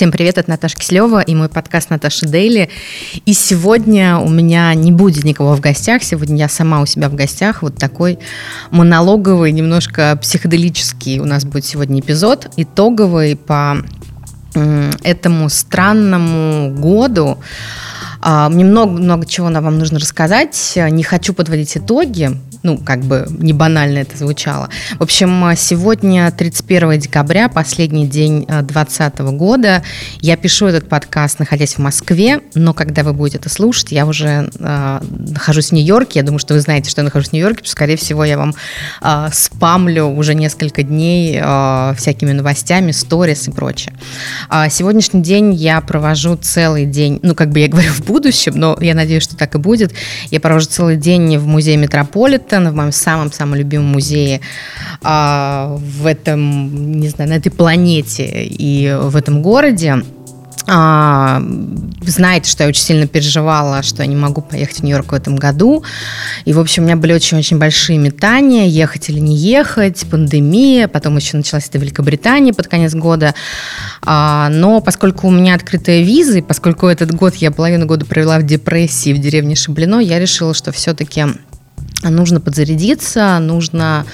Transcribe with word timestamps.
Всем 0.00 0.12
привет, 0.12 0.38
это 0.38 0.48
Наташа 0.48 0.78
Кислева 0.78 1.20
и 1.20 1.34
мой 1.34 1.50
подкаст 1.50 1.90
Наташа 1.90 2.26
Дейли. 2.26 2.70
И 3.26 3.34
сегодня 3.34 4.16
у 4.16 4.30
меня 4.30 4.72
не 4.72 4.92
будет 4.92 5.24
никого 5.24 5.54
в 5.54 5.60
гостях, 5.60 6.02
сегодня 6.02 6.38
я 6.38 6.48
сама 6.48 6.80
у 6.80 6.86
себя 6.86 7.10
в 7.10 7.14
гостях. 7.14 7.60
Вот 7.60 7.76
такой 7.76 8.18
монологовый, 8.70 9.52
немножко 9.52 10.18
психоделический 10.22 11.18
у 11.18 11.26
нас 11.26 11.44
будет 11.44 11.66
сегодня 11.66 12.00
эпизод, 12.00 12.48
итоговый 12.56 13.36
по 13.36 13.84
этому 15.02 15.50
странному 15.50 16.74
году. 16.74 17.36
А, 18.20 18.48
мне 18.48 18.64
много-много 18.64 19.26
чего 19.26 19.48
вам 19.48 19.78
нужно 19.78 19.98
рассказать. 19.98 20.72
Не 20.76 21.02
хочу 21.02 21.34
подводить 21.34 21.76
итоги, 21.76 22.36
ну, 22.62 22.78
как 22.78 23.00
бы 23.00 23.26
не 23.38 23.52
банально 23.52 23.98
это 23.98 24.16
звучало. 24.16 24.68
В 24.98 25.02
общем, 25.02 25.52
сегодня 25.56 26.30
31 26.30 26.98
декабря, 26.98 27.48
последний 27.48 28.06
день 28.06 28.44
2020 28.46 29.18
года. 29.20 29.82
Я 30.20 30.36
пишу 30.36 30.66
этот 30.66 30.88
подкаст, 30.88 31.38
находясь 31.38 31.74
в 31.74 31.78
Москве, 31.78 32.40
но 32.54 32.74
когда 32.74 33.02
вы 33.02 33.12
будете 33.12 33.38
это 33.38 33.48
слушать, 33.48 33.92
я 33.92 34.06
уже 34.06 34.50
э, 34.58 35.00
нахожусь 35.00 35.68
в 35.68 35.72
Нью-Йорке. 35.72 36.20
Я 36.20 36.22
думаю, 36.24 36.38
что 36.38 36.54
вы 36.54 36.60
знаете, 36.60 36.90
что 36.90 37.00
я 37.00 37.04
нахожусь 37.04 37.30
в 37.30 37.32
Нью-Йорке, 37.32 37.56
потому 37.56 37.66
что, 37.66 37.72
скорее 37.72 37.96
всего, 37.96 38.24
я 38.24 38.36
вам 38.36 38.54
э, 39.00 39.28
спамлю 39.32 40.06
уже 40.06 40.34
несколько 40.34 40.82
дней 40.82 41.40
э, 41.40 41.94
всякими 41.96 42.32
новостями, 42.32 42.92
сторис 42.92 43.48
и 43.48 43.50
прочее. 43.50 43.94
А 44.48 44.68
сегодняшний 44.68 45.22
день 45.22 45.54
я 45.54 45.80
провожу 45.80 46.36
целый 46.36 46.84
день, 46.84 47.20
ну, 47.22 47.34
как 47.34 47.50
бы 47.50 47.60
я 47.60 47.68
говорю 47.68 47.90
в 47.92 48.02
будущем, 48.10 48.54
но 48.56 48.76
я 48.80 48.94
надеюсь, 48.94 49.22
что 49.22 49.36
так 49.36 49.54
и 49.54 49.58
будет. 49.58 49.92
Я 50.30 50.40
провожу 50.40 50.66
целый 50.66 50.96
день 50.96 51.38
в 51.38 51.46
музее 51.46 51.76
Метрополит, 51.76 52.40
Манхэттен, 52.50 52.70
в 52.70 52.74
моем 52.74 52.92
самом-самом 52.92 53.54
любимом 53.54 53.86
музее 53.92 54.40
а, 55.02 55.76
в 55.78 56.06
этом, 56.06 57.00
не 57.00 57.08
знаю, 57.08 57.30
на 57.30 57.34
этой 57.34 57.50
планете 57.50 58.44
и 58.44 58.96
в 59.00 59.16
этом 59.16 59.42
городе. 59.42 60.02
А, 60.66 61.42
знаете, 62.02 62.50
что 62.50 62.62
я 62.62 62.68
очень 62.68 62.82
сильно 62.82 63.06
переживала, 63.06 63.82
что 63.82 64.02
я 64.02 64.08
не 64.08 64.16
могу 64.16 64.40
поехать 64.40 64.78
в 64.78 64.82
Нью-Йорк 64.82 65.12
в 65.12 65.14
этом 65.14 65.36
году. 65.36 65.82
И, 66.44 66.52
в 66.52 66.60
общем, 66.60 66.82
у 66.82 66.86
меня 66.86 66.96
были 66.96 67.12
очень-очень 67.12 67.58
большие 67.58 67.98
метания, 67.98 68.66
ехать 68.66 69.08
или 69.08 69.18
не 69.18 69.36
ехать, 69.36 70.06
пандемия, 70.10 70.86
потом 70.86 71.16
еще 71.16 71.36
началась 71.36 71.68
это 71.68 71.78
Великобритания 71.78 72.52
под 72.52 72.68
конец 72.68 72.94
года. 72.94 73.34
А, 74.02 74.48
но 74.50 74.80
поскольку 74.80 75.28
у 75.28 75.30
меня 75.30 75.54
открытая 75.54 76.02
виза, 76.02 76.38
и 76.38 76.42
поскольку 76.42 76.86
этот 76.86 77.12
год 77.12 77.34
я 77.36 77.50
половину 77.50 77.86
года 77.86 78.04
провела 78.06 78.38
в 78.38 78.44
депрессии 78.44 79.12
в 79.12 79.18
деревне 79.18 79.56
Шаблино, 79.56 79.98
я 79.98 80.18
решила, 80.18 80.54
что 80.54 80.72
все-таки 80.72 81.26
нужно 82.02 82.40
подзарядиться, 82.40 83.38
нужно 83.40 84.06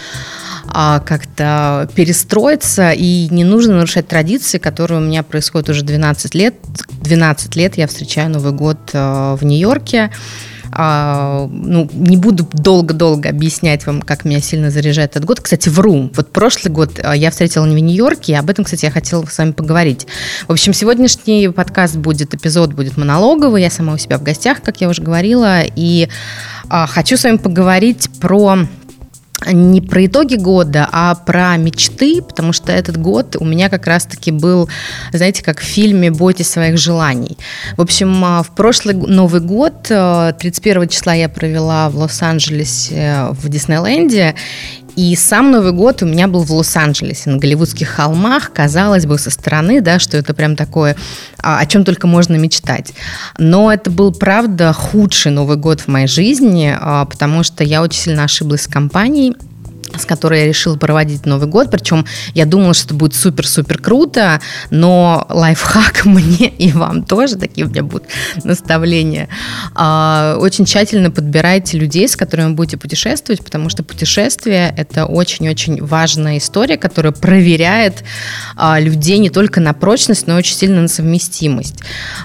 как-то 0.77 1.89
перестроиться, 1.95 2.91
и 2.91 3.29
не 3.31 3.45
нужно 3.45 3.77
нарушать 3.77 4.09
традиции, 4.09 4.59
которые 4.59 5.01
у 5.01 5.03
меня 5.03 5.23
происходят 5.23 5.71
уже 5.71 5.83
12 5.83 6.35
лет. 6.35 6.55
12 7.01 7.57
лет 7.57 7.79
я 7.79 7.87
встречаю 7.87 8.31
Новый 8.31 8.53
год 8.53 8.79
а, 8.93 9.37
в 9.37 9.45
Нью-Йорке. 9.45 10.11
А, 10.73 11.49
ну, 11.51 11.89
не 11.95 12.19
буду 12.19 12.47
долго-долго 12.53 13.31
объяснять 13.31 13.87
вам, 13.87 14.03
как 14.03 14.27
меня 14.27 14.41
сильно 14.41 14.71
заряжает 14.71 15.13
этот 15.13 15.25
год. 15.25 15.41
Кстати, 15.41 15.71
вру. 15.71 16.11
Вот 16.15 16.31
прошлый 16.31 16.71
год 16.71 17.01
а, 17.03 17.17
я 17.17 17.31
встретила 17.31 17.65
в 17.65 17.69
Нью-Йорке, 17.69 18.33
и 18.33 18.37
об 18.37 18.51
этом, 18.51 18.67
кстати, 18.67 18.85
я 18.85 18.91
хотела 18.91 19.25
с 19.25 19.39
вами 19.39 19.53
поговорить. 19.53 20.07
В 20.47 20.53
общем, 20.53 20.75
сегодняшний 20.75 21.49
подкаст 21.49 21.97
будет, 21.97 22.35
эпизод 22.35 22.75
будет 22.75 22.99
монологовый. 22.99 23.63
Я 23.63 23.71
сама 23.71 23.95
у 23.95 23.99
себя 23.99 24.19
в 24.19 24.23
гостях, 24.23 24.61
как 24.61 24.81
я 24.83 24.91
уже 24.91 25.01
говорила, 25.01 25.63
и 25.63 26.11
а, 26.69 26.87
хочу 26.87 27.17
с 27.17 27.25
вами 27.25 27.39
поговорить 27.39 28.11
про 28.21 28.59
не 29.45 29.81
про 29.81 30.07
итоги 30.07 30.37
года, 30.37 30.89
а 30.91 31.15
про 31.15 31.57
мечты, 31.57 32.23
потому 32.23 32.53
что 32.53 32.73
этот 32.73 32.97
год 32.97 33.37
у 33.39 33.45
меня 33.45 33.69
как 33.69 33.87
раз-таки 33.87 34.31
был, 34.31 34.69
знаете, 35.13 35.43
как 35.43 35.61
в 35.61 35.65
фильме 35.65 36.11
«Бойтесь 36.11 36.49
своих 36.49 36.79
желаний». 36.79 37.37
В 37.77 37.83
общем, 37.83 38.25
а, 38.25 38.43
в 38.43 38.55
прошлый 38.55 38.95
Новый 38.95 39.41
год, 39.41 39.83
31 39.83 40.83
а, 40.83 40.87
числа 40.87 41.13
я 41.13 41.29
провела 41.29 41.91
в 41.91 41.97
Лос-Анджелесе 41.97 43.29
в 43.33 43.49
Диснейленде, 43.49 44.35
и 44.97 45.15
сам 45.15 45.51
Новый 45.51 45.73
год 45.73 46.03
у 46.03 46.07
меня 46.07 46.27
был 46.27 46.43
в 46.43 46.51
Лос-Анджелесе, 46.51 47.31
на 47.31 47.37
Голливудских 47.37 47.89
холмах. 47.89 48.51
Казалось 48.53 49.05
бы, 49.05 49.19
со 49.19 49.31
стороны, 49.31 49.83
да, 49.83 49.99
что 49.99 50.17
это 50.17 50.33
прям 50.33 50.57
такое, 50.57 50.97
а, 51.39 51.59
о 51.59 51.67
чем 51.67 51.85
только 51.85 52.07
можно 52.07 52.37
мечтать. 52.37 52.95
Но 53.39 53.71
это 53.71 53.91
был, 53.91 54.13
правда, 54.13 54.73
худший 54.73 55.33
Новый 55.33 55.59
год 55.59 55.83
в 55.83 55.89
моей 55.89 56.07
жизни, 56.07 56.75
а, 56.79 57.05
потому 57.05 57.43
что 57.43 57.63
я 57.63 57.83
очень 57.83 58.01
сильно 58.01 58.25
ошиблась 58.25 58.63
с 58.63 58.67
компанией 58.67 59.37
с 59.99 60.05
которой 60.05 60.41
я 60.41 60.47
решила 60.47 60.77
проводить 60.77 61.27
Новый 61.27 61.49
год. 61.49 61.71
Причем 61.71 62.07
я 62.35 62.47
думала, 62.47 62.75
что 62.75 62.87
это 62.87 62.95
будет 62.95 63.15
супер-супер 63.15 63.79
круто, 63.79 64.41
но 64.71 65.27
лайфхак 65.29 66.05
мне 66.05 66.49
и 66.49 66.73
вам 66.73 67.03
тоже, 67.03 67.37
такие 67.37 67.67
у 67.67 67.71
меня 67.71 67.83
будут 67.83 68.05
наставления. 68.45 69.29
А, 69.75 70.37
очень 70.39 70.65
тщательно 70.65 71.11
подбирайте 71.11 71.79
людей, 71.79 72.09
с 72.09 72.17
которыми 72.17 72.49
вы 72.49 72.55
будете 72.55 72.77
путешествовать, 72.77 73.45
потому 73.45 73.69
что 73.69 73.83
путешествие– 73.83 74.75
это 74.77 75.07
очень-очень 75.07 75.83
важная 75.83 76.39
история, 76.39 76.77
которая 76.77 77.13
проверяет 77.13 78.05
а, 78.57 78.79
людей 78.81 79.19
не 79.19 79.31
только 79.31 79.61
на 79.61 79.73
прочность, 79.73 80.27
но 80.27 80.35
и 80.35 80.39
очень 80.39 80.57
сильно 80.57 80.83
на 80.83 80.89
совместимость. 80.89 81.81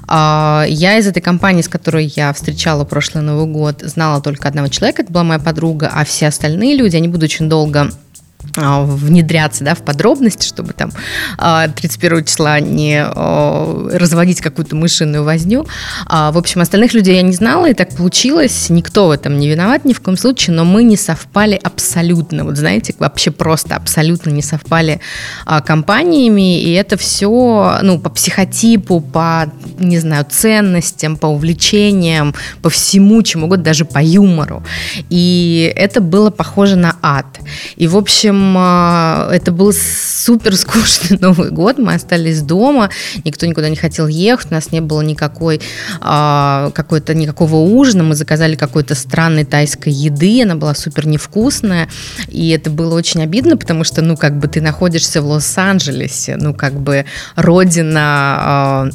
А, 0.08 0.66
я 0.68 0.98
из 0.98 1.08
этой 1.08 1.22
компании, 1.22 1.62
с 1.62 1.68
которой 1.68 2.12
я 2.16 2.34
встречала 2.34 2.84
прошлый 2.84 3.24
Новый 3.24 3.46
год, 3.46 3.82
знала 3.82 4.22
только 4.22 4.48
одного 4.48 4.68
человека, 4.68 5.04
это 5.04 5.12
была 5.12 5.24
моя 5.24 5.40
подруга, 5.40 5.92
а 5.94 6.06
все 6.06 6.28
остальные 6.28 6.76
люди, 6.76 6.96
они 6.96 7.08
будут 7.08 7.24
очень 7.24 7.50
долго. 7.62 7.80
а, 7.82 8.11
внедряться 8.56 9.64
да, 9.64 9.76
в 9.76 9.84
подробности, 9.84 10.46
чтобы 10.46 10.74
там 10.74 10.92
31 11.76 12.18
а, 12.18 12.24
числа 12.24 12.60
не 12.60 13.04
разводить 13.98 14.42
какую-то 14.42 14.76
мышиную 14.76 15.24
возню. 15.24 15.66
А, 16.06 16.32
в 16.32 16.38
общем, 16.38 16.62
остальных 16.62 16.94
людей 16.94 17.16
я 17.16 17.22
не 17.22 17.34
знала, 17.34 17.70
и 17.70 17.74
так 17.74 17.96
получилось. 17.96 18.70
Никто 18.70 19.08
в 19.08 19.12
этом 19.12 19.38
не 19.38 19.48
виноват 19.50 19.86
ни 19.86 19.94
в 19.94 20.02
коем 20.02 20.18
случае, 20.18 20.56
но 20.56 20.66
мы 20.66 20.84
не 20.84 20.98
совпали 20.98 21.60
абсолютно. 21.62 22.44
Вот 22.44 22.58
знаете, 22.58 22.94
вообще 23.00 23.32
просто 23.32 23.76
абсолютно 23.76 24.30
не 24.32 24.42
совпали 24.42 25.00
компаниями, 25.66 26.62
и 26.62 26.72
это 26.74 26.98
все 26.98 27.80
ну, 27.82 28.00
по 28.00 28.10
психотипу, 28.10 29.02
по, 29.02 29.52
не 29.80 30.00
знаю, 30.00 30.26
ценностям, 30.30 31.18
по 31.18 31.28
увлечениям, 31.28 32.34
по 32.62 32.70
всему, 32.70 33.22
чему 33.24 33.46
угодно, 33.46 33.66
даже 33.66 33.86
по 33.86 34.00
юмору. 34.00 34.64
И 35.10 35.72
это 35.76 36.02
было 36.02 36.30
похоже 36.30 36.76
на 36.76 36.96
ад. 37.02 37.40
И, 37.76 37.88
в 37.88 37.98
общем, 37.98 38.41
а, 38.58 39.30
это 39.32 39.52
был 39.52 39.74
супер 39.74 40.56
скучный 40.56 41.18
Новый 41.22 41.52
год. 41.52 41.78
Мы 41.78 41.94
остались 41.94 42.42
дома, 42.42 42.90
никто 43.24 43.46
никуда 43.46 43.70
не 43.70 43.76
хотел 43.76 44.08
ехать, 44.08 44.52
у 44.52 44.54
нас 44.54 44.72
не 44.72 44.82
было 44.82 45.02
никакой 45.02 45.62
а, 46.00 46.72
какой-то 46.74 47.14
никакого 47.14 47.58
ужина. 47.58 48.04
Мы 48.04 48.16
заказали 48.16 48.56
какой-то 48.56 48.96
странной 48.96 49.46
тайской 49.46 49.94
еды, 49.94 50.44
она 50.44 50.56
была 50.56 50.74
супер 50.74 51.08
невкусная, 51.08 51.90
и 52.28 52.50
это 52.50 52.70
было 52.70 52.96
очень 52.96 53.22
обидно, 53.22 53.58
потому 53.58 53.84
что, 53.84 54.02
ну, 54.02 54.18
как 54.18 54.38
бы 54.40 54.48
ты 54.48 54.62
находишься 54.62 55.22
в 55.22 55.26
Лос-Анджелесе, 55.26 56.38
ну, 56.38 56.54
как 56.54 56.74
бы 56.74 57.06
родина 57.36 58.38
а, 58.40 58.90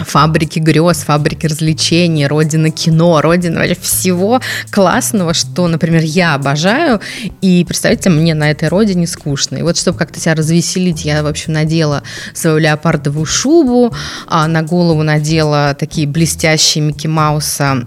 фабрики 0.00 0.58
грез, 0.58 0.98
фабрики 0.98 1.46
развлечений, 1.46 2.26
родина 2.26 2.70
кино, 2.70 3.20
родина 3.20 3.60
вообще 3.60 3.74
всего 3.74 4.40
классного, 4.70 5.34
что, 5.34 5.68
например, 5.68 6.02
я 6.02 6.34
обожаю. 6.34 7.00
И, 7.40 7.64
представьте, 7.66 8.10
мне 8.10 8.34
на 8.34 8.50
этой 8.50 8.68
родине 8.68 9.06
скучно. 9.06 9.56
И 9.56 9.62
вот, 9.62 9.76
чтобы 9.76 9.98
как-то 9.98 10.20
себя 10.20 10.34
развеселить, 10.34 11.04
я, 11.04 11.22
в 11.22 11.26
общем, 11.26 11.52
надела 11.52 12.02
свою 12.34 12.58
леопардовую 12.58 13.26
шубу, 13.26 13.94
а 14.26 14.48
на 14.48 14.62
голову 14.62 15.02
надела 15.02 15.76
такие 15.78 16.06
блестящие 16.06 16.84
Микки 16.84 17.06
Мауса 17.06 17.86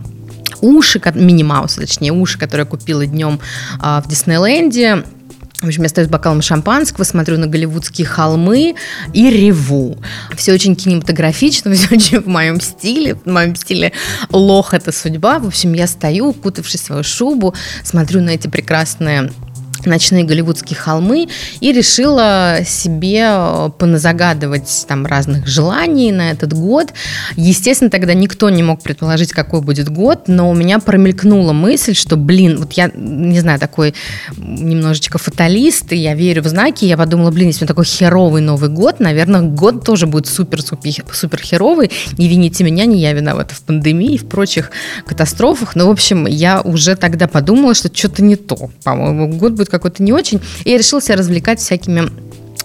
уши, 0.61 1.01
мини-мауса, 1.13 1.81
точнее, 1.81 2.11
уши, 2.11 2.39
которые 2.39 2.65
я 2.65 2.69
купила 2.69 3.05
днем 3.05 3.39
а, 3.79 4.01
в 4.01 4.07
Диснейленде. 4.07 5.03
В 5.61 5.67
общем, 5.67 5.83
я 5.83 5.89
стою 5.89 6.07
с 6.07 6.09
бокалом 6.09 6.41
шампанского, 6.41 7.03
смотрю 7.05 7.37
на 7.37 7.47
голливудские 7.47 8.05
холмы 8.05 8.75
и 9.13 9.29
реву. 9.29 9.97
Все 10.35 10.53
очень 10.53 10.75
кинематографично, 10.75 11.71
все 11.75 11.95
очень 11.95 12.19
в 12.19 12.27
моем 12.27 12.59
стиле. 12.59 13.15
В 13.15 13.25
моем 13.25 13.55
стиле 13.55 13.93
лох– 14.31 14.73
это 14.75 14.91
судьба. 14.91 15.39
В 15.39 15.47
общем, 15.47 15.73
я 15.73 15.87
стою, 15.87 16.29
укутавшись 16.29 16.81
в 16.81 16.85
свою 16.85 17.03
шубу, 17.03 17.53
смотрю 17.83 18.21
на 18.21 18.31
эти 18.31 18.47
прекрасные 18.47 19.31
ночные 19.85 20.23
голливудские 20.23 20.77
холмы 20.77 21.27
и 21.59 21.71
решила 21.71 22.59
себе 22.65 23.25
э, 23.27 23.69
поназагадывать 23.77 24.85
там 24.87 25.05
разных 25.05 25.47
желаний 25.47 26.11
на 26.11 26.31
этот 26.31 26.53
год. 26.53 26.93
Естественно, 27.35 27.89
тогда 27.89 28.13
никто 28.13 28.49
не 28.49 28.63
мог 28.63 28.81
предположить, 28.81 29.31
какой 29.31 29.61
будет 29.61 29.89
год, 29.89 30.27
но 30.27 30.49
у 30.49 30.53
меня 30.53 30.79
промелькнула 30.79 31.53
мысль, 31.53 31.95
что, 31.95 32.17
блин, 32.17 32.57
вот 32.59 32.73
я, 32.73 32.91
не 32.95 33.39
знаю, 33.39 33.59
такой 33.59 33.93
немножечко 34.37 35.17
фаталист, 35.17 35.91
и 35.91 35.97
я 35.97 36.15
верю 36.15 36.43
в 36.43 36.47
знаки, 36.47 36.85
я 36.85 36.97
подумала, 36.97 37.31
блин, 37.31 37.47
если 37.47 37.61
у 37.61 37.63
меня 37.63 37.67
такой 37.67 37.85
херовый 37.85 38.41
Новый 38.41 38.69
год, 38.69 38.99
наверное, 38.99 39.41
год 39.41 39.83
тоже 39.85 40.07
будет 40.07 40.27
супер-супер 40.27 41.41
херовый, 41.41 41.91
не 42.17 42.27
вините 42.27 42.63
меня, 42.63 42.85
не 42.85 42.99
я 42.99 43.13
виновата 43.13 43.55
в 43.55 43.61
пандемии 43.61 44.15
и 44.15 44.17
в 44.17 44.25
прочих 44.25 44.71
катастрофах, 45.05 45.75
но, 45.75 45.87
в 45.87 45.91
общем, 45.91 46.25
я 46.27 46.61
уже 46.61 46.95
тогда 46.95 47.27
подумала, 47.27 47.73
что 47.73 47.89
что-то 47.93 48.23
не 48.23 48.35
то, 48.35 48.69
по-моему, 48.83 49.27
год 49.29 49.53
будет 49.53 49.69
какой-то 49.77 50.03
не 50.03 50.13
очень. 50.13 50.41
И 50.63 50.71
я 50.71 50.77
решила 50.77 51.01
себя 51.01 51.17
развлекать 51.17 51.59
всякими 51.59 52.09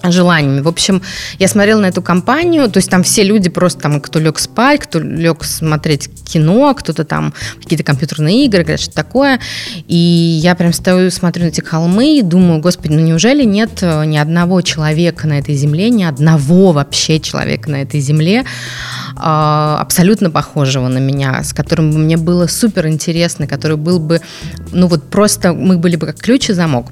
желаниями. 0.05 0.61
В 0.61 0.69
общем, 0.69 1.03
я 1.39 1.49
смотрела 1.49 1.81
на 1.81 1.87
эту 1.87 2.03
компанию, 2.03 2.71
то 2.71 2.79
есть 2.79 2.91
там 2.91 3.03
все 3.03 3.23
люди 3.23 3.49
просто 3.49 3.81
там, 3.81 4.01
кто 4.01 4.19
лег 4.19 4.39
спать, 4.39 4.81
кто 4.81 4.99
лег 4.99 5.45
смотреть 5.45 6.11
кино, 6.25 6.75
кто-то 6.75 7.05
там 7.05 7.35
какие-то 7.61 7.85
компьютерные 7.85 8.47
игры, 8.47 8.63
говорят, 8.63 8.81
что 8.81 8.95
такое. 8.95 9.41
И 9.89 9.97
я 10.43 10.55
прям 10.55 10.73
стою, 10.73 11.11
смотрю 11.11 11.45
на 11.45 11.49
эти 11.49 11.61
холмы 11.61 12.19
и 12.19 12.23
думаю, 12.23 12.61
господи, 12.61 12.93
ну 12.93 13.01
неужели 13.01 13.45
нет 13.45 13.83
э, 13.83 14.05
ни 14.05 14.17
одного 14.17 14.61
человека 14.63 15.27
на 15.27 15.39
этой 15.39 15.55
земле, 15.55 15.91
ни 15.91 16.05
одного 16.05 16.73
вообще 16.73 17.21
человека 17.21 17.71
на 17.71 17.83
этой 17.83 18.01
земле, 18.01 18.45
а, 19.17 19.79
абсолютно 19.81 20.31
похожего 20.31 20.89
на 20.89 20.99
меня, 20.99 21.43
с 21.43 21.53
которым 21.53 21.91
бы 21.91 21.99
мне 21.99 22.17
было 22.17 22.47
супер 22.47 22.87
интересно, 22.87 23.47
который 23.47 23.77
был 23.77 23.99
бы, 23.99 24.21
ну 24.73 24.87
вот 24.87 25.11
просто 25.11 25.53
мы 25.53 25.79
были 25.79 25.97
бы 25.97 26.07
как 26.07 26.19
ключ 26.19 26.51
и 26.51 26.53
замок. 26.53 26.87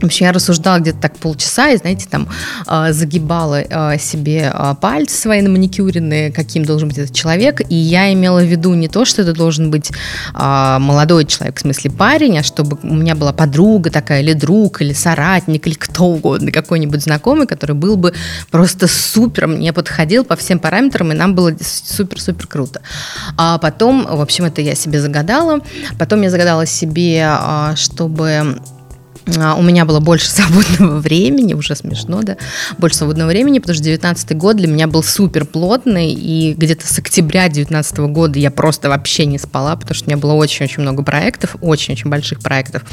В 0.00 0.04
общем, 0.04 0.26
я 0.26 0.32
рассуждала 0.32 0.78
где-то 0.78 0.98
так 1.00 1.16
полчаса 1.16 1.70
и, 1.70 1.76
знаете, 1.76 2.06
там 2.08 2.28
э, 2.68 2.92
загибала 2.92 3.60
э, 3.60 3.98
себе 3.98 4.52
э, 4.54 4.74
пальцы 4.80 5.16
свои 5.16 5.40
на 5.40 5.48
маникюренные, 5.48 6.30
каким 6.30 6.64
должен 6.64 6.88
быть 6.88 6.98
этот 6.98 7.14
человек. 7.14 7.62
И 7.68 7.74
я 7.74 8.12
имела 8.12 8.38
в 8.38 8.44
виду 8.44 8.74
не 8.74 8.86
то, 8.86 9.04
что 9.04 9.22
это 9.22 9.32
должен 9.32 9.70
быть 9.70 9.90
молодой 10.34 11.24
человек, 11.24 11.56
в 11.58 11.60
смысле 11.62 11.90
парень, 11.90 12.38
а 12.38 12.42
чтобы 12.42 12.78
у 12.82 12.94
меня 12.94 13.16
была 13.16 13.32
подруга 13.32 13.90
такая, 13.90 14.20
или 14.22 14.34
друг, 14.34 14.82
или 14.82 14.92
соратник, 14.92 15.66
или 15.66 15.74
кто 15.74 16.04
угодно, 16.04 16.52
какой-нибудь 16.52 17.02
знакомый, 17.02 17.46
который 17.46 17.74
был 17.74 17.96
бы 17.96 18.14
просто 18.50 18.86
супер, 18.86 19.46
мне 19.46 19.72
подходил 19.72 20.24
по 20.24 20.36
всем 20.36 20.60
параметрам, 20.60 21.10
и 21.10 21.14
нам 21.14 21.34
было 21.34 21.52
супер-супер 21.60 22.46
круто. 22.46 22.82
А 23.36 23.58
потом, 23.58 24.06
в 24.06 24.20
общем, 24.20 24.44
это 24.44 24.60
я 24.60 24.74
себе 24.74 25.00
загадала. 25.00 25.60
Потом 25.98 26.22
я 26.22 26.30
загадала 26.30 26.66
себе, 26.66 27.30
чтобы 27.74 28.58
у 29.56 29.62
меня 29.62 29.84
было 29.84 30.00
больше 30.00 30.28
свободного 30.30 31.00
времени, 31.00 31.54
уже 31.54 31.76
смешно, 31.76 32.22
да, 32.22 32.36
больше 32.78 32.96
свободного 32.96 33.28
времени, 33.28 33.58
потому 33.58 33.74
что 33.74 33.84
19 33.84 34.36
год 34.36 34.56
для 34.56 34.68
меня 34.68 34.86
был 34.86 35.02
супер 35.02 35.44
плотный, 35.44 36.12
и 36.12 36.54
где-то 36.54 36.86
с 36.86 36.98
октября 36.98 37.48
19 37.48 37.98
года 37.98 38.38
я 38.38 38.50
просто 38.50 38.88
вообще 38.88 39.26
не 39.26 39.38
спала, 39.38 39.76
потому 39.76 39.94
что 39.94 40.06
у 40.06 40.08
меня 40.08 40.18
было 40.18 40.32
очень-очень 40.32 40.82
много 40.82 41.02
проектов, 41.02 41.56
очень-очень 41.60 42.10
больших 42.10 42.40
проектов. 42.40 42.84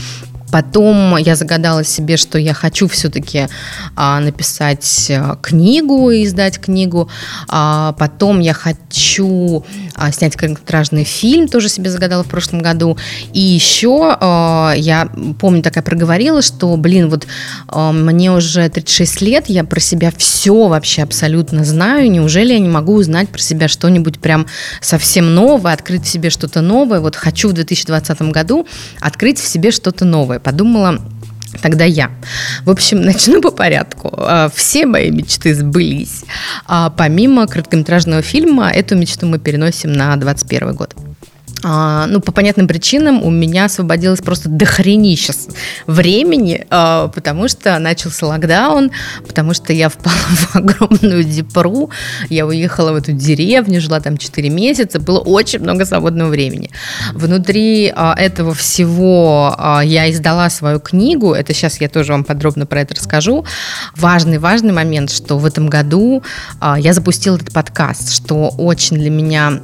Потом 0.55 1.17
я 1.17 1.35
загадала 1.35 1.83
себе, 1.83 2.15
что 2.15 2.39
я 2.39 2.53
хочу 2.53 2.87
все-таки 2.87 3.49
а, 3.97 4.21
написать 4.21 5.11
а, 5.11 5.35
книгу 5.41 6.11
и 6.11 6.23
издать 6.23 6.59
книгу. 6.61 7.09
А, 7.49 7.91
потом 7.99 8.39
я 8.39 8.53
хочу 8.53 9.65
а, 9.95 10.13
снять 10.13 10.37
короткометражный 10.37 11.03
фильм, 11.03 11.49
тоже 11.49 11.67
себе 11.67 11.89
загадала 11.89 12.23
в 12.23 12.27
прошлом 12.27 12.61
году. 12.61 12.97
И 13.33 13.41
еще 13.41 14.15
а, 14.17 14.73
я 14.77 15.09
помню, 15.41 15.61
такая 15.61 15.83
проговорила, 15.83 16.41
что, 16.41 16.73
блин, 16.77 17.09
вот 17.09 17.27
а, 17.67 17.91
мне 17.91 18.31
уже 18.31 18.69
36 18.69 19.21
лет, 19.23 19.49
я 19.49 19.65
про 19.65 19.81
себя 19.81 20.09
все 20.17 20.69
вообще 20.69 21.03
абсолютно 21.03 21.65
знаю. 21.65 22.09
Неужели 22.09 22.53
я 22.53 22.59
не 22.59 22.69
могу 22.69 22.93
узнать 22.93 23.27
про 23.27 23.41
себя 23.41 23.67
что-нибудь 23.67 24.19
прям 24.19 24.47
совсем 24.79 25.35
новое, 25.35 25.73
открыть 25.73 26.05
в 26.05 26.07
себе 26.07 26.29
что-то 26.29 26.61
новое? 26.61 27.01
Вот 27.01 27.17
хочу 27.17 27.49
в 27.49 27.53
2020 27.53 28.21
году 28.31 28.65
открыть 29.01 29.37
в 29.37 29.45
себе 29.45 29.71
что-то 29.71 30.05
новое 30.05 30.44
подумала, 30.45 31.01
Тогда 31.61 31.85
я. 31.85 32.11
В 32.65 32.69
общем, 32.69 33.01
начну 33.05 33.41
по 33.41 33.51
порядку. 33.51 34.13
А, 34.17 34.49
все 34.53 34.85
мои 34.85 35.09
мечты 35.11 35.55
сбылись. 35.55 36.23
А 36.65 36.89
помимо 36.89 37.47
короткометражного 37.47 38.21
фильма, 38.21 38.69
эту 38.69 38.95
мечту 38.95 39.25
мы 39.25 39.39
переносим 39.39 39.93
на 39.93 40.15
2021 40.17 40.75
год. 40.75 40.95
А, 41.63 42.05
ну, 42.07 42.19
по 42.19 42.31
понятным 42.31 42.67
причинам 42.67 43.23
у 43.23 43.29
меня 43.29 43.65
освободилось 43.65 44.21
просто 44.21 44.49
дохренища 44.49 45.33
времени, 45.87 46.65
а, 46.69 47.07
потому 47.07 47.47
что 47.47 47.79
начался 47.79 48.27
локдаун, 48.27 48.91
потому 49.25 49.53
что 49.53 49.73
я 49.73 49.89
впала 49.89 50.15
в 50.15 50.55
огромную 50.55 51.23
депру, 51.23 51.89
я 52.29 52.45
уехала 52.45 52.91
в 52.91 52.95
эту 52.95 53.13
деревню, 53.13 53.81
жила 53.81 53.99
там 53.99 54.17
4 54.17 54.49
месяца, 54.49 54.99
было 54.99 55.19
очень 55.19 55.59
много 55.59 55.85
свободного 55.85 56.29
времени. 56.29 56.69
Внутри 57.13 57.91
а, 57.95 58.13
этого 58.17 58.53
всего 58.53 59.55
я 59.83 60.11
издала 60.11 60.49
свою 60.49 60.79
книгу, 60.79 61.33
это 61.33 61.53
сейчас 61.53 61.79
я 61.81 61.89
тоже 61.89 62.11
вам 62.11 62.23
подробно 62.23 62.65
про 62.65 62.81
это 62.81 62.95
расскажу. 62.95 63.45
Важный, 63.95 64.37
важный 64.37 64.73
момент, 64.73 65.11
что 65.11 65.37
в 65.37 65.45
этом 65.45 65.67
году 65.67 66.23
я 66.77 66.93
запустила 66.93 67.35
этот 67.35 67.53
подкаст, 67.53 68.13
что 68.13 68.49
очень 68.57 68.97
для 68.97 69.09
меня 69.09 69.61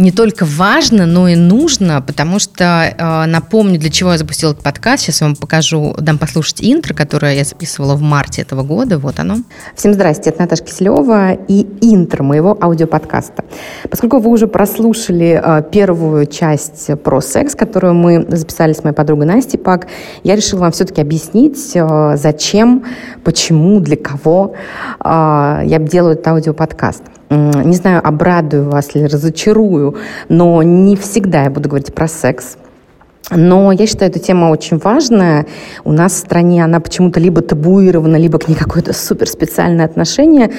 не 0.00 0.12
только 0.12 0.46
важно, 0.46 1.04
но 1.06 1.28
и 1.28 1.36
нужно, 1.36 2.00
потому 2.00 2.38
что, 2.38 2.64
э, 2.64 3.26
напомню, 3.26 3.78
для 3.78 3.90
чего 3.90 4.12
я 4.12 4.18
запустила 4.18 4.52
этот 4.52 4.64
подкаст. 4.64 5.02
Сейчас 5.02 5.20
я 5.20 5.26
вам 5.26 5.36
покажу, 5.36 5.94
дам 5.98 6.18
послушать 6.18 6.62
интро, 6.62 6.94
которое 6.94 7.36
я 7.36 7.44
записывала 7.44 7.94
в 7.94 8.00
марте 8.00 8.42
этого 8.42 8.62
года. 8.62 8.98
Вот 8.98 9.20
оно. 9.20 9.36
Всем 9.76 9.92
здрасте, 9.92 10.30
это 10.30 10.40
Наташа 10.40 10.64
Киселева 10.64 11.32
и 11.32 11.66
интро 11.82 12.22
моего 12.22 12.56
аудиоподкаста. 12.60 13.44
Поскольку 13.90 14.18
вы 14.18 14.30
уже 14.30 14.46
прослушали 14.46 15.40
э, 15.42 15.62
первую 15.70 16.26
часть 16.26 16.90
про 17.02 17.20
секс, 17.20 17.54
которую 17.54 17.94
мы 17.94 18.24
записали 18.28 18.72
с 18.72 18.82
моей 18.82 18.96
подругой 18.96 19.26
Настей 19.26 19.58
Пак, 19.58 19.86
я 20.24 20.34
решила 20.34 20.60
вам 20.60 20.72
все-таки 20.72 21.02
объяснить, 21.02 21.72
э, 21.74 22.16
зачем, 22.16 22.84
почему, 23.22 23.80
для 23.80 23.96
кого 23.96 24.54
я 25.02 25.78
делаю 25.80 26.14
этот 26.14 26.26
аудиоподкаст 26.28 27.02
не 27.30 27.76
знаю, 27.76 28.06
обрадую 28.06 28.68
вас 28.68 28.90
или 28.94 29.04
разочарую, 29.04 29.96
но 30.28 30.62
не 30.62 30.96
всегда 30.96 31.44
я 31.44 31.50
буду 31.50 31.68
говорить 31.68 31.94
про 31.94 32.08
секс. 32.08 32.56
Но 33.30 33.70
я 33.70 33.86
считаю, 33.86 34.10
эта 34.10 34.18
тема 34.18 34.46
очень 34.46 34.78
важная. 34.78 35.46
У 35.84 35.92
нас 35.92 36.14
в 36.14 36.16
стране 36.16 36.64
она 36.64 36.80
почему-то 36.80 37.20
либо 37.20 37.42
табуирована, 37.42 38.16
либо 38.16 38.38
к 38.38 38.48
ней 38.48 38.56
какое-то 38.56 38.92
суперспециальное 38.92 39.84
отношение. 39.84 40.50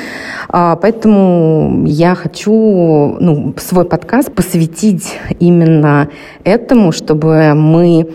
А, 0.47 0.77
поэтому 0.77 1.83
я 1.85 2.15
хочу 2.15 3.17
ну, 3.19 3.53
свой 3.57 3.83
подкаст 3.83 4.31
посвятить 4.31 5.19
именно 5.39 6.07
этому, 6.45 6.93
чтобы 6.93 7.53
мы 7.55 8.07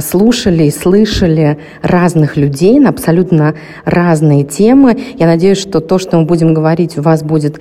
слушали 0.00 0.64
и 0.64 0.70
слышали 0.70 1.58
разных 1.82 2.36
людей 2.36 2.78
на 2.78 2.90
абсолютно 2.90 3.54
разные 3.84 4.44
темы. 4.44 4.96
Я 5.18 5.26
надеюсь, 5.26 5.58
что 5.58 5.80
то, 5.80 5.98
что 5.98 6.18
мы 6.18 6.24
будем 6.24 6.54
говорить, 6.54 6.98
у 6.98 7.02
вас 7.02 7.22
будет 7.22 7.60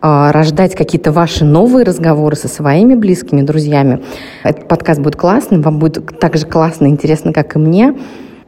а, 0.00 0.32
рождать 0.32 0.74
какие-то 0.74 1.12
ваши 1.12 1.44
новые 1.44 1.84
разговоры 1.84 2.36
со 2.36 2.48
своими 2.48 2.94
близкими, 2.94 3.42
друзьями. 3.42 4.02
Этот 4.42 4.68
подкаст 4.68 5.00
будет 5.00 5.16
классным, 5.16 5.62
вам 5.62 5.78
будет 5.78 6.18
так 6.20 6.36
же 6.36 6.46
классно 6.46 6.86
и 6.86 6.90
интересно, 6.90 7.32
как 7.32 7.56
и 7.56 7.58
мне. 7.58 7.94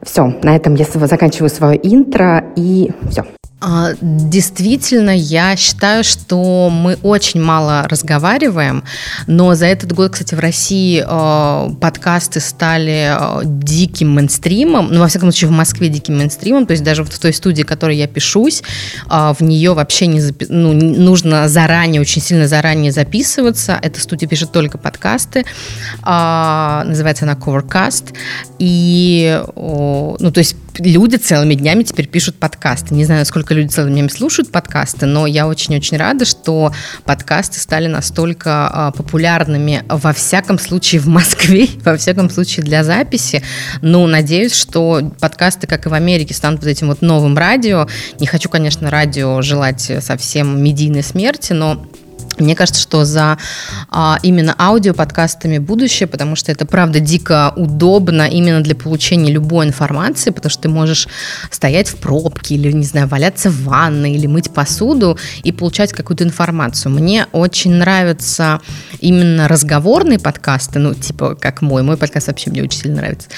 Все, 0.01 0.33
на 0.43 0.55
этом 0.55 0.75
я 0.75 0.85
заканчиваю 0.85 1.49
свое 1.49 1.79
интро 1.81 2.45
и 2.55 2.91
все. 3.09 3.25
А, 3.61 3.91
действительно, 4.01 5.09
я 5.09 5.57
считаю, 5.57 6.05
что 6.05 6.69
мы 6.69 6.97
очень 7.03 7.41
мало 7.41 7.85
разговариваем, 7.89 8.85
но 9.27 9.53
за 9.53 9.65
этот 9.65 9.91
год, 9.91 10.13
кстати, 10.13 10.33
в 10.33 10.39
России 10.39 11.03
э, 11.05 11.75
подкасты 11.75 12.39
стали 12.39 13.13
э, 13.17 13.41
диким 13.43 14.11
мейнстримом, 14.11 14.87
ну, 14.91 15.01
во 15.01 15.07
всяком 15.07 15.31
случае, 15.31 15.49
в 15.49 15.53
Москве 15.53 15.89
диким 15.89 16.17
мейнстримом, 16.17 16.67
то 16.67 16.71
есть 16.71 16.83
даже 16.83 17.03
в 17.03 17.19
той 17.19 17.33
студии, 17.33 17.63
в 17.63 17.65
которой 17.65 17.97
я 17.97 18.07
пишусь, 18.07 18.63
в 19.07 19.37
нее 19.41 19.73
вообще 19.73 20.07
не 20.07 20.19
запи- 20.19 20.47
ну, 20.47 20.73
нужно 20.73 21.49
заранее, 21.49 22.01
очень 22.01 22.21
сильно 22.21 22.47
заранее 22.47 22.91
записываться. 22.91 23.77
Эта 23.81 23.99
студия 23.99 24.27
пишет 24.27 24.51
только 24.51 24.77
подкасты, 24.77 25.45
называется 26.03 27.25
она 27.25 27.33
Covercast, 27.33 28.13
и, 28.57 29.41
ну, 29.55 30.31
то 30.31 30.37
есть 30.39 30.55
люди 30.77 31.15
целыми 31.15 31.55
днями 31.55 31.83
теперь 31.83 32.07
пишут 32.07 32.35
подкасты. 32.35 32.93
Не 32.93 33.05
знаю, 33.05 33.25
сколько 33.25 33.53
люди 33.53 33.69
целыми 33.69 33.93
днями 33.93 34.07
слушают 34.07 34.51
подкасты, 34.51 35.05
но 35.05 35.25
я 35.27 35.47
очень-очень 35.47 35.97
рада, 35.97 36.25
что 36.25 36.73
подкасты 37.05 37.59
стали 37.59 37.87
настолько 37.87 38.69
а, 38.71 38.91
популярными, 38.91 39.83
во 39.87 40.13
всяком 40.13 40.59
случае 40.59 41.01
в 41.01 41.07
Москве, 41.07 41.67
во 41.83 41.97
всяком 41.97 42.29
случае 42.29 42.65
для 42.65 42.83
записи. 42.83 43.43
Ну, 43.81 44.05
надеюсь, 44.07 44.53
что 44.53 45.11
подкасты, 45.19 45.67
как 45.67 45.85
и 45.85 45.89
в 45.89 45.93
Америке, 45.93 46.33
станут 46.33 46.61
вот 46.61 46.69
этим 46.69 46.87
вот 46.87 47.01
новым 47.01 47.37
радио. 47.37 47.87
Не 48.19 48.27
хочу, 48.27 48.49
конечно, 48.49 48.89
радио 48.89 49.41
желать 49.41 49.91
совсем 50.01 50.61
медийной 50.63 51.03
смерти, 51.03 51.53
но 51.53 51.88
мне 52.43 52.55
кажется, 52.55 52.81
что 52.81 53.05
за 53.05 53.37
а, 53.89 54.19
именно 54.23 54.55
аудиоподкастами 54.57 55.57
будущее, 55.57 56.07
потому 56.07 56.35
что 56.35 56.51
это, 56.51 56.65
правда, 56.65 56.99
дико 56.99 57.53
удобно 57.55 58.27
именно 58.27 58.61
для 58.61 58.75
получения 58.75 59.31
любой 59.31 59.67
информации, 59.67 60.31
потому 60.31 60.49
что 60.49 60.63
ты 60.63 60.69
можешь 60.69 61.07
стоять 61.51 61.89
в 61.89 61.97
пробке 61.97 62.55
или, 62.55 62.71
не 62.71 62.85
знаю, 62.85 63.07
валяться 63.07 63.49
в 63.49 63.63
ванной 63.63 64.13
или 64.13 64.27
мыть 64.27 64.51
посуду 64.51 65.17
и 65.43 65.51
получать 65.51 65.93
какую-то 65.93 66.23
информацию. 66.23 66.91
Мне 66.91 67.27
очень 67.31 67.73
нравятся 67.73 68.61
именно 68.99 69.47
разговорные 69.47 70.19
подкасты, 70.19 70.79
ну, 70.79 70.93
типа, 70.93 71.35
как 71.35 71.61
мой. 71.61 71.83
Мой 71.83 71.97
подкаст 71.97 72.27
вообще 72.27 72.49
мне 72.49 72.63
очень 72.63 72.81
сильно 72.81 72.97
нравится. 72.97 73.29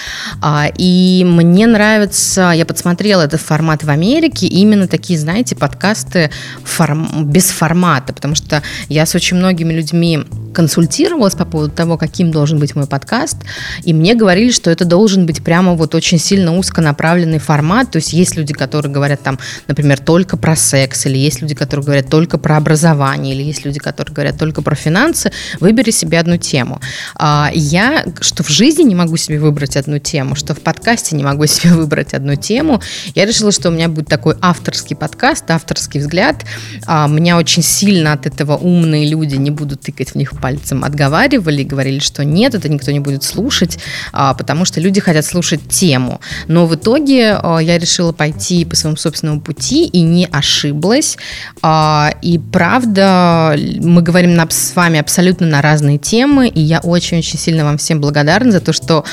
А, 0.41 0.67
и 0.77 1.23
мне 1.25 1.67
нравится, 1.67 2.51
я 2.55 2.65
подсмотрела 2.65 3.23
этот 3.23 3.41
формат 3.41 3.83
в 3.83 3.89
Америке, 3.89 4.47
именно 4.47 4.87
такие, 4.87 5.19
знаете, 5.19 5.55
подкасты 5.55 6.31
форм, 6.63 7.25
без 7.25 7.49
формата, 7.49 8.13
потому 8.13 8.35
что 8.35 8.61
Я 8.91 9.05
с 9.05 9.15
очень 9.15 9.37
многими 9.37 9.71
людьми 9.71 10.19
консультировалась 10.53 11.33
по 11.33 11.45
поводу 11.45 11.71
того, 11.71 11.97
каким 11.97 12.29
должен 12.29 12.59
быть 12.59 12.75
мой 12.75 12.85
подкаст, 12.85 13.37
и 13.83 13.93
мне 13.93 14.15
говорили, 14.15 14.51
что 14.51 14.69
это 14.69 14.83
должен 14.83 15.25
быть 15.25 15.41
прямо 15.41 15.75
вот 15.75 15.95
очень 15.95 16.19
сильно 16.19 16.57
узконаправленный 16.57 17.39
формат, 17.39 17.91
то 17.91 17.99
есть 17.99 18.11
есть 18.11 18.35
люди, 18.35 18.53
которые 18.53 18.91
говорят 18.91 19.21
там, 19.21 19.39
например, 19.69 19.97
только 19.99 20.35
про 20.35 20.57
секс, 20.57 21.05
или 21.05 21.17
есть 21.17 21.41
люди, 21.41 21.55
которые 21.55 21.85
говорят 21.85 22.09
только 22.09 22.37
про 22.37 22.57
образование, 22.57 23.33
или 23.33 23.43
есть 23.43 23.63
люди, 23.63 23.79
которые 23.79 24.13
говорят 24.13 24.37
только 24.37 24.61
про 24.61 24.75
финансы, 24.75 25.31
выбери 25.61 25.91
себе 25.91 26.19
одну 26.19 26.35
тему. 26.35 26.81
А 27.15 27.49
я, 27.53 28.05
что 28.19 28.43
в 28.43 28.49
жизни 28.49 28.83
не 28.83 28.95
могу 28.95 29.15
себе 29.15 29.39
выбрать 29.39 29.77
одну 29.77 29.99
тему, 29.99 30.35
что 30.35 30.53
в 30.53 30.59
подкасте 30.59 31.15
не 31.15 31.23
могу 31.23 31.45
себе 31.47 31.73
выбрать 31.75 32.13
одну 32.13 32.35
тему, 32.35 32.81
я 33.15 33.25
решила, 33.25 33.53
что 33.53 33.69
у 33.69 33.71
меня 33.71 33.87
будет 33.87 34.07
такой 34.07 34.35
авторский 34.41 34.97
подкаст, 34.97 35.49
авторский 35.49 36.01
взгляд. 36.01 36.43
А 36.85 37.07
меня 37.07 37.37
очень 37.37 37.63
сильно 37.63 38.11
от 38.11 38.25
этого 38.25 38.57
умные 38.81 39.07
люди 39.07 39.35
не 39.35 39.51
будут 39.51 39.81
тыкать 39.81 40.11
в 40.11 40.15
них 40.15 40.39
пальцем 40.39 40.83
отговаривали 40.83 41.63
говорили, 41.63 41.99
что 41.99 42.25
нет, 42.25 42.55
это 42.55 42.67
никто 42.69 42.91
не 42.91 42.99
будет 42.99 43.23
слушать, 43.23 43.77
а, 44.11 44.33
потому 44.33 44.65
что 44.65 44.81
люди 44.81 44.99
хотят 44.99 45.25
слушать 45.25 45.67
тему. 45.69 46.19
Но 46.47 46.65
в 46.65 46.75
итоге 46.75 47.39
а, 47.41 47.59
я 47.59 47.77
решила 47.77 48.11
пойти 48.11 48.65
по 48.65 48.75
своему 48.75 48.97
собственному 48.97 49.41
пути 49.41 49.85
и 49.85 50.01
не 50.01 50.27
ошиблась. 50.31 51.17
А, 51.61 52.13
и 52.21 52.39
правда, 52.39 53.57
мы 53.79 54.01
говорим 54.01 54.39
с 54.49 54.75
вами 54.75 54.99
абсолютно 54.99 55.47
на 55.47 55.61
разные 55.61 55.97
темы, 55.97 56.47
и 56.47 56.59
я 56.59 56.79
очень-очень 56.79 57.37
сильно 57.37 57.63
вам 57.63 57.77
всем 57.77 58.01
благодарна 58.01 58.51
за 58.51 58.59
то, 58.59 58.73
что 58.73 59.05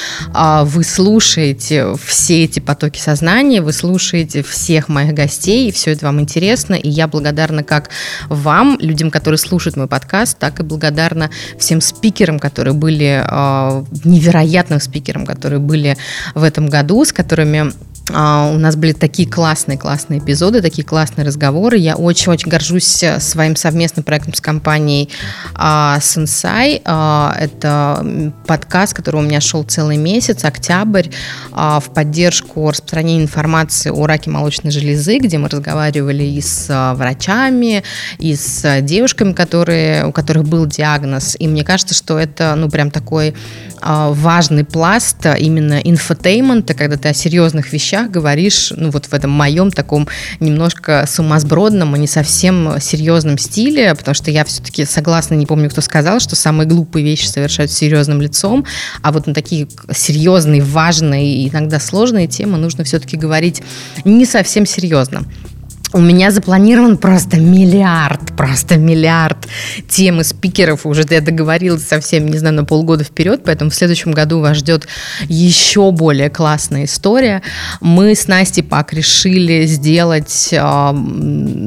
вы 0.64 0.84
слушаете 0.84 1.94
все 2.02 2.44
эти 2.44 2.60
потоки 2.60 2.98
сознания, 2.98 3.60
вы 3.60 3.72
слушаете 3.72 4.42
всех 4.42 4.88
моих 4.88 5.12
гостей, 5.12 5.68
и 5.68 5.72
все 5.72 5.92
это 5.92 6.06
вам 6.06 6.20
интересно, 6.20 6.75
и 6.75 6.88
я 6.88 7.06
благодарна 7.06 7.62
как 7.62 7.90
вам, 8.28 8.78
людям, 8.80 9.10
которые 9.10 9.38
слушают 9.49 9.76
мой 9.76 9.87
подкаст, 9.87 10.38
так 10.38 10.61
и 10.61 10.62
благодарна 10.62 11.31
всем 11.59 11.81
спикерам, 11.81 12.38
которые 12.38 12.75
были, 12.75 13.23
а, 13.25 13.85
невероятным 14.05 14.81
спикерам, 14.81 15.26
которые 15.26 15.59
были 15.59 15.97
в 16.35 16.43
этом 16.43 16.69
году, 16.69 17.05
с 17.05 17.12
которыми 17.12 17.73
а, 18.12 18.50
у 18.53 18.59
нас 18.59 18.77
были 18.77 18.93
такие 18.93 19.29
классные, 19.29 19.79
классные 19.79 20.21
эпизоды, 20.21 20.62
такие 20.62 20.85
классные 20.85 21.27
разговоры. 21.27 21.77
Я 21.77 21.97
очень-очень 21.97 22.49
горжусь 22.49 23.03
э, 23.03 23.21
своим 23.21 23.57
совместным 23.57 24.05
проектом 24.05 24.35
с 24.35 24.41
компанией 24.41 25.11
а, 25.55 25.99
Sensai. 26.00 26.81
А, 26.85 27.37
это 27.38 28.33
подкаст, 28.47 28.95
который 28.95 29.17
у 29.17 29.23
меня 29.23 29.41
шел 29.41 29.62
целый 29.62 29.97
месяц, 29.97 30.45
октябрь, 30.45 31.09
в 31.50 31.85
поддержку 31.95 32.71
распространения 32.71 33.23
информации 33.23 33.91
о 33.91 34.07
раке 34.07 34.31
молочной 34.31 34.71
железы, 34.71 35.19
где 35.19 35.38
мы 35.38 35.49
разговаривали 35.49 36.23
и 36.23 36.41
с 36.41 36.95
врачами, 36.95 37.83
и 38.19 38.35
с 38.35 38.81
девушками, 38.83 39.33
которые, 39.33 40.07
у 40.07 40.12
которых 40.12 40.45
был 40.45 40.67
диагноз. 40.67 41.37
И 41.38 41.47
мне 41.49 41.65
кажется, 41.65 41.95
что 41.95 42.19
это, 42.19 42.55
ну, 42.55 42.71
прям 42.71 42.91
такой 42.91 43.35
важный 43.81 44.65
пласт 44.65 45.25
именно 45.38 45.81
infotainment 45.80 46.61
а, 46.61 46.75
когда 46.75 46.97
ты 46.97 47.09
о 47.09 47.15
серьезных 47.15 47.73
вещах 47.73 47.98
вещах 47.99 48.11
говоришь, 48.11 48.73
ну 48.76 48.90
вот 48.90 49.07
в 49.07 49.12
этом 49.12 49.31
моем 49.31 49.71
таком 49.71 50.09
немножко 50.40 51.05
сумасбродном 51.07 51.97
и 51.97 51.99
не 51.99 52.07
совсем 52.07 52.81
серьезном 52.81 53.38
стиле, 53.38 53.95
потому 53.95 54.14
что 54.14 54.31
я 54.31 54.45
все-таки 54.45 54.85
согласна, 54.85 55.35
не 55.35 55.47
помню, 55.47 55.71
кто 55.71 55.81
сказал, 55.81 56.21
что 56.21 56.37
самые 56.37 56.67
глупые 56.67 57.05
вещи 57.05 57.26
совершают 57.26 57.71
серьезным 57.71 58.21
лицом, 58.21 58.64
а 59.02 59.12
вот 59.12 59.26
на 59.26 59.35
такие 59.35 59.69
серьезные, 59.93 60.62
важные 60.62 61.35
и 61.35 61.49
иногда 61.49 61.81
сложные 61.81 62.26
темы 62.26 62.59
нужно 62.59 62.85
все-таки 62.85 63.17
говорить 63.17 63.62
не 64.05 64.25
совсем 64.25 64.67
серьезно. 64.67 65.25
У 65.95 66.00
меня 66.00 66.30
запланирован 66.30 66.99
просто 66.99 67.38
миллиард, 67.38 68.37
просто 68.37 68.76
миллиард 68.76 69.38
тем 69.88 70.21
и 70.21 70.25
спикеров. 70.25 70.85
Уже 70.85 71.07
я 71.09 71.23
договорилась 71.23 71.87
совсем, 71.87 72.28
не 72.28 72.37
знаю, 72.37 72.57
на 72.57 72.64
полгода 72.64 73.04
вперед, 73.04 73.40
поэтому 73.42 73.71
в 73.71 73.75
следующем 73.75 74.12
году 74.12 74.40
вас 74.40 74.59
ждет 74.59 74.87
еще 75.28 75.90
более 75.90 76.28
классная 76.28 76.85
история. 76.85 77.42
Мы 77.80 78.14
с 78.14 78.28
Настей 78.28 78.62
Пак 78.62 78.92
решили 78.92 79.64
сделать 79.64 80.50
э, 80.52 80.95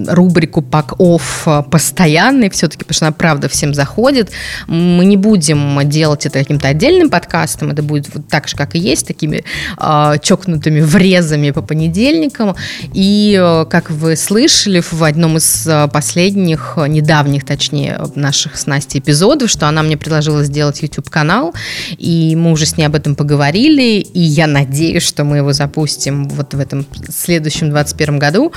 рубрику 0.09 0.61
Пак-Офф 0.61 1.65
постоянной 1.71 2.51
все-таки, 2.51 2.83
потому 2.83 2.93
что 2.93 3.07
она 3.07 3.13
правда 3.13 3.49
всем 3.49 3.73
заходит. 3.73 4.29
Мы 4.67 5.05
не 5.05 5.17
будем 5.17 5.79
делать 5.89 6.27
это 6.27 6.37
каким-то 6.37 6.67
отдельным 6.67 7.09
подкастом, 7.09 7.71
это 7.71 7.81
будет 7.81 8.13
вот 8.13 8.27
так 8.27 8.47
же, 8.47 8.55
как 8.55 8.75
и 8.75 8.79
есть, 8.79 9.07
такими 9.07 9.43
э, 9.79 10.13
чокнутыми 10.21 10.81
врезами 10.81 11.49
по 11.49 11.63
понедельникам. 11.63 12.55
И, 12.93 13.35
э, 13.41 13.65
как 13.65 13.89
вы 13.89 14.10
слышали 14.15 14.81
в 14.81 15.03
одном 15.03 15.37
из 15.37 15.67
э, 15.67 15.87
последних, 15.87 16.73
э, 16.77 16.87
недавних, 16.87 17.45
точнее, 17.45 17.99
наших 18.15 18.57
с 18.57 18.65
Настей 18.65 18.99
эпизодов, 18.99 19.49
что 19.49 19.67
она 19.67 19.83
мне 19.83 19.97
предложила 19.97 20.43
сделать 20.43 20.81
YouTube-канал, 20.81 21.53
и 21.97 22.35
мы 22.35 22.51
уже 22.51 22.65
с 22.65 22.77
ней 22.77 22.85
об 22.85 22.95
этом 22.95 23.15
поговорили, 23.15 23.99
и 23.99 24.19
я 24.19 24.47
надеюсь, 24.47 25.03
что 25.03 25.23
мы 25.23 25.37
его 25.37 25.53
запустим 25.53 26.27
вот 26.29 26.53
в 26.53 26.59
этом 26.59 26.85
следующем 27.09 27.69
2021 27.69 28.19
году. 28.19 28.53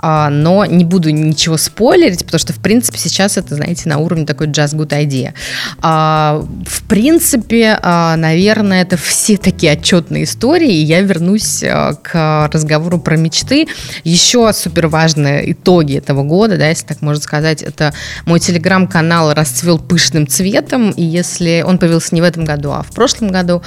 А, 0.00 0.30
но 0.30 0.64
не 0.64 0.84
буду 0.84 1.10
ничего 1.10 1.56
спойлерить, 1.56 2.24
потому 2.24 2.38
что, 2.38 2.52
в 2.52 2.58
принципе, 2.58 2.98
сейчас 2.98 3.36
это, 3.36 3.54
знаете, 3.54 3.88
на 3.88 3.98
уровне 3.98 4.26
такой 4.26 4.46
just 4.48 4.74
good 4.74 4.90
idea. 4.90 5.32
А, 5.80 6.44
в 6.66 6.82
принципе, 6.84 7.78
а, 7.82 8.16
наверное, 8.16 8.82
это 8.82 8.96
все 8.96 9.36
такие 9.36 9.72
отчетные 9.72 10.24
истории, 10.24 10.72
и 10.72 10.84
я 10.84 11.00
вернусь 11.00 11.64
к 12.02 12.48
разговору 12.52 12.98
про 12.98 13.16
мечты. 13.16 13.66
Еще 14.04 14.52
супер 14.52 14.88
важные 14.88 15.52
итоги 15.52 15.96
этого 15.96 16.22
года, 16.22 16.56
да, 16.56 16.68
если 16.68 16.86
так 16.86 17.02
можно 17.02 17.22
сказать, 17.22 17.62
это 17.62 17.92
мой 18.26 18.40
телеграм-канал 18.40 19.34
расцвел 19.34 19.78
пышным 19.78 20.26
цветом, 20.26 20.90
и 20.90 21.02
если 21.02 21.64
он 21.66 21.78
появился 21.78 22.14
не 22.14 22.20
в 22.20 22.24
этом 22.24 22.44
году, 22.44 22.70
а 22.72 22.82
в 22.82 22.92
прошлом 22.92 23.30
году, 23.30 23.62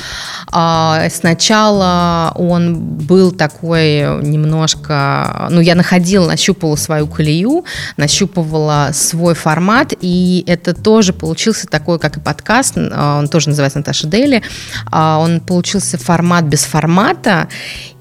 сначала 0.50 2.32
он 2.36 2.76
был 2.76 3.32
такой 3.32 4.22
немножко, 4.24 5.48
ну, 5.50 5.60
я 5.62 5.76
находила 5.76 6.21
ходила, 6.22 6.28
нащупывала 6.28 6.76
свою 6.76 7.08
колею, 7.08 7.66
нащупывала 7.98 8.92
свой 8.94 9.34
формат, 9.34 9.94
и 10.02 10.44
это 10.48 10.74
тоже 10.74 11.14
получился 11.14 11.68
такой, 11.68 12.00
как 12.00 12.18
и 12.18 12.20
подкаст, 12.20 12.74
а, 12.78 13.20
он 13.20 13.28
тоже 13.28 13.50
называется 13.50 13.80
Наташа 13.80 14.08
Дели, 14.08 14.42
а, 14.92 15.20
он 15.20 15.40
получился 15.40 15.98
формат 15.98 16.46
без 16.46 16.64
формата, 16.64 17.48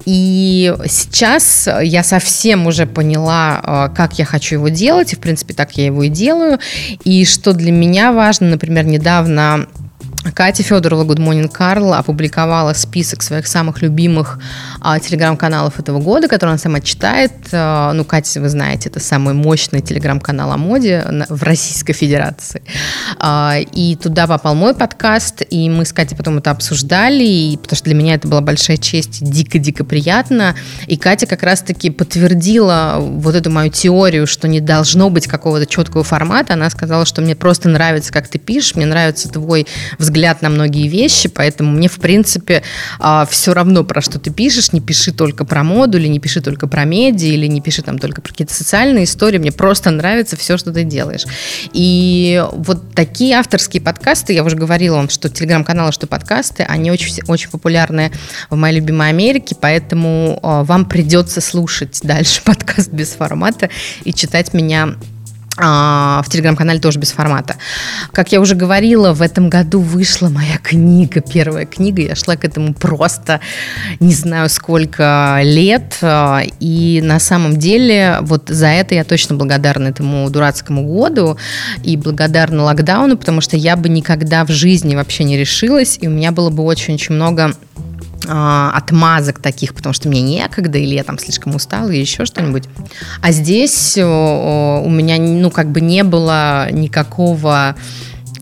и 0.05 0.73
сейчас 0.87 1.69
я 1.81 2.03
совсем 2.03 2.67
уже 2.67 2.85
поняла, 2.85 3.59
а, 3.63 3.89
как 3.89 4.19
я 4.19 4.25
хочу 4.25 4.55
его 4.55 4.69
делать, 4.69 5.13
и, 5.13 5.15
в 5.15 5.19
принципе, 5.19 5.53
так 5.53 5.77
я 5.77 5.85
его 5.85 6.03
и 6.03 6.09
делаю. 6.09 6.59
И 7.03 7.25
что 7.25 7.53
для 7.53 7.71
меня 7.71 8.11
важно, 8.11 8.47
например, 8.47 8.85
недавно 8.85 9.67
Катя 10.35 10.61
Федорова 10.61 11.03
Good 11.03 11.17
Morning 11.17 11.51
Carl 11.51 11.93
опубликовала 11.93 12.73
список 12.73 13.23
своих 13.23 13.47
самых 13.47 13.81
любимых 13.81 14.39
а, 14.79 14.99
телеграм-каналов 14.99 15.79
этого 15.79 15.99
года, 15.99 16.27
которые 16.27 16.53
она 16.53 16.59
сама 16.59 16.79
читает. 16.79 17.31
А, 17.51 17.91
ну, 17.93 18.05
Катя, 18.05 18.39
вы 18.39 18.49
знаете, 18.49 18.89
это 18.89 18.99
самый 18.99 19.33
мощный 19.33 19.81
телеграм-канал 19.81 20.51
о 20.51 20.57
моде 20.57 21.05
в 21.29 21.41
Российской 21.43 21.93
Федерации. 21.93 22.61
А, 23.17 23.57
и 23.73 23.95
туда 23.95 24.27
попал 24.27 24.53
мой 24.53 24.75
подкаст, 24.75 25.41
и 25.49 25.69
мы 25.69 25.85
с 25.85 25.93
Катей 25.93 26.15
потом 26.15 26.37
это 26.37 26.51
обсуждали, 26.51 27.23
и, 27.23 27.57
потому 27.57 27.77
что 27.77 27.85
для 27.85 27.95
меня 27.95 28.13
это 28.13 28.27
была 28.27 28.41
большая 28.41 28.77
честь, 28.77 29.23
дико-дико 29.23 29.83
приятно. 29.83 30.55
И 30.85 30.97
Катя 30.97 31.25
как 31.25 31.41
раз-таки 31.41 31.89
подтвердила 31.89 32.97
вот 32.99 33.33
эту 33.35 33.49
мою 33.49 33.71
теорию, 33.71 34.27
что 34.27 34.47
не 34.47 34.61
должно 34.61 35.09
быть 35.09 35.25
какого-то 35.25 35.65
четкого 35.65 36.03
формата. 36.03 36.53
Она 36.53 36.69
сказала, 36.69 37.05
что 37.07 37.21
мне 37.21 37.35
просто 37.35 37.69
нравится, 37.69 38.13
как 38.13 38.27
ты 38.27 38.37
пишешь, 38.37 38.75
мне 38.75 38.85
нравится 38.85 39.27
твой 39.27 39.65
взгляд 39.97 40.10
взгляд 40.11 40.41
на 40.41 40.49
многие 40.49 40.87
вещи, 40.87 41.29
поэтому 41.29 41.71
мне, 41.71 41.87
в 41.87 41.99
принципе, 41.99 42.63
а, 42.99 43.25
все 43.25 43.53
равно, 43.53 43.83
про 43.83 44.01
что 44.01 44.19
ты 44.19 44.29
пишешь, 44.29 44.73
не 44.73 44.81
пиши 44.81 45.13
только 45.13 45.45
про 45.45 45.63
моду, 45.63 45.97
или 45.97 46.07
не 46.07 46.19
пиши 46.19 46.41
только 46.41 46.67
про 46.67 46.83
медиа, 46.83 47.29
или 47.29 47.47
не 47.47 47.61
пиши 47.61 47.81
там 47.81 47.97
только 47.97 48.21
про 48.21 48.31
какие-то 48.31 48.53
социальные 48.53 49.05
истории, 49.05 49.37
мне 49.37 49.51
просто 49.53 49.89
нравится 49.89 50.35
все, 50.35 50.57
что 50.57 50.73
ты 50.73 50.83
делаешь. 50.83 51.23
И 51.71 52.43
вот 52.51 52.93
такие 52.93 53.35
авторские 53.35 53.81
подкасты, 53.81 54.33
я 54.33 54.43
уже 54.43 54.57
говорила 54.57 54.97
вам, 54.97 55.09
что 55.09 55.29
телеграм-каналы, 55.29 55.93
что 55.93 56.07
подкасты, 56.07 56.63
они 56.63 56.91
очень, 56.91 57.15
очень 57.27 57.49
популярны 57.49 58.11
в 58.49 58.57
моей 58.57 58.75
любимой 58.75 59.09
Америке, 59.09 59.55
поэтому 59.59 60.39
а, 60.43 60.63
вам 60.63 60.85
придется 60.85 61.39
слушать 61.39 61.99
дальше 62.03 62.41
подкаст 62.45 62.91
без 62.91 63.09
формата 63.09 63.69
и 64.03 64.13
читать 64.13 64.53
меня 64.53 64.95
в 65.57 66.25
телеграм-канале 66.29 66.79
тоже 66.79 66.97
без 66.97 67.11
формата. 67.11 67.55
Как 68.13 68.31
я 68.31 68.39
уже 68.39 68.55
говорила, 68.55 69.13
в 69.13 69.21
этом 69.21 69.49
году 69.49 69.81
вышла 69.81 70.29
моя 70.29 70.57
книга, 70.57 71.19
первая 71.21 71.65
книга. 71.65 72.01
Я 72.01 72.15
шла 72.15 72.37
к 72.37 72.45
этому 72.45 72.73
просто 72.73 73.41
не 73.99 74.13
знаю 74.13 74.49
сколько 74.49 75.39
лет. 75.43 75.97
А, 76.01 76.41
и 76.59 77.01
на 77.03 77.19
самом 77.19 77.57
деле 77.57 78.19
вот 78.21 78.49
за 78.49 78.67
это 78.67 78.95
я 78.95 79.03
точно 79.03 79.35
благодарна 79.35 79.89
этому 79.89 80.29
дурацкому 80.29 80.83
году 80.83 81.37
и 81.83 81.97
благодарна 81.97 82.63
локдауну, 82.63 83.17
потому 83.17 83.41
что 83.41 83.57
я 83.57 83.75
бы 83.75 83.89
никогда 83.89 84.45
в 84.45 84.49
жизни 84.49 84.95
вообще 84.95 85.23
не 85.23 85.37
решилась, 85.37 85.97
и 86.01 86.07
у 86.07 86.11
меня 86.11 86.31
было 86.31 86.49
бы 86.49 86.63
очень-очень 86.63 87.15
много 87.15 87.53
а, 87.75 87.90
отмазок 88.27 89.39
таких, 89.39 89.73
потому 89.73 89.93
что 89.93 90.07
мне 90.07 90.21
некогда, 90.21 90.77
или 90.77 90.95
я 90.95 91.03
там 91.03 91.17
слишком 91.17 91.55
устала, 91.55 91.89
или 91.89 92.01
еще 92.01 92.25
что-нибудь. 92.25 92.65
А 93.21 93.31
здесь 93.31 93.97
у 93.97 94.89
меня, 94.89 95.17
ну, 95.17 95.49
как 95.49 95.71
бы 95.71 95.81
не 95.81 96.03
было 96.03 96.71
никакого 96.71 97.75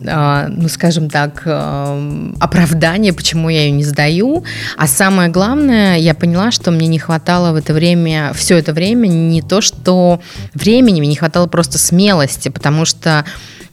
а, 0.06 0.48
ну, 0.48 0.68
скажем 0.68 1.10
так, 1.10 1.42
оправдания, 2.40 3.12
почему 3.12 3.48
я 3.48 3.64
ее 3.64 3.70
не 3.70 3.84
сдаю. 3.84 4.44
А 4.76 4.86
самое 4.86 5.28
главное, 5.28 5.98
я 5.98 6.14
поняла, 6.14 6.50
что 6.50 6.70
мне 6.70 6.86
не 6.88 6.98
хватало 6.98 7.52
в 7.52 7.56
это 7.56 7.74
время, 7.74 8.32
все 8.34 8.56
это 8.56 8.72
время 8.72 9.06
не 9.08 9.42
то, 9.42 9.60
что 9.60 10.20
времени, 10.54 11.00
мне 11.00 11.10
не 11.10 11.16
хватало 11.16 11.46
просто 11.46 11.78
смелости, 11.78 12.48
потому 12.48 12.84
что 12.84 13.24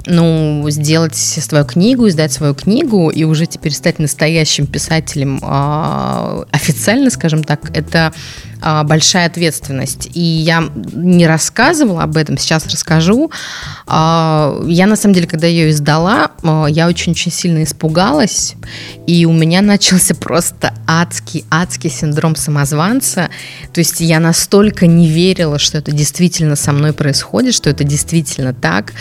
ну, 0.07 0.65
сделать 0.69 1.15
свою 1.15 1.65
книгу, 1.65 2.07
издать 2.07 2.31
свою 2.31 2.55
книгу 2.55 3.09
и 3.09 3.23
уже 3.23 3.45
теперь 3.45 3.73
стать 3.73 3.99
настоящим 3.99 4.65
писателем 4.65 5.39
э, 5.41 6.45
официально, 6.51 7.09
скажем 7.09 7.43
так, 7.43 7.75
это 7.75 8.13
а, 8.61 8.83
большая 8.83 9.27
ответственность. 9.27 10.09
И 10.13 10.21
я 10.21 10.63
не 10.93 11.27
рассказывала 11.27 12.03
об 12.03 12.17
этом, 12.17 12.37
сейчас 12.37 12.65
расскажу. 12.67 13.31
А, 13.85 14.59
я, 14.65 14.87
на 14.87 14.95
самом 14.95 15.13
деле, 15.13 15.27
когда 15.27 15.47
ее 15.47 15.69
издала, 15.69 16.31
а, 16.43 16.65
я 16.67 16.87
очень-очень 16.87 17.31
сильно 17.31 17.63
испугалась, 17.63 18.55
и 19.05 19.25
у 19.25 19.33
меня 19.33 19.61
начался 19.61 20.15
просто 20.15 20.73
адский, 20.87 21.45
адский 21.51 21.89
синдром 21.89 22.35
самозванца. 22.35 23.29
То 23.73 23.79
есть 23.79 23.99
я 23.99 24.19
настолько 24.19 24.87
не 24.87 25.07
верила, 25.07 25.59
что 25.59 25.77
это 25.77 25.91
действительно 25.91 26.55
со 26.55 26.71
мной 26.71 26.93
происходит, 26.93 27.53
что 27.53 27.69
это 27.69 27.83
действительно 27.83 28.53
так. 28.53 28.93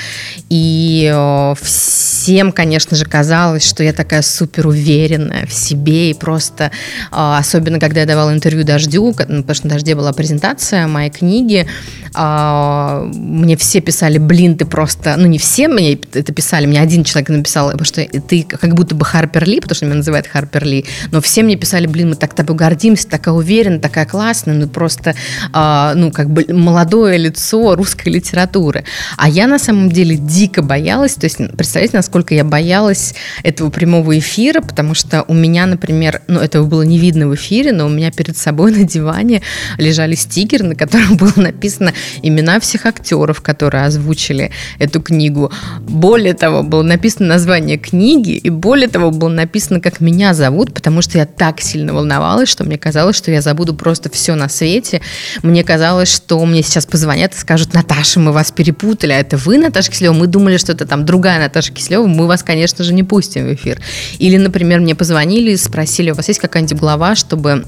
И 0.51 1.13
всем, 1.63 2.53
конечно 2.53 2.97
же, 2.97 3.05
казалось, 3.05 3.67
что 3.67 3.83
я 3.83 3.93
такая 3.93 4.23
супер 4.23 4.67
уверенная 4.67 5.47
в 5.47 5.53
себе, 5.53 6.11
и 6.11 6.15
просто, 6.15 6.71
особенно 7.11 7.81
когда 7.81 8.01
я 8.01 8.07
давала 8.07 8.33
интервью 8.33 8.65
«Дождю», 8.65 9.15
потому 9.47 9.57
что 9.57 9.67
на 9.69 9.75
«Дожде» 9.75 9.95
была 9.95 10.13
презентация 10.13 10.87
моей 10.87 11.11
книги. 11.11 11.67
А, 12.15 13.03
мне 13.13 13.57
все 13.57 13.81
писали, 13.81 14.19
блин, 14.19 14.57
ты 14.57 14.65
просто... 14.65 15.17
Ну, 15.17 15.27
не 15.27 15.39
все 15.39 15.69
мне 15.69 15.95
это 15.95 16.33
писали, 16.33 16.67
мне 16.67 16.81
один 16.81 17.05
человек 17.05 17.29
написал, 17.29 17.73
что 17.83 18.05
ты 18.05 18.43
как 18.43 18.75
будто 18.75 18.95
бы 18.95 19.05
Харпер 19.05 19.47
Ли, 19.47 19.61
потому 19.61 19.77
что 19.77 19.87
меня 19.87 19.97
называют 19.97 20.27
Харпер 20.27 20.65
Ли, 20.65 20.85
но 21.11 21.21
все 21.21 21.43
мне 21.43 21.57
писали, 21.57 21.87
блин, 21.87 22.11
мы 22.11 22.17
так 22.17 22.35
тобой 22.35 22.57
гордимся, 22.57 23.09
такая 23.09 23.35
уверенная, 23.35 23.79
такая 23.79 24.07
классная, 24.07 24.55
ну, 24.55 24.69
просто, 24.69 25.15
а, 25.53 25.95
ну, 25.95 26.11
как 26.11 26.31
бы 26.31 26.47
молодое 26.49 27.19
лицо 27.19 27.75
русской 27.77 28.09
литературы. 28.09 28.85
А 29.17 29.29
я 29.29 29.47
на 29.47 29.59
самом 29.59 29.91
деле 29.91 30.17
дико 30.17 30.63
боялась, 30.63 31.15
то 31.15 31.25
есть, 31.25 31.39
представляете, 31.57 31.97
насколько 31.97 32.35
я 32.35 32.45
боялась 32.45 33.15
этого 33.43 33.71
прямого 33.71 34.19
эфира, 34.19 34.61
потому 34.61 34.95
что 34.95 35.25
у 35.29 35.35
меня, 35.35 35.67
например, 35.67 36.23
ну, 36.29 36.41
этого 36.41 36.67
было 36.67 36.83
не 36.83 36.99
видно 36.99 37.29
в 37.29 37.35
эфире, 37.35 37.73
но 37.73 37.87
у 37.87 37.89
меня 37.89 38.11
перед 38.11 38.37
собой 38.37 38.73
на 38.73 38.85
диване 38.85 39.36
стене 39.37 39.43
лежали 39.79 40.15
стикеры, 40.15 40.65
на 40.65 40.75
которых 40.75 41.13
было 41.17 41.33
написано 41.37 41.93
имена 42.23 42.61
всех 42.61 42.87
актеров, 42.87 43.41
которые 43.41 43.85
озвучили 43.85 44.51
эту 44.79 45.01
книгу. 45.01 45.53
Более 45.81 46.35
того, 46.35 46.63
было 46.63 46.83
написано 46.83 47.29
название 47.29 47.79
книги, 47.79 48.33
и 48.33 48.51
более 48.51 48.89
того, 48.89 49.11
было 49.11 49.29
написано, 49.29 49.81
как 49.81 50.01
меня 50.01 50.35
зовут, 50.35 50.75
потому 50.75 51.03
что 51.03 51.19
я 51.19 51.27
так 51.27 51.61
сильно 51.61 51.93
волновалась, 51.93 52.49
что 52.49 52.65
мне 52.65 52.79
казалось, 52.79 53.17
что 53.17 53.31
я 53.31 53.41
забуду 53.41 53.75
просто 53.75 54.11
все 54.11 54.35
на 54.35 54.49
свете. 54.49 55.01
Мне 55.43 55.65
казалось, 55.65 56.13
что 56.13 56.45
мне 56.45 56.63
сейчас 56.63 56.87
позвонят 56.87 57.35
и 57.35 57.39
скажут, 57.39 57.75
Наташа, 57.75 58.21
мы 58.21 58.33
вас 58.33 58.51
перепутали, 58.53 59.13
а 59.13 59.19
это 59.19 59.37
вы, 59.37 59.59
Наташа 59.59 59.91
Киселева? 59.91 60.15
Мы 60.15 60.27
думали, 60.27 60.57
что 60.57 60.73
это 60.73 60.87
там 60.87 61.05
другая 61.05 61.39
Наташа 61.39 61.73
Киселева, 61.73 62.07
мы 62.07 62.27
вас, 62.27 62.43
конечно 62.43 62.85
же, 62.85 62.93
не 62.93 63.03
пустим 63.03 63.47
в 63.47 63.55
эфир. 63.55 63.81
Или, 64.19 64.37
например, 64.37 64.81
мне 64.81 64.95
позвонили 64.95 65.53
и 65.53 65.57
спросили, 65.57 66.11
у 66.11 66.15
вас 66.15 66.29
есть 66.29 66.41
какая-нибудь 66.41 66.79
глава, 66.79 67.15
чтобы 67.15 67.65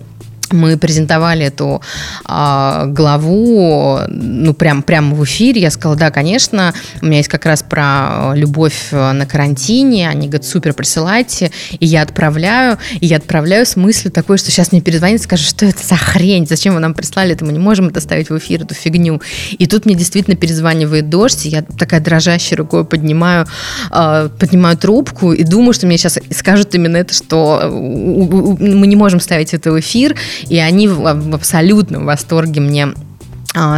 мы 0.53 0.77
презентовали 0.77 1.47
эту 1.47 1.83
а, 2.25 2.87
главу, 2.87 4.01
ну, 4.09 4.55
прям, 4.55 4.83
прямо 4.83 5.15
в 5.15 5.25
эфире. 5.25 5.61
Я 5.61 5.71
сказала, 5.71 5.99
да, 5.99 6.11
конечно, 6.11 6.75
у 7.03 7.07
меня 7.07 7.19
есть 7.19 7.29
как 7.29 7.47
раз 7.47 7.63
про 7.63 8.33
любовь 8.35 8.89
на 8.93 9.27
карантине. 9.27 10.09
Они 10.09 10.29
говорят, 10.29 10.45
супер, 10.45 10.75
присылайте. 10.75 11.51
И 11.79 11.87
я 11.87 12.03
отправляю. 12.03 12.79
И 13.01 13.07
я 13.07 13.17
отправляю 13.17 13.67
с 13.67 13.77
мыслью 13.77 14.13
такой, 14.13 14.39
что 14.39 14.51
сейчас 14.51 14.73
мне 14.73 14.81
перезвонит 14.81 15.21
и 15.21 15.25
скажет, 15.25 15.47
что 15.47 15.67
это 15.67 15.85
за 15.85 15.97
хрень, 15.97 16.47
зачем 16.47 16.75
вы 16.75 16.81
нам 16.81 16.95
прислали 16.95 17.33
это, 17.33 17.45
мы 17.45 17.53
не 17.53 17.59
можем 17.59 17.89
это 17.89 18.01
ставить 18.01 18.31
в 18.31 18.39
эфир, 18.39 18.63
эту 18.63 18.75
фигню. 18.75 19.21
И 19.59 19.67
тут 19.67 19.87
мне 19.87 19.95
действительно 19.95 20.37
перезванивает 20.37 21.09
дождь, 21.09 21.47
и 21.47 21.49
я 21.49 21.63
такая 21.63 22.01
дрожащей 22.01 22.57
рукой 22.57 22.85
поднимаю, 22.85 23.47
э, 23.91 24.29
поднимаю 24.39 24.77
трубку 24.77 25.33
и 25.33 25.45
думаю, 25.45 25.73
что 25.73 25.87
мне 25.87 25.99
сейчас 25.99 26.19
скажут 26.31 26.75
именно 26.75 26.97
это, 26.97 27.15
что 27.15 27.69
мы 27.71 28.87
не 28.87 28.97
можем 28.97 29.21
ставить 29.21 29.55
это 29.55 29.73
в 29.73 29.81
эфир, 29.81 30.17
и 30.49 30.59
они 30.59 30.89
в, 30.89 31.35
абсолютном 31.35 32.07
восторге 32.07 32.61
мне 32.61 32.89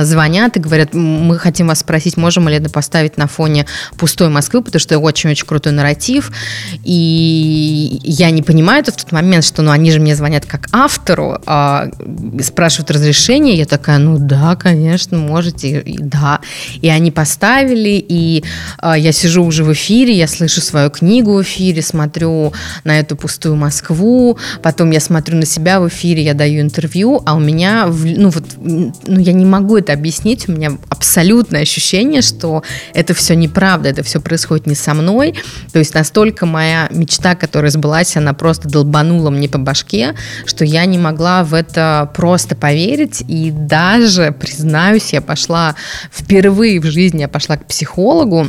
звонят 0.02 0.56
и 0.56 0.60
говорят, 0.60 0.94
мы 0.94 1.38
хотим 1.38 1.68
вас 1.68 1.80
спросить, 1.80 2.16
можем 2.16 2.48
ли 2.48 2.56
это 2.56 2.68
поставить 2.68 3.16
на 3.16 3.26
фоне 3.26 3.66
пустой 3.96 4.28
Москвы, 4.28 4.62
потому 4.62 4.80
что 4.80 4.98
очень-очень 4.98 5.46
крутой 5.46 5.72
нарратив. 5.72 6.32
И 6.84 8.00
я 8.02 8.30
не 8.30 8.42
понимаю 8.42 8.82
это 8.82 8.92
в 8.92 8.96
тот 8.96 9.12
момент, 9.12 9.44
что 9.44 9.62
ну, 9.62 9.70
они 9.70 9.92
же 9.92 10.00
мне 10.00 10.16
звонят 10.16 10.44
как 10.44 10.68
автору, 10.72 11.38
а, 11.46 11.88
спрашивают 12.42 12.90
разрешение. 12.90 13.54
Я 13.54 13.64
такая, 13.64 13.98
ну 13.98 14.18
да, 14.18 14.56
конечно, 14.56 15.18
можете. 15.18 15.80
И, 15.80 15.98
да. 15.98 16.40
И 16.82 16.88
они 16.88 17.10
поставили, 17.12 18.04
и 18.06 18.44
а, 18.78 18.98
я 18.98 19.12
сижу 19.12 19.44
уже 19.44 19.62
в 19.62 19.72
эфире, 19.72 20.12
я 20.14 20.26
слышу 20.26 20.60
свою 20.60 20.90
книгу 20.90 21.34
в 21.34 21.42
эфире, 21.42 21.80
смотрю 21.80 22.52
на 22.84 22.98
эту 22.98 23.16
пустую 23.16 23.54
Москву, 23.54 24.36
потом 24.62 24.90
я 24.90 25.00
смотрю 25.00 25.36
на 25.36 25.46
себя 25.46 25.80
в 25.80 25.88
эфире, 25.88 26.22
я 26.22 26.34
даю 26.34 26.60
интервью, 26.60 27.22
а 27.24 27.34
у 27.34 27.40
меня, 27.40 27.86
ну 27.86 28.30
вот, 28.30 28.44
ну 28.58 28.92
я 29.06 29.32
не 29.32 29.44
могу 29.44 29.59
могу 29.60 29.76
это 29.76 29.92
объяснить, 29.92 30.48
у 30.48 30.52
меня 30.52 30.72
абсолютное 30.88 31.62
ощущение, 31.62 32.22
что 32.22 32.62
это 32.94 33.14
все 33.14 33.34
неправда, 33.34 33.88
это 33.88 34.02
все 34.02 34.20
происходит 34.20 34.66
не 34.66 34.74
со 34.74 34.94
мной. 34.94 35.34
То 35.72 35.78
есть 35.78 35.94
настолько 35.94 36.46
моя 36.46 36.88
мечта, 36.90 37.34
которая 37.34 37.70
сбылась, 37.70 38.16
она 38.16 38.32
просто 38.32 38.68
долбанула 38.68 39.30
мне 39.30 39.48
по 39.48 39.58
башке, 39.58 40.14
что 40.46 40.64
я 40.64 40.84
не 40.86 40.98
могла 40.98 41.44
в 41.44 41.54
это 41.54 42.10
просто 42.14 42.56
поверить. 42.56 43.22
И 43.28 43.50
даже, 43.50 44.32
признаюсь, 44.32 45.12
я 45.12 45.20
пошла 45.20 45.74
впервые 46.12 46.80
в 46.80 46.86
жизни, 46.86 47.20
я 47.20 47.28
пошла 47.28 47.56
к 47.56 47.66
психологу, 47.66 48.46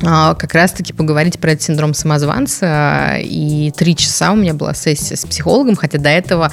как 0.00 0.54
раз-таки 0.54 0.92
поговорить 0.92 1.38
про 1.38 1.52
этот 1.52 1.62
синдром 1.62 1.94
самозванца. 1.94 3.16
И 3.18 3.72
три 3.76 3.94
часа 3.96 4.32
у 4.32 4.36
меня 4.36 4.54
была 4.54 4.74
сессия 4.74 5.16
с 5.16 5.26
психологом, 5.26 5.76
хотя 5.76 5.98
до 5.98 6.08
этого 6.08 6.50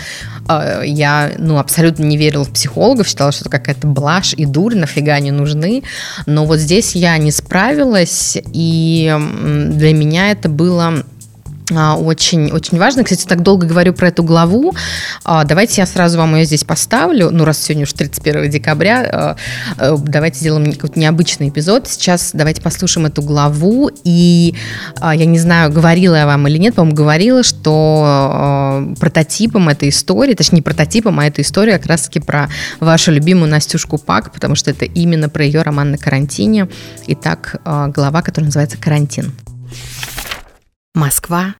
э, 0.50 0.82
я 0.86 1.32
ну, 1.38 1.58
абсолютно 1.58 2.04
не 2.04 2.18
верила 2.18 2.44
в 2.44 2.52
психологов, 2.52 3.08
считала, 3.08 3.32
что 3.32 3.44
это 3.44 3.50
какая-то 3.50 3.88
блажь 3.88 4.34
и 4.34 4.46
дурь, 4.46 4.76
нафига 4.76 5.14
они 5.14 5.32
нужны. 5.32 5.84
Но 6.26 6.46
вот 6.46 6.60
здесь 6.60 6.96
я 6.96 7.18
не 7.18 7.32
справилась, 7.32 8.38
и 8.54 9.16
для 9.18 9.94
меня 9.94 10.32
это 10.32 10.50
было 10.50 10.78
а, 10.88 11.04
очень, 11.72 12.52
очень 12.52 12.78
важно. 12.78 13.04
Кстати, 13.04 13.26
так 13.26 13.42
долго 13.42 13.68
говорю 13.68 13.94
про 13.94 14.08
эту 14.08 14.24
главу. 14.24 14.74
А, 15.26 15.44
давайте 15.44 15.82
я 15.82 15.86
сразу 15.86 16.18
вам 16.18 16.36
ее 16.36 16.46
здесь 16.46 16.64
поставлю. 16.64 17.30
Ну, 17.30 17.44
раз 17.44 17.62
сегодня 17.62 17.84
уж 17.84 17.94
31 17.94 18.50
декабря, 18.50 19.38
а, 19.78 19.98
давайте 19.98 20.40
сделаем 20.40 20.72
какой-то 20.72 20.98
необычный 20.98 21.50
эпизод. 21.50 21.88
Сейчас 21.88 22.32
давайте 22.34 22.62
послушаем 22.62 23.08
эту 23.08 23.22
главу. 23.22 23.90
И 24.04 24.56
я 25.02 25.26
не 25.26 25.40
знаю, 25.40 25.72
говорила 25.72 26.16
я 26.16 26.26
вам 26.26 26.48
или 26.48 26.58
нет, 26.58 26.76
по-моему, 26.76 26.96
говорила, 26.96 27.44
что 27.44 28.86
прототипом 29.00 29.70
этой 29.70 29.90
истории, 29.90 30.34
точнее, 30.34 30.58
не 30.58 30.62
прототипом, 30.62 31.20
а 31.20 31.26
эта 31.26 31.42
история 31.42 31.78
как 31.78 31.88
раз-таки 31.88 32.20
про 32.20 32.50
вашу 32.80 33.12
любимую 33.12 33.50
Настюшку 33.50 33.98
Пак, 33.98 34.32
потому 34.32 34.56
что 34.56 34.72
это 34.72 34.86
именно 34.86 35.30
про 35.30 35.44
ее 35.44 35.62
роман 35.62 35.92
на 35.92 35.98
карантине. 35.98 36.70
Итак, 37.08 37.62
глава, 37.66 38.22
которая 38.22 38.48
называется 38.48 38.78
«Карантин». 38.78 39.34
Москва. 40.98 41.54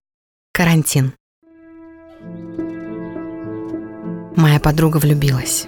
Карантин. 0.52 1.14
Моя 4.36 4.60
подруга 4.60 4.98
влюбилась. 4.98 5.68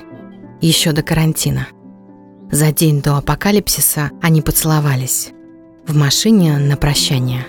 Еще 0.59 0.91
до 0.91 1.03
карантина. 1.03 1.67
За 2.51 2.71
день 2.71 2.99
до 3.03 3.17
апокалипсиса 3.17 4.09
они 4.23 4.41
поцеловались. 4.41 5.29
В 5.85 5.95
машине 5.95 6.57
на 6.57 6.77
прощание. 6.77 7.45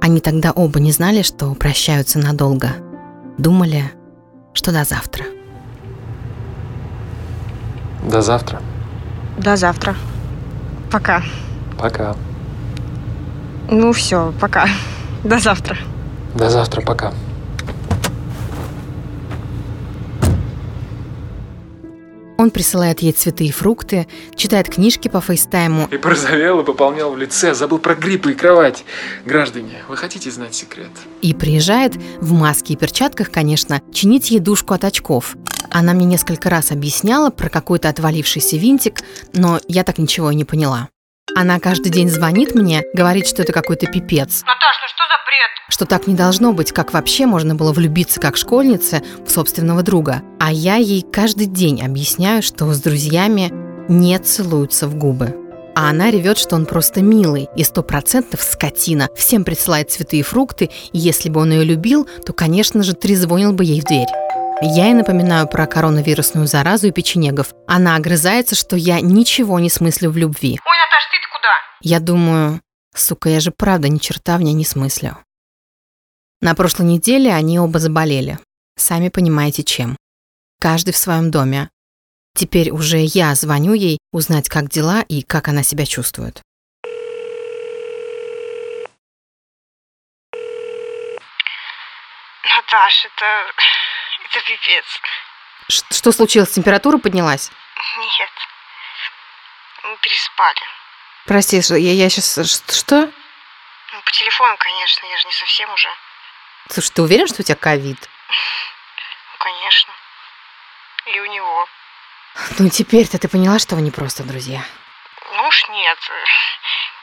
Они 0.00 0.20
тогда 0.20 0.52
оба 0.52 0.78
не 0.78 0.92
знали, 0.92 1.22
что 1.22 1.52
прощаются 1.54 2.20
надолго. 2.20 2.68
Думали, 3.36 3.90
что 4.52 4.70
до 4.70 4.84
завтра. 4.84 5.24
До 8.08 8.22
завтра. 8.22 8.62
До 9.38 9.56
завтра. 9.56 9.96
Пока. 10.92 11.24
Пока. 11.76 12.14
Ну 13.68 13.90
все, 13.92 14.32
пока. 14.40 14.68
До 15.24 15.38
завтра. 15.38 15.78
До 16.34 16.50
завтра, 16.50 16.80
пока. 16.80 17.12
Он 22.42 22.50
присылает 22.50 23.00
ей 23.02 23.12
цветы 23.12 23.44
и 23.44 23.52
фрукты, 23.52 24.08
читает 24.34 24.68
книжки 24.68 25.06
по 25.06 25.20
фейстайму. 25.20 25.86
И 25.92 25.96
порозовел, 25.96 26.58
и 26.58 26.64
пополнел 26.64 27.12
в 27.12 27.16
лице, 27.16 27.54
забыл 27.54 27.78
про 27.78 27.94
гриппы 27.94 28.32
и 28.32 28.34
кровать. 28.34 28.84
Граждане, 29.24 29.74
вы 29.88 29.96
хотите 29.96 30.28
знать 30.32 30.52
секрет? 30.52 30.90
И 31.20 31.34
приезжает 31.34 31.94
в 32.20 32.32
маске 32.32 32.74
и 32.74 32.76
перчатках, 32.76 33.30
конечно, 33.30 33.80
чинить 33.92 34.32
ей 34.32 34.40
душку 34.40 34.74
от 34.74 34.82
очков. 34.82 35.36
Она 35.70 35.92
мне 35.92 36.04
несколько 36.04 36.50
раз 36.50 36.72
объясняла 36.72 37.30
про 37.30 37.48
какой-то 37.48 37.88
отвалившийся 37.88 38.56
винтик, 38.56 39.02
но 39.32 39.60
я 39.68 39.84
так 39.84 39.98
ничего 39.98 40.32
и 40.32 40.34
не 40.34 40.44
поняла. 40.44 40.88
Она 41.34 41.58
каждый 41.60 41.90
день 41.90 42.10
звонит 42.10 42.54
мне, 42.54 42.82
говорит, 42.92 43.26
что 43.26 43.42
это 43.42 43.52
какой-то 43.52 43.86
пипец. 43.86 44.42
Наташ, 44.42 44.76
ну 44.82 44.88
что 44.88 45.04
за 45.04 45.16
бред? 45.26 45.50
Что 45.68 45.86
так 45.86 46.06
не 46.06 46.14
должно 46.14 46.52
быть, 46.52 46.72
как 46.72 46.92
вообще 46.92 47.26
можно 47.26 47.54
было 47.54 47.72
влюбиться 47.72 48.20
как 48.20 48.36
школьнице 48.36 49.02
в 49.24 49.30
собственного 49.30 49.82
друга. 49.82 50.22
А 50.38 50.52
я 50.52 50.76
ей 50.76 51.02
каждый 51.02 51.46
день 51.46 51.82
объясняю, 51.82 52.42
что 52.42 52.70
с 52.72 52.80
друзьями 52.80 53.50
не 53.88 54.18
целуются 54.18 54.86
в 54.88 54.96
губы. 54.96 55.34
А 55.74 55.88
она 55.88 56.10
ревет, 56.10 56.36
что 56.36 56.54
он 56.54 56.66
просто 56.66 57.00
милый 57.00 57.48
и 57.56 57.64
сто 57.64 57.82
процентов 57.82 58.42
скотина. 58.42 59.08
Всем 59.16 59.44
присылает 59.44 59.90
цветы 59.90 60.18
и 60.18 60.22
фрукты, 60.22 60.70
и 60.92 60.98
если 60.98 61.30
бы 61.30 61.40
он 61.40 61.52
ее 61.52 61.64
любил, 61.64 62.06
то, 62.26 62.34
конечно 62.34 62.82
же, 62.82 62.92
трезвонил 62.92 63.52
бы 63.54 63.64
ей 63.64 63.80
в 63.80 63.84
дверь. 63.84 64.08
Я 64.64 64.84
ей 64.84 64.94
напоминаю 64.94 65.48
про 65.48 65.66
коронавирусную 65.66 66.46
заразу 66.46 66.86
и 66.86 66.92
печенегов. 66.92 67.52
Она 67.66 67.96
огрызается, 67.96 68.54
что 68.54 68.76
я 68.76 69.00
ничего 69.00 69.58
не 69.58 69.68
смыслю 69.68 70.10
в 70.12 70.16
любви. 70.16 70.60
Ой, 70.64 70.76
Наташ, 70.78 71.04
ты-то 71.10 71.28
куда? 71.32 71.48
Я 71.80 71.98
думаю, 71.98 72.60
сука, 72.94 73.28
я 73.28 73.40
же 73.40 73.50
правда 73.50 73.88
ни 73.88 73.98
черта 73.98 74.38
в 74.38 74.42
ней 74.42 74.52
не 74.52 74.64
смыслю. 74.64 75.18
На 76.40 76.54
прошлой 76.54 76.86
неделе 76.86 77.34
они 77.34 77.58
оба 77.58 77.80
заболели. 77.80 78.38
Сами 78.76 79.08
понимаете, 79.08 79.64
чем. 79.64 79.96
Каждый 80.60 80.92
в 80.92 80.96
своем 80.96 81.32
доме. 81.32 81.68
Теперь 82.36 82.70
уже 82.70 82.98
я 83.00 83.34
звоню 83.34 83.74
ей 83.74 83.98
узнать, 84.12 84.48
как 84.48 84.68
дела 84.70 85.02
и 85.02 85.22
как 85.22 85.48
она 85.48 85.64
себя 85.64 85.86
чувствует. 85.86 86.40
Наташ, 92.44 93.06
это... 93.06 93.81
это 94.24 94.40
пипец. 94.46 94.84
Ш- 95.68 95.84
что 95.90 96.12
случилось? 96.12 96.50
Температура 96.50 96.98
поднялась? 96.98 97.50
Нет. 97.98 98.30
Мы 99.84 99.96
переспали. 99.98 100.60
Прости, 101.26 101.62
что- 101.62 101.76
я, 101.76 101.92
я 101.92 102.08
сейчас... 102.10 102.34
Что? 102.70 102.96
Ну, 103.92 104.00
по 104.02 104.10
телефону, 104.12 104.56
конечно, 104.58 105.06
я 105.06 105.16
же 105.18 105.26
не 105.26 105.32
совсем 105.32 105.70
уже. 105.72 105.88
Слушай, 106.70 106.90
ты 106.94 107.02
уверен, 107.02 107.26
что 107.28 107.40
у 107.40 107.44
тебя 107.44 107.56
ковид? 107.56 107.98
Ну, 108.00 109.38
конечно. 109.38 109.92
И 111.06 111.20
у 111.20 111.26
него. 111.26 111.68
Ну, 112.58 112.70
теперь-то 112.70 113.18
ты 113.18 113.28
поняла, 113.28 113.58
что 113.58 113.74
вы 113.74 113.82
не 113.82 113.90
просто 113.90 114.22
друзья. 114.22 114.64
Ну 115.34 115.46
уж 115.46 115.68
нет. 115.68 115.98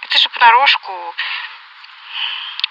Это 0.01 0.17
же 0.17 0.29
понарошку. 0.29 1.13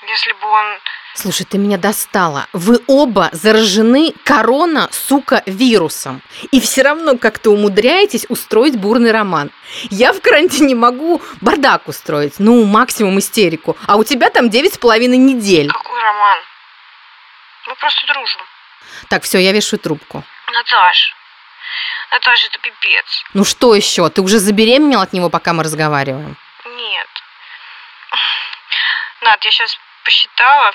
Если 0.07 0.33
бы 0.33 0.47
он... 0.47 0.79
Слушай, 1.15 1.45
ты 1.45 1.59
меня 1.59 1.77
достала. 1.77 2.47
Вы 2.53 2.81
оба 2.87 3.29
заражены 3.33 4.15
корона, 4.25 4.89
сука, 4.93 5.43
вирусом. 5.47 6.23
И 6.53 6.61
все 6.61 6.83
равно 6.83 7.19
как-то 7.19 7.51
умудряетесь 7.51 8.25
устроить 8.29 8.79
бурный 8.79 9.11
роман. 9.11 9.51
Я 9.91 10.13
в 10.13 10.21
карантине 10.21 10.77
могу 10.77 11.21
бардак 11.41 11.89
устроить, 11.89 12.35
ну, 12.39 12.65
максимум 12.65 13.19
истерику. 13.19 13.77
А 13.87 13.97
у 13.97 14.05
тебя 14.05 14.31
там 14.31 14.49
девять 14.49 14.75
с 14.75 14.79
половиной 14.79 15.19
недель. 15.19 15.69
Какой 15.69 16.03
роман? 16.03 16.39
Мы 17.67 17.75
просто 17.75 18.07
дружим. 18.07 18.41
Так, 19.09 19.25
все, 19.25 19.39
я 19.39 19.53
вешаю 19.53 19.81
трубку. 19.81 20.23
Наташ. 20.53 21.15
Наташ, 22.13 22.45
это 22.45 22.59
пипец. 22.61 23.25
Ну 23.35 23.45
что 23.45 23.75
еще? 23.75 24.09
Ты 24.09 24.23
уже 24.23 24.39
забеременел 24.39 25.01
от 25.01 25.13
него, 25.13 25.29
пока 25.29 25.53
мы 25.53 25.65
разговариваем? 25.65 26.37
Нет. 26.65 27.09
Над, 29.23 29.45
я 29.45 29.51
сейчас 29.51 29.77
посчитала. 30.09 30.71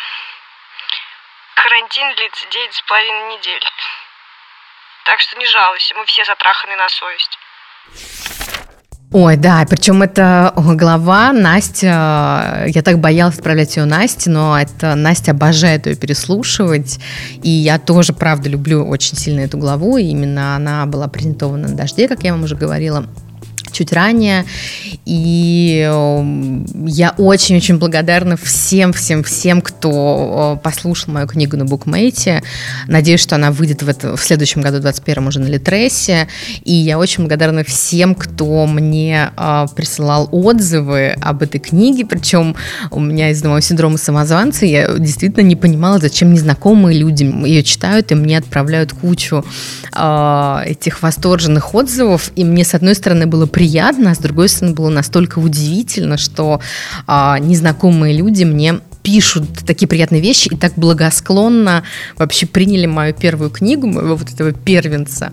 Карантин 1.56 2.16
длится 2.16 2.46
девять 2.52 2.74
с 2.74 2.82
половиной 2.84 3.38
недель. 3.38 3.64
Так 5.06 5.20
что 5.20 5.40
не 5.40 5.48
жалуйся, 5.48 5.96
мы 5.96 6.06
все 6.06 6.24
затраханы 6.24 6.76
на 6.76 6.88
совесть. 6.88 7.40
Ой, 9.12 9.36
да, 9.38 9.66
причем 9.68 10.04
это 10.04 10.54
глава 10.56 11.34
Настя, 11.34 12.66
я 12.68 12.82
так 12.84 13.00
боялась 13.00 13.38
отправлять 13.38 13.76
ее 13.76 13.86
Насте, 13.86 14.30
но 14.30 14.60
это 14.60 14.94
Настя 14.94 15.32
обожает 15.32 15.88
ее 15.88 15.96
переслушивать, 15.96 17.00
и 17.44 17.50
я 17.50 17.80
тоже, 17.80 18.14
правда, 18.14 18.50
люблю 18.50 18.88
очень 18.88 19.18
сильно 19.18 19.42
эту 19.42 19.58
главу, 19.58 19.98
и 19.98 20.04
именно 20.04 20.56
она 20.56 20.86
была 20.86 21.08
презентована 21.08 21.68
на 21.70 21.76
«Дожде», 21.76 22.08
как 22.08 22.24
я 22.24 22.34
вам 22.34 22.44
уже 22.44 22.56
говорила, 22.56 23.06
чуть 23.74 23.92
ранее. 23.92 24.46
И 25.06 25.86
э, 25.86 26.64
я 26.86 27.14
очень-очень 27.18 27.78
благодарна 27.78 28.38
всем-всем-всем, 28.38 29.62
кто 29.62 30.58
э, 30.58 30.64
послушал 30.64 31.14
мою 31.14 31.28
книгу 31.28 31.58
на 31.58 31.66
букмейте. 31.66 32.44
Надеюсь, 32.88 33.20
что 33.20 33.36
она 33.36 33.52
выйдет 33.52 33.84
в, 33.84 33.90
это, 33.90 34.16
в 34.16 34.24
следующем 34.24 34.62
году, 34.62 34.80
21 34.80 35.28
уже 35.28 35.40
на 35.40 35.48
Литресе. 35.48 36.28
И 36.64 36.74
я 36.74 36.98
очень 36.98 37.24
благодарна 37.24 37.64
всем, 37.64 38.16
кто 38.16 38.66
мне 38.66 39.32
э, 39.36 39.66
присылал 39.76 40.30
отзывы 40.32 41.16
об 41.22 41.42
этой 41.42 41.60
книге. 41.60 42.06
Причем 42.06 42.56
у 42.92 43.00
меня 43.00 43.32
из-за 43.32 43.48
моего 43.48 43.60
синдрома 43.60 43.98
самозванца 43.98 44.66
я 44.66 44.88
действительно 44.98 45.44
не 45.44 45.56
понимала, 45.56 46.00
зачем 46.00 46.34
незнакомые 46.34 46.98
люди 46.98 47.24
ее 47.24 47.64
читают 47.64 48.12
и 48.12 48.16
мне 48.16 48.38
отправляют 48.38 48.94
кучу 48.94 49.44
э, 49.96 50.60
этих 50.66 51.02
восторженных 51.02 51.76
отзывов. 51.76 52.32
И 52.36 52.44
мне, 52.44 52.64
с 52.64 52.74
одной 52.74 52.96
стороны, 52.96 53.26
было 53.26 53.46
приятно, 53.64 54.12
а 54.12 54.16
с 54.16 54.18
другой 54.18 54.50
стороны, 54.50 54.76
было 54.76 54.90
настолько 54.90 55.40
удивительно, 55.40 56.18
что 56.18 56.60
а, 57.08 57.40
незнакомые 57.40 58.14
люди 58.14 58.44
мне 58.44 58.82
пишут 59.04 59.46
такие 59.66 59.88
приятные 59.88 60.20
вещи 60.20 60.50
и 60.52 60.58
так 60.58 60.74
благосклонно 60.76 61.84
вообще 62.18 62.46
приняли 62.46 62.88
мою 62.88 63.14
первую 63.14 63.50
книгу, 63.50 63.88
моего 63.88 64.18
вот 64.18 64.30
этого 64.30 64.52
первенца 64.52 65.32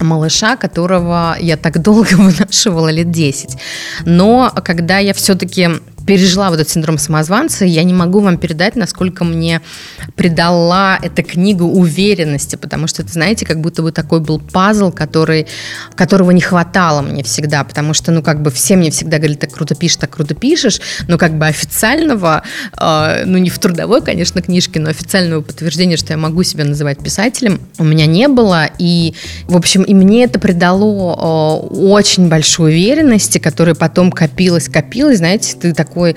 малыша, 0.00 0.56
которого 0.56 1.36
я 1.38 1.58
так 1.58 1.82
долго 1.82 2.12
вынашивала, 2.14 2.88
лет 2.88 3.10
10. 3.10 3.58
Но 4.06 4.50
когда 4.64 4.96
я 4.98 5.12
все-таки 5.12 5.68
пережила 6.06 6.50
вот 6.50 6.60
этот 6.60 6.70
синдром 6.70 6.98
самозванца, 6.98 7.64
я 7.64 7.82
не 7.84 7.94
могу 7.94 8.20
вам 8.20 8.38
передать, 8.38 8.76
насколько 8.76 9.24
мне 9.24 9.60
придала 10.16 10.98
эта 11.02 11.22
книга 11.22 11.62
уверенности, 11.62 12.56
потому 12.56 12.86
что, 12.86 13.02
это, 13.02 13.12
знаете, 13.12 13.46
как 13.46 13.60
будто 13.60 13.82
бы 13.82 13.92
такой 13.92 14.20
был 14.20 14.38
пазл, 14.38 14.90
который, 14.90 15.46
которого 15.94 16.30
не 16.30 16.40
хватало 16.40 17.02
мне 17.02 17.22
всегда, 17.22 17.64
потому 17.64 17.94
что, 17.94 18.12
ну, 18.12 18.22
как 18.22 18.42
бы 18.42 18.50
все 18.50 18.76
мне 18.76 18.90
всегда 18.90 19.18
говорили, 19.18 19.38
так 19.38 19.52
круто 19.52 19.74
пишешь, 19.74 19.96
так 19.96 20.10
круто 20.10 20.34
пишешь, 20.34 20.80
но 21.08 21.18
как 21.18 21.38
бы 21.38 21.46
официального, 21.46 22.42
э, 22.78 23.24
ну, 23.24 23.38
не 23.38 23.50
в 23.50 23.58
трудовой, 23.58 24.02
конечно, 24.02 24.42
книжке, 24.42 24.80
но 24.80 24.90
официального 24.90 25.40
подтверждения, 25.42 25.96
что 25.96 26.12
я 26.12 26.16
могу 26.16 26.42
себя 26.42 26.64
называть 26.64 26.98
писателем, 27.02 27.60
у 27.78 27.84
меня 27.84 28.06
не 28.06 28.28
было, 28.28 28.68
и, 28.78 29.14
в 29.46 29.56
общем, 29.56 29.82
и 29.82 29.94
мне 29.94 30.24
это 30.24 30.38
придало 30.38 31.64
э, 31.64 31.76
очень 31.76 32.28
большую 32.28 32.72
уверенности, 32.72 33.38
которая 33.38 33.74
потом 33.74 34.10
копилась, 34.12 34.68
копилась, 34.68 35.18
знаете, 35.18 35.56
ты 35.56 35.72
такой 35.94 36.16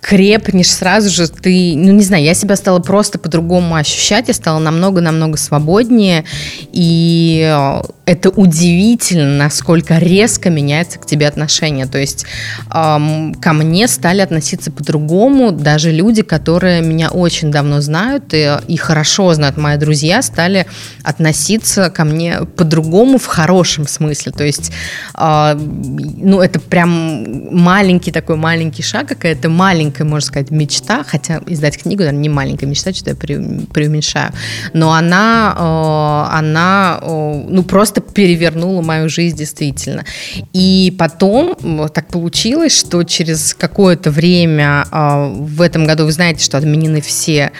крепнешь 0.00 0.70
сразу 0.70 1.10
же, 1.10 1.28
ты, 1.28 1.74
ну 1.76 1.92
не 1.92 2.02
знаю, 2.02 2.22
я 2.22 2.34
себя 2.34 2.56
стала 2.56 2.78
просто 2.78 3.18
по-другому 3.18 3.74
ощущать, 3.74 4.28
я 4.28 4.34
стала 4.34 4.58
намного-намного 4.58 5.36
свободнее, 5.36 6.24
и 6.72 7.42
э, 7.44 7.82
это 8.06 8.30
удивительно, 8.30 9.36
насколько 9.36 9.98
резко 9.98 10.50
меняется 10.50 10.98
к 10.98 11.06
тебе 11.06 11.26
отношение, 11.26 11.86
то 11.86 11.98
есть 11.98 12.26
эм, 12.72 13.34
ко 13.34 13.52
мне 13.52 13.88
стали 13.88 14.20
относиться 14.20 14.70
по-другому, 14.70 15.52
даже 15.52 15.90
люди, 15.90 16.22
которые 16.22 16.80
меня 16.80 17.10
очень 17.10 17.50
давно 17.50 17.80
знают 17.80 18.32
и, 18.32 18.50
и 18.68 18.76
хорошо 18.76 19.34
знают, 19.34 19.56
мои 19.56 19.76
друзья, 19.76 20.22
стали 20.22 20.66
относиться 21.02 21.90
ко 21.90 22.04
мне 22.04 22.42
по-другому 22.56 23.18
в 23.18 23.26
хорошем 23.26 23.86
смысле, 23.86 24.32
то 24.32 24.44
есть, 24.44 24.70
э, 25.18 25.54
ну 25.58 26.40
это 26.40 26.60
прям 26.60 27.54
маленький 27.54 28.12
такой 28.12 28.36
маленький 28.36 28.82
шаг, 28.82 29.08
какая-то 29.08 29.48
маленькая 29.48 29.87
маленькая, 29.88 30.04
можно 30.04 30.26
сказать, 30.26 30.50
мечта, 30.50 31.02
хотя 31.04 31.40
издать 31.46 31.78
книгу, 31.78 32.00
наверное, 32.00 32.20
не 32.20 32.28
маленькая 32.28 32.66
мечта, 32.66 32.92
что 32.92 33.10
я 33.10 33.16
преуменьшаю, 33.16 34.32
но 34.74 34.92
она, 34.92 35.54
э, 35.56 36.36
она 36.36 36.98
э, 37.00 37.44
ну, 37.48 37.62
просто 37.62 38.00
перевернула 38.00 38.82
мою 38.82 39.08
жизнь 39.08 39.36
действительно. 39.36 40.04
И 40.52 40.94
потом 40.98 41.56
так 41.94 42.08
получилось, 42.08 42.78
что 42.78 43.02
через 43.04 43.54
какое-то 43.54 44.10
время 44.10 44.84
э, 44.90 45.32
в 45.38 45.62
этом 45.62 45.86
году, 45.86 46.04
вы 46.04 46.12
знаете, 46.12 46.44
что 46.44 46.58
отменены 46.58 47.00
все 47.00 47.52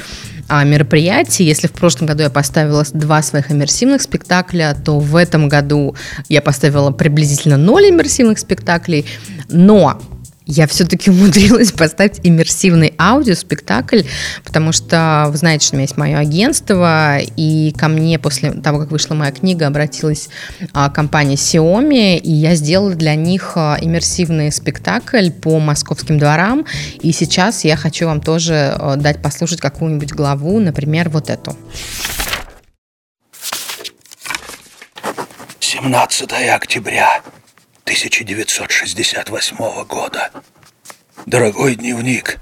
мероприятий. 0.65 1.45
Если 1.45 1.67
в 1.67 1.73
прошлом 1.73 2.07
году 2.07 2.23
я 2.23 2.31
поставила 2.31 2.83
два 2.95 3.21
своих 3.21 3.53
иммерсивных 3.53 4.01
спектакля, 4.01 4.75
то 4.83 4.99
в 4.99 5.15
этом 5.15 5.47
году 5.51 5.95
я 6.31 6.41
поставила 6.41 6.91
приблизительно 6.91 7.59
ноль 7.59 7.91
иммерсивных 7.91 8.39
спектаклей. 8.39 9.05
Но 9.51 10.01
я 10.49 10.67
все-таки 10.67 11.11
умудрилась 11.13 11.71
поставить 11.71 12.21
иммерсивный 12.25 12.95
аудиоспектакль, 12.99 14.03
потому 14.45 14.73
что 14.73 15.27
вы 15.29 15.37
знаете, 15.37 15.67
что 15.67 15.77
у 15.77 15.79
меня 15.79 15.85
есть 15.85 15.97
мое 15.97 16.19
агентство, 16.19 17.19
и 17.19 17.73
ко 17.77 17.89
мне 17.89 18.19
после 18.19 18.53
того, 18.53 18.81
как 18.81 18.91
вышла 18.91 19.15
моя 19.15 19.31
книга, 19.31 19.67
обратилась 19.67 20.29
а, 20.73 20.91
компания 20.91 21.35
Xiaomi, 21.35 22.17
и 22.17 22.33
я 22.33 22.55
сделала 22.57 22.95
для 22.95 23.15
них 23.15 23.53
а, 23.55 23.77
иммерсивный 23.81 24.51
спектакль 24.51 25.31
по 25.31 25.61
московским 25.61 26.19
дворам, 26.19 26.67
и 27.01 27.13
сейчас 27.13 27.65
я 27.65 27.77
хочу 27.77 28.07
вам 28.07 28.21
тоже 28.21 28.75
а, 28.79 28.97
дать 28.97 29.23
послушать 29.23 29.61
какую-нибудь 29.61 30.13
главу, 30.13 30.59
например, 30.59 31.11
вот 31.11 31.29
эту. 31.29 31.57
17 35.61 36.33
октября 36.51 37.21
1968 37.89 39.57
года. 39.87 40.31
Дорогой 41.25 41.75
дневник, 41.75 42.39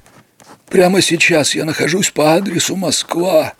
прямо 0.68 1.00
сейчас 1.00 1.54
я 1.54 1.64
нахожусь 1.64 2.10
по 2.10 2.34
адресу 2.34 2.74
Москва, 2.74 3.54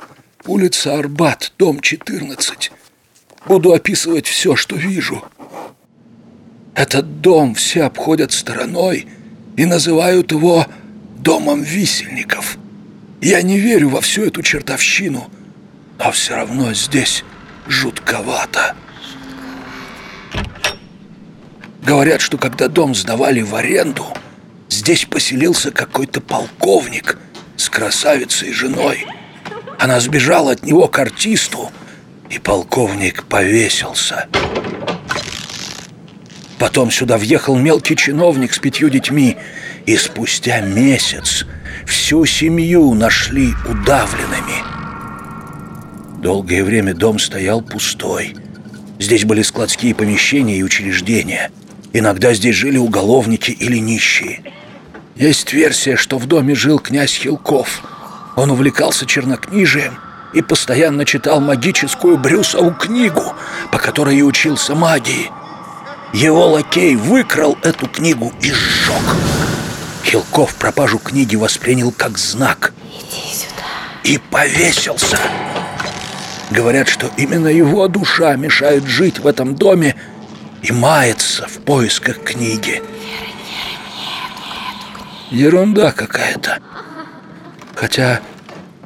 улица 0.46 0.98
Арбат, 0.98 1.52
дом 1.58 1.78
14. 1.80 2.72
Буду 3.46 3.72
описывать 3.72 4.26
все, 4.26 4.56
что 4.56 4.74
вижу. 4.74 5.24
Этот 6.74 7.20
дом 7.20 7.54
все 7.54 7.84
обходят 7.84 8.32
стороной 8.32 9.06
и 9.56 9.64
называют 9.64 10.32
его 10.32 10.66
домом 11.18 11.62
висельников. 11.62 12.58
Я 13.20 13.42
не 13.42 13.60
верю 13.60 13.90
во 13.90 14.00
всю 14.00 14.24
эту 14.24 14.42
чертовщину, 14.42 15.30
но 16.00 16.10
все 16.10 16.34
равно 16.34 16.74
здесь 16.74 17.22
жутковато. 17.68 18.74
Говорят, 21.86 22.20
что 22.20 22.36
когда 22.36 22.66
дом 22.66 22.96
сдавали 22.96 23.42
в 23.42 23.54
аренду, 23.54 24.04
здесь 24.68 25.04
поселился 25.04 25.70
какой-то 25.70 26.20
полковник 26.20 27.16
с 27.56 27.70
красавицей 27.70 28.52
женой. 28.52 29.06
Она 29.78 30.00
сбежала 30.00 30.50
от 30.50 30.64
него 30.64 30.88
к 30.88 30.98
артисту, 30.98 31.70
и 32.28 32.40
полковник 32.40 33.22
повесился. 33.26 34.26
Потом 36.58 36.90
сюда 36.90 37.18
въехал 37.18 37.56
мелкий 37.56 37.94
чиновник 37.94 38.52
с 38.52 38.58
пятью 38.58 38.88
детьми, 38.88 39.36
и 39.86 39.96
спустя 39.96 40.62
месяц 40.62 41.46
всю 41.86 42.26
семью 42.26 42.94
нашли 42.94 43.54
удавленными. 43.64 44.64
Долгое 46.20 46.64
время 46.64 46.94
дом 46.94 47.20
стоял 47.20 47.62
пустой. 47.62 48.34
Здесь 48.98 49.24
были 49.24 49.42
складские 49.42 49.94
помещения 49.94 50.58
и 50.58 50.64
учреждения– 50.64 51.52
Иногда 51.98 52.34
здесь 52.34 52.54
жили 52.54 52.76
уголовники 52.76 53.52
или 53.52 53.78
нищие. 53.78 54.42
Есть 55.14 55.54
версия, 55.54 55.96
что 55.96 56.18
в 56.18 56.26
доме 56.26 56.54
жил 56.54 56.78
князь 56.78 57.14
Хилков. 57.14 57.80
Он 58.36 58.50
увлекался 58.50 59.06
чернокнижием 59.06 59.98
и 60.34 60.42
постоянно 60.42 61.06
читал 61.06 61.40
магическую 61.40 62.18
Брюсову 62.18 62.72
книгу, 62.72 63.22
по 63.72 63.78
которой 63.78 64.18
и 64.18 64.22
учился 64.22 64.74
магии. 64.74 65.30
Его 66.12 66.48
лакей 66.48 66.96
выкрал 66.96 67.56
эту 67.62 67.86
книгу 67.86 68.30
и 68.42 68.52
сжег. 68.52 69.16
Хилков 70.04 70.54
пропажу 70.56 70.98
книги 70.98 71.34
воспринял 71.34 71.92
как 71.92 72.18
знак. 72.18 72.74
Иди 72.92 73.22
сюда. 73.32 73.64
И 74.04 74.18
повесился. 74.18 75.18
Говорят, 76.50 76.88
что 76.88 77.10
именно 77.16 77.48
его 77.48 77.88
душа 77.88 78.36
мешает 78.36 78.84
жить 78.84 79.18
в 79.18 79.26
этом 79.26 79.54
доме 79.54 79.96
и 80.62 80.72
мается 80.72 81.46
в 81.46 81.58
поисках 81.60 82.22
книги. 82.22 82.82
Ерунда 85.30 85.92
какая-то. 85.92 86.58
Хотя, 87.74 88.20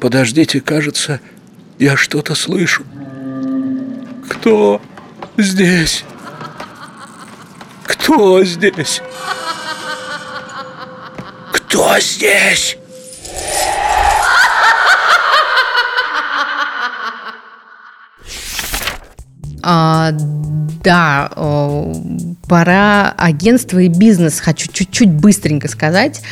подождите, 0.00 0.60
кажется, 0.60 1.20
я 1.78 1.96
что-то 1.96 2.34
слышу. 2.34 2.84
Кто 4.28 4.80
здесь? 5.36 6.04
Кто 7.84 8.42
здесь? 8.44 9.02
Кто 11.52 11.98
здесь? 12.00 12.76
А, 19.62 20.10
да, 20.82 21.30
пора 22.48 23.14
агентство 23.16 23.78
и 23.78 23.88
бизнес. 23.88 24.40
Хочу 24.40 24.70
чуть-чуть 24.72 25.10
быстренько 25.10 25.68
сказать. 25.68 26.22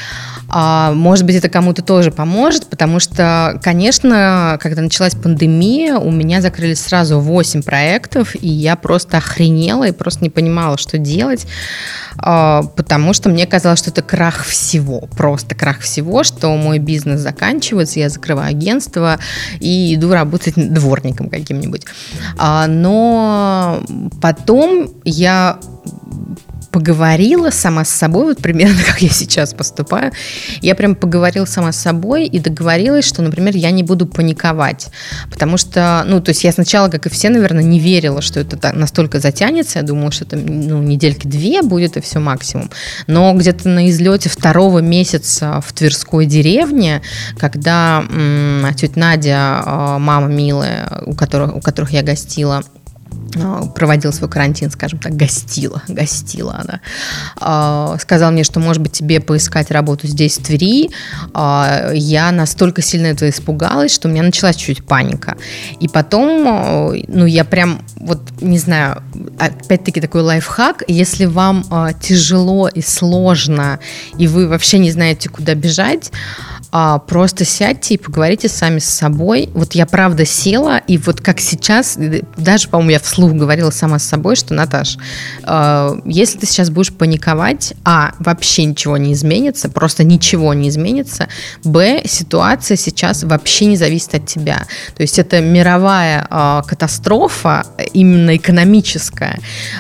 А, 0.51 0.93
может 0.93 1.27
быть, 1.27 1.37
это 1.37 1.49
кому-то 1.49 1.83
тоже 1.83 2.11
поможет, 2.11 2.67
потому 2.67 3.01
что, 3.01 3.61
конечно, 3.63 4.59
когда 4.61 4.83
началась 4.83 5.15
пандемия, 5.15 5.99
у 5.99 6.11
меня 6.11 6.41
закрылись 6.41 6.81
сразу 6.81 7.21
8 7.21 7.63
проектов, 7.63 8.35
и 8.35 8.49
я 8.49 8.77
просто 8.77 9.19
охренела 9.19 9.87
и 9.87 9.93
просто 9.93 10.25
не 10.25 10.31
понимала, 10.31 10.79
что 10.79 10.97
делать, 10.97 11.47
а, 12.17 12.63
потому 12.63 13.13
что 13.13 13.29
мне 13.29 13.47
казалось, 13.47 13.79
что 13.79 13.91
это 13.91 14.03
крах 14.03 14.45
всего, 14.45 15.01
просто 15.17 15.55
крах 15.55 15.81
всего, 15.81 16.25
что 16.25 16.49
мой 16.57 16.79
бизнес 16.79 17.21
заканчивается, 17.21 18.01
я 18.01 18.09
закрываю 18.09 18.49
агентство 18.49 19.19
и 19.61 19.95
иду 19.95 20.13
работать 20.13 20.55
дворником 20.57 21.29
каким-нибудь. 21.29 21.85
А, 22.39 22.67
но 22.67 23.83
потом 24.23 24.91
я 25.05 25.59
поговорила 26.71 27.51
сама 27.51 27.85
с 27.85 27.91
собой, 27.91 28.27
вот 28.27 28.39
примерно 28.39 28.79
как 28.87 29.01
я 29.03 29.09
сейчас 29.09 29.55
поступаю. 29.55 30.13
Я 30.61 30.75
прям 30.75 30.95
поговорила 30.95 31.45
сама 31.45 31.73
с 31.73 31.77
собой 31.79 32.27
и 32.27 32.39
договорилась, 32.39 33.05
что, 33.05 33.23
например, 33.23 33.57
я 33.57 33.71
не 33.71 33.83
буду 33.83 34.07
паниковать. 34.07 34.89
Потому 35.31 35.57
что, 35.57 36.05
ну, 36.07 36.21
то 36.21 36.31
есть 36.31 36.45
я 36.45 36.53
сначала, 36.53 36.89
как 36.89 37.07
и 37.07 37.11
все, 37.11 37.31
наверное, 37.31 37.63
не 37.63 37.81
верила, 37.81 38.23
что 38.23 38.41
это 38.41 38.73
настолько 38.77 39.21
затянется. 39.21 39.79
Я 39.79 39.85
думала, 39.85 40.11
что 40.11 40.25
это, 40.25 40.37
ну, 40.37 40.83
недельки 40.83 41.27
две 41.27 41.63
будет 41.63 41.97
и 41.97 42.01
все 42.01 42.19
максимум. 42.19 42.71
Но 43.07 43.33
где-то 43.35 43.69
на 43.69 43.89
излете 43.89 44.29
второго 44.29 44.81
месяца 44.81 45.61
в 45.65 45.73
Тверской 45.73 46.27
деревне, 46.27 47.03
когда 47.39 48.05
м- 48.11 48.67
тетя 48.75 48.99
Надя, 48.99 49.63
а, 49.65 49.99
мама 49.99 50.27
милая, 50.29 51.03
у 51.07 51.15
которых, 51.15 51.57
у 51.57 51.61
которых 51.61 51.93
я 51.93 52.03
гостила, 52.03 52.63
проводила 53.75 54.11
свой 54.13 54.31
карантин, 54.31 54.71
скажем 54.71 54.99
так, 54.99 55.15
гостила, 55.15 55.83
гостила 55.89 56.61
она. 56.63 56.81
А, 57.37 57.97
сказал 58.01 58.33
мне, 58.33 58.45
что, 58.45 58.61
может 58.61 58.83
быть, 58.83 58.93
тебе 58.93 59.21
поискать 59.21 59.71
работу 59.71 60.07
здесь, 60.07 60.39
в 60.39 60.43
Твери. 60.45 60.91
А, 61.35 61.91
я 61.93 62.33
настолько 62.33 62.83
сильно 62.83 63.09
этого 63.09 63.29
испугалась, 63.29 63.95
что 63.95 64.09
у 64.09 64.11
меня 64.11 64.23
началась 64.23 64.57
чуть 64.57 64.85
паника. 64.85 65.37
И 65.81 65.89
потом, 65.89 66.95
ну, 67.09 67.27
я 67.27 67.45
прям, 67.45 67.83
вот, 67.97 68.21
не 68.41 68.59
знаю, 68.59 69.03
опять-таки 69.39 70.01
такой 70.01 70.23
лайфхак, 70.23 70.85
если 70.89 71.27
вам 71.27 71.65
тяжело 72.01 72.69
и 72.69 72.81
сложно, 72.81 73.79
и 74.17 74.27
вы 74.27 74.49
вообще 74.49 74.79
не 74.79 74.91
знаете, 74.91 75.29
куда 75.29 75.55
бежать, 75.55 76.11
а, 76.71 76.99
просто 76.99 77.45
сядьте 77.45 77.95
и 77.95 77.99
поговорите 77.99 78.49
сами 78.49 78.79
с 78.79 78.85
собой. 78.85 79.49
Вот 79.55 79.75
я 79.75 79.87
правда 79.87 80.25
села, 80.27 80.79
и 80.87 80.99
вот 80.99 81.21
как 81.21 81.41
сейчас, 81.41 81.99
даже, 82.37 82.69
по-моему, 82.69 82.91
я 82.91 82.99
вслух 83.09 83.33
говорила 83.33 83.71
сама 83.71 83.99
с 83.99 84.05
собой, 84.05 84.37
что, 84.37 84.55
Наташ, 84.55 84.99
э, 85.45 85.91
если 86.05 86.39
ты 86.39 86.47
сейчас 86.47 86.71
будешь 86.71 86.93
паниковать, 86.93 87.75
а, 87.85 88.13
вообще 88.19 88.65
ничего 88.65 88.97
не 88.97 89.13
изменится, 89.13 89.69
просто 89.69 90.05
ничего 90.05 90.55
не 90.55 90.69
изменится, 90.69 91.29
б, 91.65 92.03
ситуация 92.05 92.77
сейчас 92.77 93.25
вообще 93.25 93.65
не 93.67 93.77
зависит 93.77 94.15
от 94.15 94.27
тебя. 94.27 94.67
То 94.97 95.03
есть 95.03 95.19
это 95.19 95.41
мировая 95.41 96.27
э, 96.31 96.63
катастрофа, 96.67 97.65
именно 97.95 98.37
экономическая. 98.37 99.39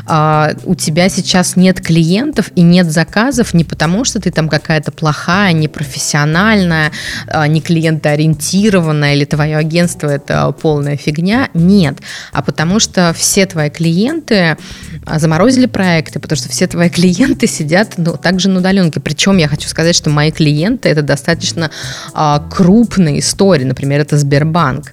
Э, 0.09 0.55
у 0.64 0.75
тебя 0.75 1.09
сейчас 1.09 1.57
нет 1.57 1.81
клиентов 1.81 2.51
и 2.55 2.62
нет 2.62 2.91
заказов 2.91 3.55
не 3.55 3.64
потому, 3.64 4.05
что 4.05 4.21
ты 4.21 4.31
там 4.31 4.49
какая-то 4.49 4.91
плохая, 4.93 5.53
непрофессиональная, 5.53 6.93
а, 7.27 7.47
не 7.47 7.61
клиентоориентированная 7.61 9.14
или 9.14 9.25
твое 9.25 9.57
агентство 9.57 10.09
это 10.09 10.51
полная 10.53 10.97
фигня. 10.97 11.49
Нет. 11.55 11.99
А 12.33 12.43
потому 12.43 12.81
что 12.81 13.12
все 13.18 13.46
твои 13.46 13.68
клиенты 13.68 14.57
а, 15.04 15.18
заморозили 15.18 15.66
проекты, 15.66 16.20
потому 16.20 16.37
что 16.37 16.48
все 16.48 16.66
твои 16.66 16.88
клиенты 16.98 17.46
сидят 17.46 17.94
ну, 17.96 18.16
также 18.16 18.48
на 18.48 18.61
удаленке. 18.61 19.00
Причем 19.00 19.37
я 19.38 19.48
хочу 19.48 19.68
сказать, 19.68 19.94
что 19.94 20.09
мои 20.09 20.31
клиенты 20.31 20.88
это 20.88 21.02
достаточно 21.02 21.70
а, 22.14 22.38
крупные 22.50 23.18
истории. 23.18 23.64
Например, 23.64 24.00
это 24.00 24.16
Сбербанк. 24.16 24.92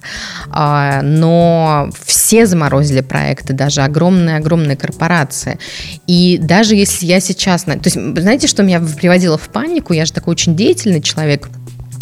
А, 0.50 1.02
но 1.02 1.90
все 2.04 2.46
заморозили 2.46 3.00
проекты, 3.00 3.52
даже 3.52 3.82
огромные-огромные 3.82 4.76
корпорации. 4.76 5.58
И 6.06 6.38
даже 6.38 6.74
если 6.74 7.06
я 7.06 7.20
сейчас... 7.20 7.62
То 7.62 7.78
есть, 7.84 7.96
знаете, 7.96 8.48
что 8.48 8.62
меня 8.62 8.80
приводило 8.80 9.38
в 9.38 9.48
панику? 9.48 9.92
Я 9.92 10.04
же 10.04 10.12
такой 10.12 10.32
очень 10.32 10.56
деятельный 10.56 11.00
человек– 11.00 11.48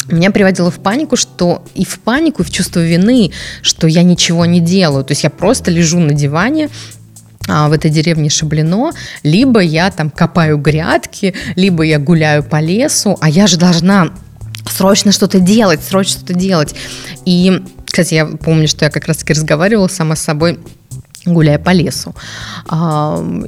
меня 0.07 0.31
приводило 0.31 0.69
в 0.69 0.79
панику, 0.79 1.15
что 1.15 1.63
и 1.73 1.83
в 1.85 1.99
панику, 1.99 2.43
и 2.43 2.45
в 2.45 2.51
чувство 2.51 2.79
вины, 2.79 3.31
что 3.61 3.87
я 3.87 4.03
ничего 4.03 4.45
не 4.45 4.59
делаю. 4.59 5.03
То 5.03 5.11
есть 5.11 5.23
я 5.23 5.29
просто 5.29 5.71
лежу 5.71 5.99
на 5.99 6.13
диване, 6.13 6.69
а, 7.47 7.69
в 7.69 7.73
этой 7.73 7.91
деревне 7.91 8.29
Шаблино, 8.29 8.91
либо 9.23 9.59
я 9.59 9.91
там 9.91 10.09
копаю 10.09 10.57
грядки, 10.57 11.35
либо 11.55 11.83
я 11.83 11.99
гуляю 11.99 12.43
по 12.43 12.59
лесу, 12.59 13.17
а 13.21 13.29
я 13.29 13.47
же 13.47 13.57
должна 13.57 14.11
срочно 14.67 15.11
что-то 15.11 15.39
делать, 15.39 15.83
срочно 15.83 16.19
что-то 16.19 16.33
делать. 16.33 16.75
И, 17.25 17.61
кстати, 17.85 18.15
я 18.15 18.25
помню, 18.25 18.67
что 18.67 18.85
я 18.85 18.91
как 18.91 19.05
раз-таки 19.05 19.33
разговаривала 19.33 19.87
сама 19.87 20.15
с 20.15 20.21
собой, 20.21 20.59
гуляя 21.25 21.59
по 21.59 21.69
лесу. 21.71 22.15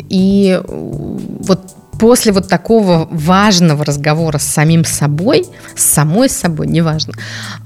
И 0.10 0.62
вот 0.66 1.77
после 2.00 2.32
вот 2.32 2.48
такого 2.48 3.08
важного 3.12 3.84
разговора 3.86 4.38
с 4.38 4.44
самим 4.44 4.86
собой, 4.86 5.46
с 5.76 5.84
самой 5.84 6.30
собой, 6.30 6.68
неважно, 6.68 7.14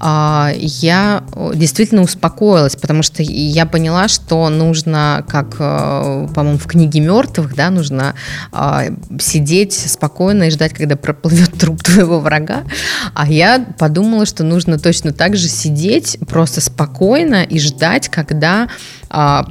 а, 0.00 0.52
я 0.56 1.22
действительно 1.54 2.02
успокоилась, 2.02 2.76
потому 2.76 3.02
что 3.02 3.22
я 3.22 3.66
поняла, 3.66 4.08
что 4.08 4.48
нужно, 4.48 5.24
как, 5.28 5.56
э, 5.58 6.28
по-моему, 6.34 6.58
в 6.58 6.66
книге 6.66 7.00
мертвых, 7.00 7.54
да, 7.54 7.70
нужно 7.70 8.14
а, 8.52 8.84
сидеть 9.20 9.72
спокойно 9.72 10.44
и 10.44 10.50
ждать, 10.50 10.72
когда 10.72 10.96
проплывет 10.96 11.58
труп 11.58 11.82
твоего 11.82 12.20
врага. 12.20 12.62
А 13.14 13.28
я 13.28 13.64
подумала, 13.78 14.26
что 14.26 14.44
нужно 14.44 14.78
точно 14.78 15.12
так 15.12 15.36
же 15.36 15.48
сидеть 15.48 16.18
просто 16.28 16.60
спокойно 16.60 17.42
и 17.42 17.58
ждать, 17.58 18.08
когда 18.08 18.68
а, 19.10 19.46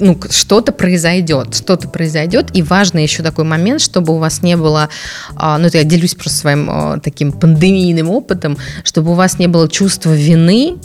ну, 0.00 0.18
что-то 0.30 0.72
произойдет, 0.72 1.54
что-то 1.54 1.88
произойдет, 1.88 2.50
и 2.54 2.62
важно 2.62 2.98
еще 2.98 3.22
такой 3.22 3.44
момент, 3.44 3.80
чтобы 3.80 4.14
у 4.14 4.18
вас 4.18 4.42
не 4.42 4.56
было, 4.56 4.88
а, 5.36 5.58
ну, 5.58 5.66
это 5.66 5.78
я 5.78 5.84
делюсь 5.84 6.14
просто 6.14 6.38
своим 6.38 6.68
а, 6.70 6.98
таким 7.00 7.32
пандемийным 7.32 8.10
опытом, 8.10 8.56
чтобы 8.82 9.12
у 9.12 9.14
вас 9.14 9.38
не 9.38 9.46
было 9.46 9.68
чувства 9.68 10.12
вины, 10.12 10.76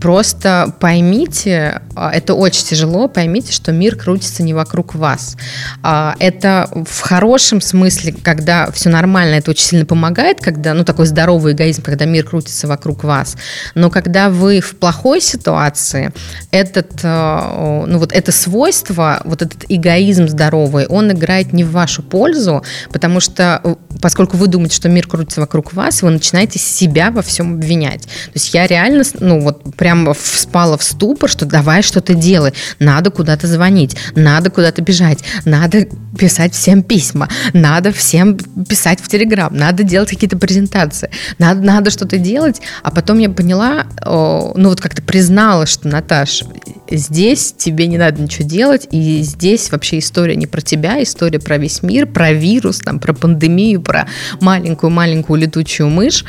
Просто 0.00 0.74
поймите, 0.80 1.82
а, 1.94 2.10
это 2.10 2.34
очень 2.34 2.64
тяжело, 2.64 3.08
поймите, 3.08 3.52
что 3.52 3.72
мир 3.72 3.96
крутится 3.96 4.42
не 4.42 4.54
вокруг 4.54 4.94
вас. 4.94 5.36
А, 5.82 6.16
это 6.18 6.68
в 6.72 7.00
хорошем 7.00 7.60
смысле, 7.60 8.12
когда 8.12 8.70
все 8.72 8.88
нормально, 8.88 9.34
это 9.36 9.50
очень 9.50 9.64
сильно 9.64 9.86
помогает, 9.86 10.40
когда, 10.40 10.74
ну, 10.74 10.84
такой 10.84 11.06
здоровый 11.06 11.52
эгоизм, 11.52 11.82
когда 11.82 12.04
мир 12.04 12.24
крутится 12.24 12.66
вокруг 12.66 13.04
вас. 13.04 13.36
Но 13.74 13.90
когда 13.90 14.30
вы 14.30 14.60
в 14.60 14.76
плохой 14.76 15.20
ситуации, 15.20 16.12
этот, 16.50 17.00
а, 17.04 17.84
ну, 17.86 17.98
вот 17.98 18.12
это 18.12 18.32
свойство, 18.32 19.20
вот 19.24 19.42
этот 19.42 19.64
эгоизм 19.68 20.26
здоровый, 20.26 20.86
он 20.86 21.12
играет 21.12 21.52
не 21.52 21.64
в 21.64 21.70
вашу 21.70 22.02
пользу, 22.02 22.64
потому 22.92 23.20
что, 23.20 23.76
поскольку 24.00 24.36
вы 24.36 24.48
думаете, 24.48 24.76
что 24.76 24.88
мир 24.88 25.06
крутится 25.06 25.40
вокруг 25.40 25.72
вас, 25.74 26.02
вы 26.02 26.10
начинаете 26.10 26.58
себя 26.58 27.10
во 27.10 27.22
всем 27.22 27.54
обвинять. 27.54 28.02
То 28.02 28.32
есть 28.34 28.52
я 28.54 28.66
реально, 28.66 29.04
ну, 29.20 29.40
вот 29.40 29.51
прям 29.76 30.12
вспала 30.14 30.78
в 30.78 30.82
ступор, 30.82 31.28
что 31.28 31.46
давай 31.46 31.82
что-то 31.82 32.14
делай, 32.14 32.52
надо 32.78 33.10
куда-то 33.10 33.46
звонить, 33.46 33.96
надо 34.14 34.50
куда-то 34.50 34.82
бежать, 34.82 35.18
надо 35.44 35.86
писать 36.18 36.54
всем 36.54 36.82
письма, 36.82 37.28
надо 37.52 37.92
всем 37.92 38.36
писать 38.36 39.00
в 39.00 39.08
Телеграм, 39.08 39.54
надо 39.54 39.82
делать 39.82 40.10
какие-то 40.10 40.38
презентации, 40.38 41.10
надо, 41.38 41.60
надо 41.62 41.90
что-то 41.90 42.18
делать, 42.18 42.60
а 42.82 42.90
потом 42.90 43.18
я 43.18 43.30
поняла, 43.30 43.86
ну 44.04 44.68
вот 44.68 44.80
как-то 44.80 45.02
признала, 45.02 45.66
что, 45.66 45.88
Наташ, 45.88 46.44
здесь 46.90 47.54
тебе 47.56 47.86
не 47.86 47.98
надо 47.98 48.20
ничего 48.20 48.46
делать, 48.46 48.88
и 48.90 49.22
здесь 49.22 49.70
вообще 49.70 49.98
история 49.98 50.36
не 50.36 50.46
про 50.46 50.60
тебя, 50.60 51.02
история 51.02 51.38
про 51.38 51.58
весь 51.58 51.82
мир, 51.82 52.06
про 52.06 52.32
вирус, 52.32 52.78
там, 52.78 52.98
про 52.98 53.12
пандемию, 53.14 53.80
про 53.80 54.06
маленькую-маленькую 54.40 55.40
летучую 55.40 55.88
мышь, 55.88 56.24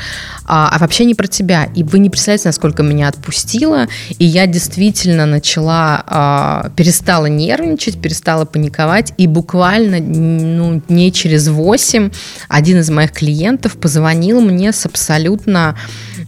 а, 0.46 0.70
а 0.74 0.78
вообще 0.78 1.04
не 1.04 1.14
про 1.14 1.26
тебя. 1.26 1.68
И 1.74 1.82
вы 1.82 1.98
не 1.98 2.10
представляете, 2.10 2.48
насколько 2.48 2.82
меня 2.82 3.08
отпустила, 3.14 3.86
и 4.18 4.24
я 4.24 4.46
действительно 4.46 5.26
начала, 5.26 6.64
э, 6.66 6.70
перестала 6.76 7.26
нервничать, 7.26 8.00
перестала 8.00 8.44
паниковать, 8.44 9.12
и 9.16 9.26
буквально 9.26 10.00
ну, 10.00 10.82
не 10.88 11.12
через 11.12 11.48
8 11.48 12.10
один 12.48 12.80
из 12.80 12.90
моих 12.90 13.12
клиентов 13.12 13.76
позвонил 13.78 14.40
мне 14.40 14.72
с 14.72 14.86
абсолютно 14.86 15.76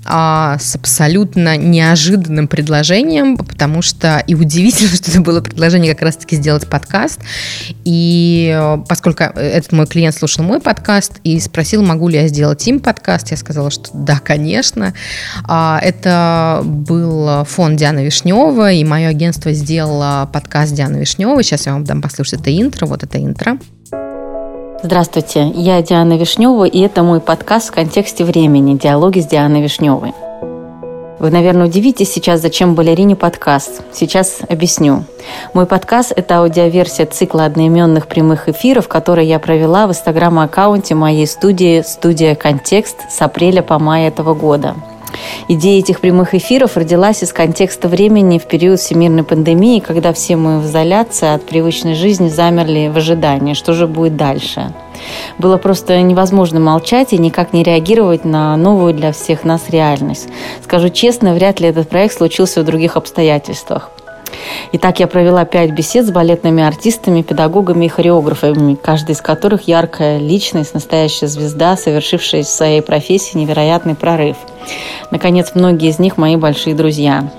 а, 0.08 0.56
с 0.60 0.76
абсолютно 0.76 1.56
неожиданным 1.56 2.46
предложением, 2.46 3.36
потому 3.36 3.82
что 3.82 4.22
и 4.26 4.34
удивительно, 4.34 4.90
что 4.94 5.10
это 5.10 5.20
было 5.20 5.40
предложение 5.40 5.94
как 5.94 6.02
раз-таки 6.02 6.36
сделать 6.36 6.68
подкаст. 6.68 7.20
И 7.84 8.52
э, 8.54 8.78
поскольку 8.88 9.24
этот 9.24 9.72
мой 9.72 9.86
клиент 9.86 10.14
слушал 10.14 10.44
мой 10.44 10.60
подкаст 10.60 11.14
и 11.24 11.40
спросил, 11.40 11.82
могу 11.82 12.08
ли 12.08 12.18
я 12.18 12.28
сделать 12.28 12.66
им 12.68 12.78
подкаст, 12.78 13.32
я 13.32 13.36
сказала, 13.36 13.70
что 13.70 13.90
да, 13.94 14.20
конечно. 14.20 14.94
А, 15.44 15.80
это 15.82 16.62
был 16.76 17.44
фонд 17.44 17.76
Дианы 17.76 18.04
Вишнева, 18.04 18.70
и 18.72 18.84
мое 18.84 19.08
агентство 19.08 19.52
сделало 19.52 20.28
подкаст 20.32 20.74
Дианы 20.74 20.98
Вишневой. 20.98 21.42
Сейчас 21.42 21.66
я 21.66 21.72
вам 21.72 21.84
дам 21.84 22.02
послушать 22.02 22.40
это 22.40 22.56
интро, 22.56 22.86
вот 22.86 23.02
это 23.02 23.18
интро. 23.18 23.58
Здравствуйте, 24.82 25.50
я 25.54 25.82
Диана 25.82 26.18
Вишнева, 26.18 26.64
и 26.64 26.80
это 26.80 27.02
мой 27.02 27.20
подкаст 27.20 27.70
в 27.70 27.72
контексте 27.72 28.24
времени 28.24 28.78
«Диалоги 28.78 29.20
с 29.20 29.26
Дианой 29.26 29.62
Вишневой». 29.62 30.12
Вы, 31.18 31.30
наверное, 31.30 31.66
удивитесь 31.66 32.12
сейчас, 32.12 32.42
зачем 32.42 32.74
балерине 32.74 33.16
подкаст. 33.16 33.80
Сейчас 33.92 34.40
объясню. 34.48 35.04
Мой 35.54 35.64
подкаст– 35.64 36.12
это 36.16 36.36
аудиоверсия 36.40 37.06
цикла 37.06 37.46
одноименных 37.46 38.06
прямых 38.06 38.50
эфиров, 38.50 38.86
которые 38.86 39.26
я 39.26 39.38
провела 39.38 39.86
в 39.86 39.90
инстаграм-аккаунте 39.90 40.94
моей 40.94 41.26
студии 41.26 41.82
«Студия 41.82 42.34
Контекст» 42.34 42.96
с 43.10 43.22
апреля 43.22 43.62
по 43.62 43.78
май 43.78 44.06
этого 44.06 44.34
года– 44.34 44.76
Идея 45.48 45.78
этих 45.78 46.00
прямых 46.00 46.34
эфиров 46.34 46.76
родилась 46.76 47.22
из 47.22 47.32
контекста 47.32 47.88
времени 47.88 48.38
в 48.38 48.46
период 48.46 48.80
всемирной 48.80 49.22
пандемии, 49.22 49.80
когда 49.80 50.12
все 50.12 50.36
мы 50.36 50.60
в 50.60 50.66
изоляции 50.66 51.34
от 51.34 51.44
привычной 51.46 51.94
жизни 51.94 52.28
замерли 52.28 52.88
в 52.88 52.96
ожидании, 52.96 53.54
что 53.54 53.72
же 53.72 53.86
будет 53.86 54.16
дальше. 54.16 54.72
Было 55.38 55.56
просто 55.56 56.00
невозможно 56.00 56.58
молчать 56.58 57.12
и 57.12 57.18
никак 57.18 57.52
не 57.52 57.62
реагировать 57.62 58.24
на 58.24 58.56
новую 58.56 58.94
для 58.94 59.12
всех 59.12 59.44
нас 59.44 59.68
реальность. 59.68 60.28
Скажу 60.64 60.88
честно, 60.88 61.34
вряд 61.34 61.60
ли 61.60 61.68
этот 61.68 61.88
проект 61.88 62.16
случился 62.16 62.62
в 62.62 62.64
других 62.64 62.96
обстоятельствах. 62.96 63.90
Итак, 64.72 65.00
я 65.00 65.06
провела 65.06 65.44
пять 65.44 65.70
бесед 65.70 66.06
с 66.06 66.10
балетными 66.10 66.62
артистами, 66.62 67.22
педагогами 67.22 67.86
и 67.86 67.88
хореографами, 67.88 68.74
каждый 68.74 69.12
из 69.12 69.20
которых 69.20 69.68
яркая 69.68 70.18
личность, 70.18 70.74
настоящая 70.74 71.28
звезда, 71.28 71.76
совершившая 71.76 72.42
в 72.42 72.48
своей 72.48 72.82
профессии 72.82 73.38
невероятный 73.38 73.94
прорыв. 73.94 74.36
Наконец, 75.10 75.52
многие 75.54 75.90
из 75.90 75.98
них 75.98 76.16
мои 76.16 76.36
большие 76.36 76.74
друзья. 76.74 77.30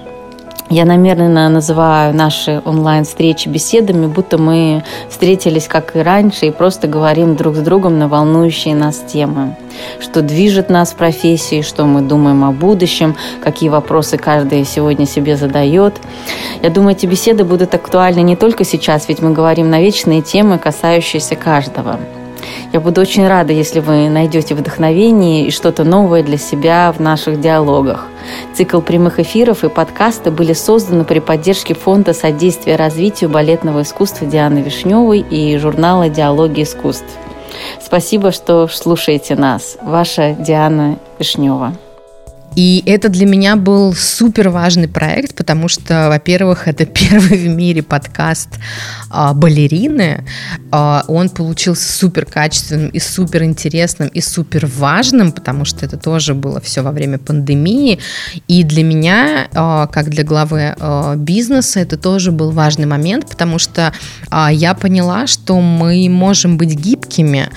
Я 0.69 0.83
намеренно 0.83 1.47
называю 1.47 2.13
наши 2.13 2.61
онлайн-встречи 2.65 3.47
беседами, 3.47 4.05
будто 4.05 4.37
мы 4.37 4.83
встретились, 5.09 5.65
как 5.67 5.95
и 5.95 5.99
раньше, 5.99 6.47
и 6.47 6.51
просто 6.51 6.87
говорим 6.87 7.37
друг 7.37 7.55
с 7.55 7.59
другом 7.59 7.99
на 7.99 8.09
волнующие 8.09 8.75
нас 8.75 8.97
темы. 8.99 9.55
Что 10.01 10.21
движет 10.21 10.69
нас 10.69 10.91
в 10.91 10.95
профессии, 10.95 11.61
что 11.61 11.85
мы 11.85 12.01
думаем 12.01 12.43
о 12.43 12.51
будущем, 12.51 13.15
какие 13.41 13.69
вопросы 13.69 14.17
каждый 14.17 14.65
сегодня 14.65 15.05
себе 15.05 15.37
задает. 15.37 16.01
Я 16.61 16.69
думаю, 16.69 16.95
эти 16.97 17.05
беседы 17.05 17.45
будут 17.45 17.73
актуальны 17.73 18.19
не 18.19 18.35
только 18.35 18.65
сейчас, 18.65 19.07
ведь 19.07 19.21
мы 19.21 19.31
говорим 19.31 19.69
на 19.69 19.79
вечные 19.79 20.21
темы, 20.21 20.57
касающиеся 20.57 21.37
каждого. 21.37 21.97
Я 22.73 22.79
буду 22.79 23.01
очень 23.01 23.27
рада, 23.27 23.53
если 23.53 23.79
вы 23.79 24.09
найдете 24.09 24.55
вдохновение 24.55 25.47
и 25.47 25.51
что-то 25.51 25.83
новое 25.83 26.23
для 26.23 26.37
себя 26.37 26.93
в 26.95 26.99
наших 26.99 27.39
диалогах. 27.39 28.07
Цикл 28.53 28.81
прямых 28.81 29.19
эфиров 29.19 29.63
и 29.63 29.69
подкасты 29.69 30.31
были 30.31 30.53
созданы 30.53 31.03
при 31.03 31.19
поддержке 31.19 31.73
Фонда 31.73 32.13
содействия 32.13 32.75
развитию 32.75 33.29
балетного 33.29 33.81
искусства 33.81 34.27
Дианы 34.27 34.59
Вишневой 34.59 35.19
и 35.19 35.57
журнала 35.57 36.09
«Диалоги 36.09 36.63
искусств». 36.63 37.17
Спасибо, 37.81 38.31
что 38.31 38.67
слушаете 38.67 39.35
нас. 39.35 39.77
Ваша 39.81 40.33
Диана 40.33 40.99
Вишнева. 41.19 41.73
И 42.57 42.81
это 42.87 43.09
для 43.09 43.27
меня 43.27 43.55
был 43.55 43.93
супер 43.93 44.49
важный 44.49 44.87
проект, 44.87 45.35
потому 45.35 45.67
что, 45.67 46.09
во-первых, 46.09 46.67
это 46.67 46.85
первый 46.87 47.37
в 47.37 47.47
мире 47.47 47.83
подкаст 47.83 48.49
а, 49.11 49.35
балерины. 49.35 50.25
А, 50.71 51.05
он 51.07 51.29
получился 51.29 51.93
супер 51.93 52.25
качественным 52.25 52.89
и 52.89 52.97
супер 52.97 53.43
интересным 53.43 54.07
и 54.07 54.21
супер 54.21 54.65
важным, 54.65 55.31
потому 55.33 55.65
что 55.65 55.85
это 55.85 55.97
тоже 55.97 56.33
было 56.33 56.59
все 56.59 56.81
во 56.81 56.91
время 56.91 57.19
пандемии. 57.19 57.99
И 58.47 58.63
для 58.63 58.83
меня, 58.83 59.49
а, 59.53 59.85
как 59.85 60.09
для 60.09 60.23
главы 60.23 60.75
а, 60.79 61.15
бизнеса, 61.15 61.79
это 61.79 61.95
тоже 61.95 62.31
был 62.31 62.49
важный 62.49 62.87
момент, 62.87 63.29
потому 63.29 63.59
что 63.59 63.93
а, 64.31 64.51
я 64.51 64.73
поняла, 64.73 65.27
что 65.27 65.61
мы 65.61 66.09
можем 66.09 66.57
быть 66.57 66.73
гибкими, 66.73 67.49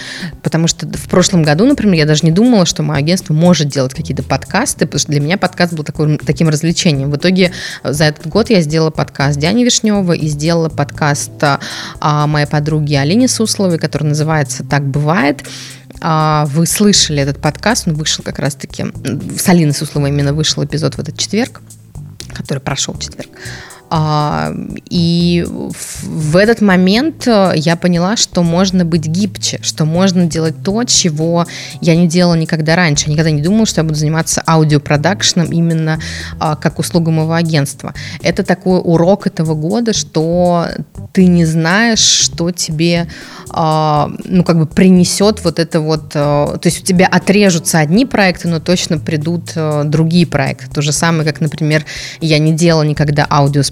потому 0.43 0.69
что 0.69 0.87
в 0.87 1.09
прошлом 1.09 1.43
году, 1.43 1.65
например, 1.65 1.95
я 1.95 2.05
даже 2.05 2.27
не 2.27 2.33
думала, 2.33 2.67
что 2.67 2.83
мое 2.83 2.99
агентство 2.99 3.33
может 3.33 3.69
делать 3.69 3.95
какие-то 3.95 4.23
подкасты, 4.23 4.90
потому 4.91 5.01
что 5.01 5.13
для 5.13 5.21
меня 5.21 5.39
подкаст 5.39 5.73
был 5.73 5.85
такой, 5.85 6.19
таким 6.19 6.49
развлечением. 6.49 7.11
В 7.11 7.17
итоге 7.17 7.53
э, 7.83 7.93
за 7.93 8.05
этот 8.05 8.27
год 8.27 8.51
я 8.51 8.61
сделала 8.61 8.91
подкаст 8.91 9.39
Диане 9.39 9.65
Вишневой 9.65 10.19
и 10.19 10.29
сделала 10.29 10.69
подкаст 10.69 11.33
а, 11.41 12.27
моей 12.27 12.47
подруги 12.47 12.95
Алине 12.95 13.29
Сусловой, 13.29 13.79
который 13.79 14.05
называется 14.05 14.65
«Так 14.65 14.85
бывает». 14.85 15.45
А, 16.01 16.47
вы 16.47 16.67
слышали 16.67 17.23
этот 17.23 17.41
подкаст, 17.41 17.87
он 17.87 17.95
вышел 17.95 18.25
как 18.25 18.39
раз-таки, 18.39 18.87
с 19.39 19.49
Алиной 19.49 19.75
Сусловой 19.75 20.11
именно 20.11 20.33
вышел 20.33 20.65
эпизод 20.65 20.95
в 20.95 20.99
этот 20.99 21.19
четверг, 21.19 21.61
который 22.35 22.61
прошел 22.61 22.97
четверг. 22.99 23.31
А, 23.93 24.55
и 24.89 25.45
в 25.49 26.37
этот 26.37 26.61
момент 26.61 27.27
э, 27.27 27.55
я 27.57 27.75
поняла, 27.75 28.17
что 28.17 28.45
можно 28.45 28.85
быть 28.85 29.07
гибче, 29.07 29.59
что 29.63 29.85
можно 29.85 30.27
делать 30.27 30.55
то, 30.63 30.85
чего 30.85 31.45
я 31.81 31.97
не 31.97 32.07
делала 32.07 32.37
никогда 32.37 32.77
раньше. 32.77 33.07
Я 33.07 33.15
никогда 33.15 33.33
не 33.33 33.43
думала, 33.43 33.67
что 33.67 33.81
я 33.81 33.85
буду 33.85 33.99
заниматься 33.99 34.45
аудиопродакшеном 34.47 35.51
именно 35.51 35.99
а, 36.39 36.55
как 36.55 36.79
услуга 36.79 37.11
моего 37.11 37.33
агентства. 37.33 37.93
Это 38.23 38.45
такой 38.45 38.81
урок 38.83 39.27
этого 39.27 39.55
года, 39.55 39.93
что 39.93 40.69
ты 41.13 41.27
не 41.27 41.45
знаешь, 41.45 41.99
что 41.99 42.53
тебе 42.53 43.09
а, 43.51 44.09
ну, 44.25 44.45
как 44.45 44.57
бы 44.57 44.67
принесет 44.67 45.43
вот 45.43 45.59
это 45.59 45.81
вот, 45.81 46.11
то 46.11 46.61
есть 46.63 46.83
у 46.83 46.85
тебя 46.85 47.09
отрежутся 47.09 47.81
одни 47.81 48.07
проекты, 48.07 48.47
но 48.47 48.61
точно 48.61 48.99
придут 48.99 49.53
другие 49.87 50.29
проекты. 50.29 50.69
То 50.73 50.81
же 50.81 50.93
самое, 50.93 51.25
как, 51.25 51.41
например, 51.41 51.85
я 52.21 52.39
не 52.39 52.53
делала 52.53 52.85
никогда 52.85 53.25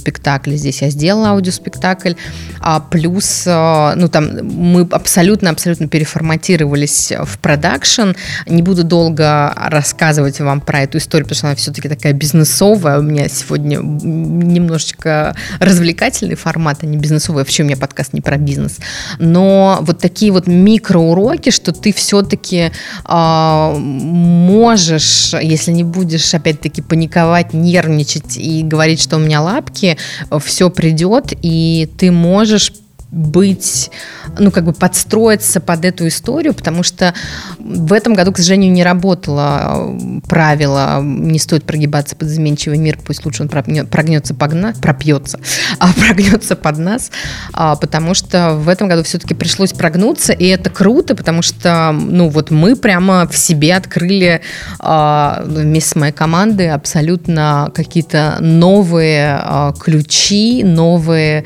аудиоспектакли 0.09 0.57
здесь, 0.57 0.83
я 0.83 0.91
сделала 0.91 1.31
аудиоспектакль, 1.31 2.15
а 2.61 2.81
плюс, 2.81 3.45
ну, 3.47 4.09
там, 4.09 4.47
мы 4.47 4.87
абсолютно-абсолютно 4.91 5.89
переформатировались 5.89 7.13
в 7.13 7.39
продакшн. 7.39 8.13
Не 8.47 8.63
буду 8.63 8.85
долго 8.85 9.53
рассказывать 9.57 10.41
вам 10.41 10.61
про 10.61 10.81
эту 10.81 10.99
историю, 10.99 11.27
потому 11.27 11.37
что 11.37 11.47
она 11.49 11.57
все-таки 11.57 11.89
такая 11.89 12.13
бизнесовая. 12.13 12.99
У 12.99 13.03
меня 13.03 13.29
сегодня 13.29 13.77
немножечко 13.79 15.35
развлекательный 15.61 16.37
формат, 16.37 16.79
а 16.83 16.87
не 16.87 16.97
бизнесовый. 16.97 17.43
Вообще 17.43 17.63
у 17.63 17.67
меня 17.67 17.77
подкаст 17.77 18.13
не 18.13 18.21
про 18.21 18.37
бизнес. 18.37 18.79
Но 19.19 19.79
вот 19.83 19.99
такие 19.99 20.33
вот 20.33 20.47
микроуроки, 20.47 21.51
что 21.51 21.73
ты 21.73 21.93
все-таки 21.93 22.73
э, 23.05 23.75
можешь, 23.79 25.35
если 25.35 25.73
не 25.73 25.85
будешь, 25.85 26.35
опять-таки, 26.35 26.83
паниковать, 26.83 27.53
нервничать 27.53 28.37
и 28.37 28.63
говорить, 28.63 29.03
что 29.03 29.17
у 29.17 29.19
меня 29.19 29.41
лапки, 29.41 29.98
все 30.39 30.71
придет, 30.71 31.33
и 31.43 31.89
ты 31.99 32.11
можешь 32.11 32.73
быть, 33.11 33.91
ну, 34.39 34.51
как 34.51 34.65
бы 34.65 34.73
подстроиться 34.73 35.61
под 35.61 35.85
эту 35.85 36.07
историю, 36.09 36.53
потому 36.53 36.83
что 36.83 37.15
в 37.59 37.93
этом 37.95 38.13
году, 38.13 38.33
к 38.33 38.37
сожалению, 38.37 38.71
не 38.71 38.85
работало 38.85 39.97
э, 39.99 40.21
правило 40.29 41.01
«не 41.03 41.39
стоит 41.39 41.65
прогибаться 41.65 42.17
под 42.17 42.29
изменчивый 42.29 42.77
мир, 42.77 42.99
пусть 43.05 43.25
лучше 43.25 43.43
он 43.43 43.49
прогнется, 43.49 44.35
погна, 44.35 44.75
пропьется, 44.81 45.41
а 45.79 45.93
прогнется 45.95 46.55
под 46.55 46.79
нас», 46.79 47.11
а, 47.55 47.77
потому 47.77 48.13
что 48.13 48.55
в 48.55 48.69
этом 48.69 48.89
году 48.89 49.03
все-таки 49.05 49.35
пришлось 49.35 49.73
прогнуться, 49.73 50.35
и 50.35 50.47
это 50.47 50.69
круто, 50.69 51.15
потому 51.15 51.41
что, 51.41 51.93
ну, 51.93 52.29
вот 52.29 52.51
мы 52.51 52.77
прямо 52.77 53.27
в 53.27 53.37
себе 53.39 53.75
открыли 53.75 54.43
а, 54.81 55.43
вместе 55.47 55.91
с 55.91 55.97
моей 55.97 56.13
командой 56.13 56.71
абсолютно 56.71 57.71
какие-то 57.75 58.37
новые 58.41 59.39
а, 59.41 59.73
ключи, 59.73 60.63
новые 60.63 61.45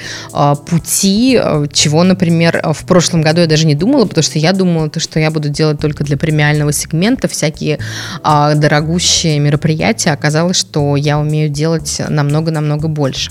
пути, 0.67 1.39
чего, 1.73 2.03
например, 2.05 2.63
в 2.73 2.85
прошлом 2.87 3.23
году 3.23 3.41
я 3.41 3.47
даже 3.47 3.67
не 3.67 3.75
думала, 3.75 4.07
потому 4.07 4.23
что 4.23 4.39
я 4.39 4.53
думала, 4.53 4.89
то, 4.89 5.01
что 5.01 5.19
я 5.19 5.31
буду 5.31 5.49
делать 5.49 5.81
только 5.81 6.05
для 6.05 6.17
премиального 6.17 6.73
сегмента 6.73 7.29
всякие 7.29 7.79
а, 8.23 8.55
дорогущие 8.55 9.39
мероприятия. 9.39 10.11
Оказалось, 10.11 10.57
что 10.57 10.97
я 10.97 11.19
умею 11.19 11.49
делать 11.49 12.01
намного-намного 12.09 12.89
больше. 12.89 13.31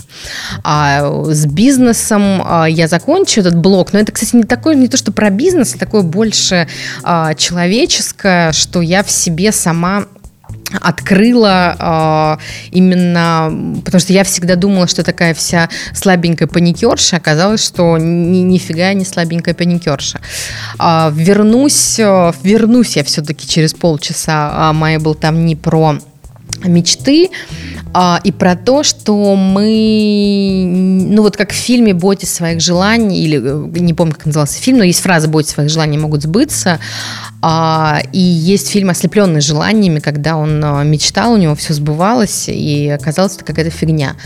А 0.64 1.24
с 1.24 1.46
бизнесом 1.46 2.42
а, 2.44 2.66
я 2.66 2.88
закончу 2.88 3.40
этот 3.40 3.56
блок, 3.56 3.92
но 3.92 3.98
это, 3.98 4.12
кстати, 4.12 4.36
не 4.36 4.44
такое, 4.44 4.74
не 4.74 4.88
то, 4.88 4.96
что 4.96 5.12
про 5.12 5.30
бизнес, 5.30 5.74
а 5.74 5.78
такое 5.78 6.02
больше 6.02 6.68
а, 7.02 7.34
человеческое, 7.34 8.52
что 8.52 8.80
я 8.80 9.02
в 9.02 9.10
себе 9.10 9.52
сама 9.52 10.06
открыла 10.80 12.38
э, 12.38 12.70
именно, 12.70 13.80
потому 13.84 14.00
что 14.00 14.12
я 14.12 14.24
всегда 14.24 14.56
думала, 14.56 14.86
что 14.86 15.02
такая 15.02 15.34
вся 15.34 15.68
слабенькая 15.94 16.48
паникерша, 16.48 17.16
оказалось, 17.16 17.64
что 17.64 17.98
ни, 17.98 18.38
нифига 18.38 18.92
не 18.92 19.04
слабенькая 19.04 19.54
паникерша. 19.54 20.20
Э, 20.78 21.10
вернусь, 21.12 21.98
э, 21.98 22.32
вернусь 22.42 22.96
я 22.96 23.04
все-таки 23.04 23.48
через 23.48 23.74
полчаса, 23.74 24.50
а 24.54 24.72
моя 24.72 24.98
был 24.98 25.14
там 25.14 25.44
не 25.46 25.56
про 25.56 25.98
мечты, 26.64 27.30
а, 27.94 28.20
и 28.24 28.32
про 28.32 28.56
то, 28.56 28.82
что 28.82 29.36
мы, 29.36 30.64
ну 31.10 31.22
вот 31.22 31.36
как 31.36 31.50
в 31.50 31.54
фильме 31.54 31.92
«Бойтесь 31.92 32.32
своих 32.32 32.60
желаний», 32.60 33.22
или 33.22 33.38
э, 33.38 33.78
не 33.78 33.92
помню, 33.92 34.14
как 34.14 34.26
назывался 34.26 34.60
фильм, 34.60 34.78
но 34.78 34.84
есть 34.84 35.00
фраза 35.00 35.28
«Бойтесь 35.28 35.50
своих 35.50 35.70
желаний 35.70 35.98
могут 35.98 36.22
сбыться», 36.22 36.78
а, 37.42 38.00
и 38.12 38.20
есть 38.20 38.70
фильм 38.70 38.88
«Ослепленный 38.88 39.40
желаниями», 39.40 39.98
когда 39.98 40.36
он 40.36 40.62
а, 40.64 40.82
мечтал, 40.84 41.32
у 41.32 41.36
него 41.36 41.54
все 41.54 41.74
сбывалось, 41.74 42.48
и 42.48 42.88
оказалось, 42.88 43.36
это 43.36 43.44
какая-то 43.44 43.70
фигня. 43.70 44.16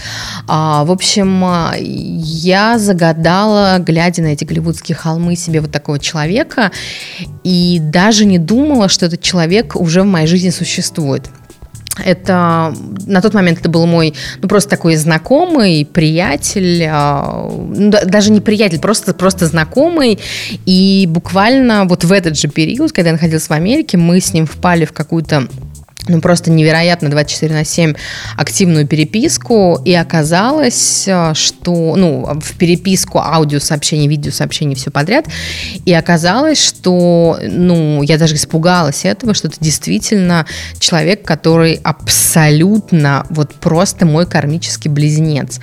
А, 0.46 0.84
в 0.84 0.92
общем, 0.92 1.44
я 1.76 2.78
загадала, 2.78 3.78
глядя 3.78 4.22
на 4.22 4.28
эти 4.28 4.44
голливудские 4.44 4.96
холмы, 4.96 5.34
себе 5.34 5.60
вот 5.60 5.72
такого 5.72 5.98
человека, 5.98 6.70
и 7.42 7.78
даже 7.80 8.26
не 8.26 8.38
думала, 8.38 8.88
что 8.88 9.06
этот 9.06 9.22
человек 9.22 9.74
уже 9.74 10.02
в 10.02 10.06
моей 10.06 10.26
жизни 10.26 10.50
существует. 10.50 11.30
Это 12.04 12.74
на 13.06 13.22
тот 13.22 13.34
момент 13.34 13.60
это 13.60 13.68
был 13.68 13.86
мой, 13.86 14.14
ну 14.42 14.48
просто 14.48 14.70
такой 14.70 14.96
знакомый, 14.96 15.86
приятель, 15.90 16.88
ну, 16.88 17.90
даже 18.04 18.30
не 18.30 18.40
приятель, 18.40 18.80
просто 18.80 19.14
просто 19.14 19.46
знакомый. 19.46 20.18
И 20.66 21.06
буквально 21.08 21.84
вот 21.84 22.04
в 22.04 22.12
этот 22.12 22.36
же 22.36 22.48
период, 22.48 22.92
когда 22.92 23.10
я 23.10 23.14
находилась 23.14 23.48
в 23.48 23.52
Америке, 23.52 23.96
мы 23.96 24.20
с 24.20 24.32
ним 24.32 24.46
впали 24.46 24.84
в 24.84 24.92
какую-то 24.92 25.48
ну, 26.08 26.20
просто 26.20 26.50
невероятно 26.50 27.10
24 27.10 27.54
на 27.54 27.64
7 27.64 27.94
активную 28.36 28.86
переписку, 28.86 29.80
и 29.84 29.92
оказалось, 29.94 31.04
э, 31.06 31.32
что, 31.34 31.94
ну, 31.96 32.40
в 32.40 32.56
переписку 32.56 33.18
аудиосообщений, 33.18 34.08
видеосообщений, 34.08 34.74
все 34.74 34.90
подряд, 34.90 35.26
и 35.84 35.92
оказалось, 35.92 36.62
что, 36.62 37.38
ну, 37.42 38.02
я 38.02 38.18
даже 38.18 38.34
испугалась 38.34 39.04
этого, 39.04 39.34
что 39.34 39.48
это 39.48 39.56
действительно 39.60 40.46
человек, 40.78 41.24
который 41.24 41.80
абсолютно 41.82 43.26
вот 43.30 43.54
просто 43.54 44.06
мой 44.06 44.26
кармический 44.26 44.90
близнец. 44.90 45.60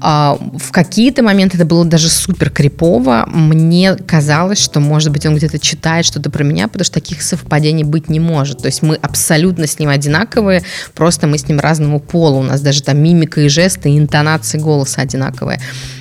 А, 0.00 0.38
в 0.56 0.70
какие-то 0.70 1.22
моменты 1.22 1.56
это 1.56 1.66
было 1.66 1.84
даже 1.84 2.08
супер 2.08 2.50
крипово, 2.50 3.26
мне 3.26 3.94
казалось, 3.94 4.58
что, 4.62 4.80
может 4.80 5.12
быть, 5.12 5.26
он 5.26 5.36
где-то 5.36 5.58
читает 5.58 6.04
что-то 6.04 6.30
про 6.30 6.44
меня, 6.44 6.68
потому 6.68 6.84
что 6.84 6.94
таких 6.94 7.22
совпадений 7.22 7.84
быть 7.84 8.08
не 8.08 8.20
может, 8.20 8.58
то 8.58 8.66
есть 8.66 8.82
мы 8.82 8.96
абсолютно 8.96 9.66
с 9.66 9.78
ним 9.80 9.88
одинаковые, 9.88 10.62
просто 10.94 11.26
мы 11.26 11.38
с 11.38 11.48
ним 11.48 11.58
разному 11.58 11.98
пола. 11.98 12.36
У 12.36 12.42
нас 12.42 12.60
даже 12.60 12.82
там 12.82 12.98
мимика 12.98 13.40
и 13.40 13.48
жесты, 13.48 13.90
и 13.90 13.98
интонации 13.98 14.58
голоса 14.58 15.02
одинаковые. 15.02 15.60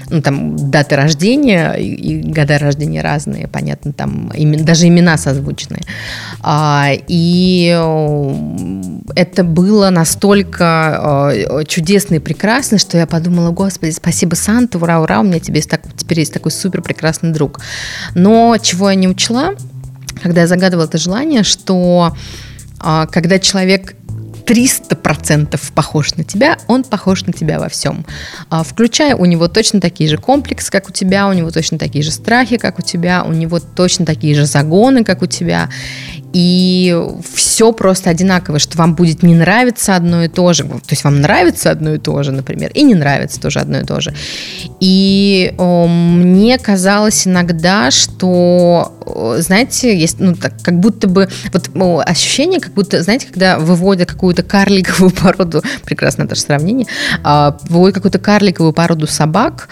Ну, 0.09 0.21
там 0.21 0.71
даты 0.71 0.95
рождения 0.95 1.73
и, 1.73 2.21
года 2.21 2.57
рождения 2.57 3.01
разные, 3.01 3.47
понятно, 3.47 3.93
там 3.93 4.31
имен, 4.33 4.65
даже 4.65 4.87
имена 4.87 5.17
созвучные. 5.17 5.81
А, 6.41 6.89
и 7.07 7.67
это 9.15 9.43
было 9.43 9.89
настолько 9.91 11.29
э, 11.33 11.63
чудесно 11.65 12.15
и 12.15 12.19
прекрасно, 12.19 12.79
что 12.79 12.97
я 12.97 13.05
подумала, 13.05 13.51
господи, 13.51 13.91
спасибо, 13.91 14.33
Санта, 14.33 14.79
ура, 14.79 14.99
ура, 14.99 15.19
у 15.19 15.23
меня 15.23 15.39
тебе 15.39 15.57
есть 15.57 15.69
так, 15.69 15.81
теперь 15.95 16.19
есть 16.19 16.33
такой 16.33 16.51
супер 16.51 16.81
прекрасный 16.81 17.31
друг. 17.31 17.59
Но 18.15 18.57
чего 18.59 18.89
я 18.89 18.95
не 18.95 19.07
учла, 19.07 19.53
когда 20.21 20.41
я 20.41 20.47
загадывала 20.47 20.85
это 20.85 20.97
желание, 20.97 21.43
что 21.43 22.15
когда 22.79 23.39
человек 23.39 23.95
300% 24.49 25.59
похож 25.75 26.15
на 26.15 26.23
тебя, 26.23 26.57
он 26.67 26.83
похож 26.83 27.23
на 27.25 27.33
тебя 27.33 27.59
во 27.59 27.69
всем. 27.69 28.03
А, 28.49 28.63
включая 28.63 29.15
у 29.15 29.25
него 29.25 29.47
точно 29.47 29.79
такие 29.79 30.09
же 30.09 30.17
комплексы, 30.17 30.71
как 30.71 30.89
у 30.89 30.91
тебя, 30.91 31.27
у 31.27 31.33
него 31.33 31.51
точно 31.51 31.77
такие 31.77 32.03
же 32.03 32.09
страхи, 32.11 32.57
как 32.57 32.79
у 32.79 32.81
тебя, 32.81 33.23
у 33.23 33.31
него 33.31 33.59
точно 33.59 34.07
такие 34.07 34.33
же 34.33 34.45
загоны, 34.45 35.03
как 35.03 35.21
у 35.21 35.27
тебя 35.27 35.69
и 36.33 36.95
все 37.33 37.71
просто 37.71 38.09
одинаково, 38.09 38.59
что 38.59 38.77
вам 38.77 38.95
будет 38.95 39.23
не 39.23 39.35
нравиться 39.35 39.95
одно 39.95 40.23
и 40.23 40.27
то 40.27 40.53
же, 40.53 40.63
то 40.63 40.79
есть 40.89 41.03
вам 41.03 41.21
нравится 41.21 41.71
одно 41.71 41.95
и 41.95 41.97
то 41.97 42.21
же, 42.23 42.31
например, 42.31 42.71
и 42.73 42.83
не 42.83 42.95
нравится 42.95 43.39
тоже 43.39 43.59
одно 43.59 43.79
и 43.79 43.83
то 43.83 43.99
же. 43.99 44.13
И 44.79 45.53
о, 45.57 45.87
мне 45.87 46.57
казалось 46.57 47.27
иногда, 47.27 47.91
что, 47.91 48.93
знаете, 49.39 49.97
есть, 49.97 50.19
ну, 50.19 50.35
так, 50.35 50.53
как 50.61 50.79
будто 50.79 51.07
бы, 51.07 51.29
вот 51.53 51.69
ощущение, 52.05 52.59
как 52.59 52.73
будто, 52.73 53.01
знаете, 53.01 53.27
когда 53.27 53.57
выводят 53.57 54.09
какую-то 54.09 54.43
карликовую 54.43 55.11
породу, 55.11 55.63
прекрасное 55.83 56.27
тоже 56.27 56.41
сравнение, 56.41 56.87
а, 57.23 57.57
выводят 57.69 57.95
какую-то 57.95 58.19
карликовую 58.19 58.73
породу 58.73 59.07
собак, 59.07 59.69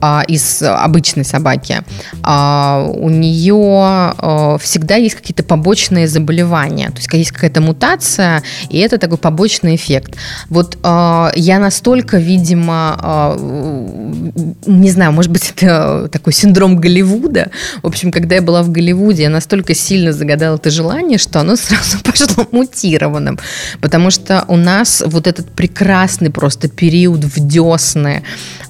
а, 0.00 0.22
из 0.28 0.62
обычной 0.62 1.24
собаки, 1.24 1.82
а, 2.22 2.88
у 2.88 3.08
нее 3.10 3.56
а, 3.56 4.56
всегда 4.60 4.94
есть 4.94 5.16
какие-то 5.16 5.42
побочные 5.42 5.97
латентные 5.98 6.08
заболевания. 6.08 6.90
То 6.90 6.96
есть 6.96 7.12
есть 7.12 7.32
какая-то 7.32 7.60
мутация, 7.60 8.42
и 8.70 8.78
это 8.78 8.98
такой 8.98 9.18
побочный 9.18 9.74
эффект. 9.74 10.16
Вот 10.50 10.78
э, 10.82 11.30
я 11.36 11.58
настолько, 11.58 12.18
видимо, 12.18 12.96
э, 13.02 14.52
не 14.66 14.90
знаю, 14.90 15.12
может 15.12 15.32
быть, 15.32 15.52
это 15.56 16.08
такой 16.08 16.32
синдром 16.32 16.76
Голливуда. 16.76 17.50
В 17.82 17.86
общем, 17.86 18.10
когда 18.10 18.36
я 18.36 18.42
была 18.42 18.62
в 18.62 18.70
Голливуде, 18.70 19.22
я 19.22 19.30
настолько 19.30 19.74
сильно 19.74 20.12
загадала 20.12 20.56
это 20.56 20.70
желание, 20.70 21.18
что 21.18 21.40
оно 21.40 21.56
сразу 21.56 21.98
пошло 22.04 22.46
мутированным. 22.52 23.38
Потому 23.80 24.10
что 24.10 24.44
у 24.48 24.56
нас 24.56 25.02
вот 25.06 25.26
этот 25.26 25.50
прекрасный 25.50 26.30
просто 26.30 26.68
период 26.68 27.24
в 27.24 27.46
десны 27.46 28.22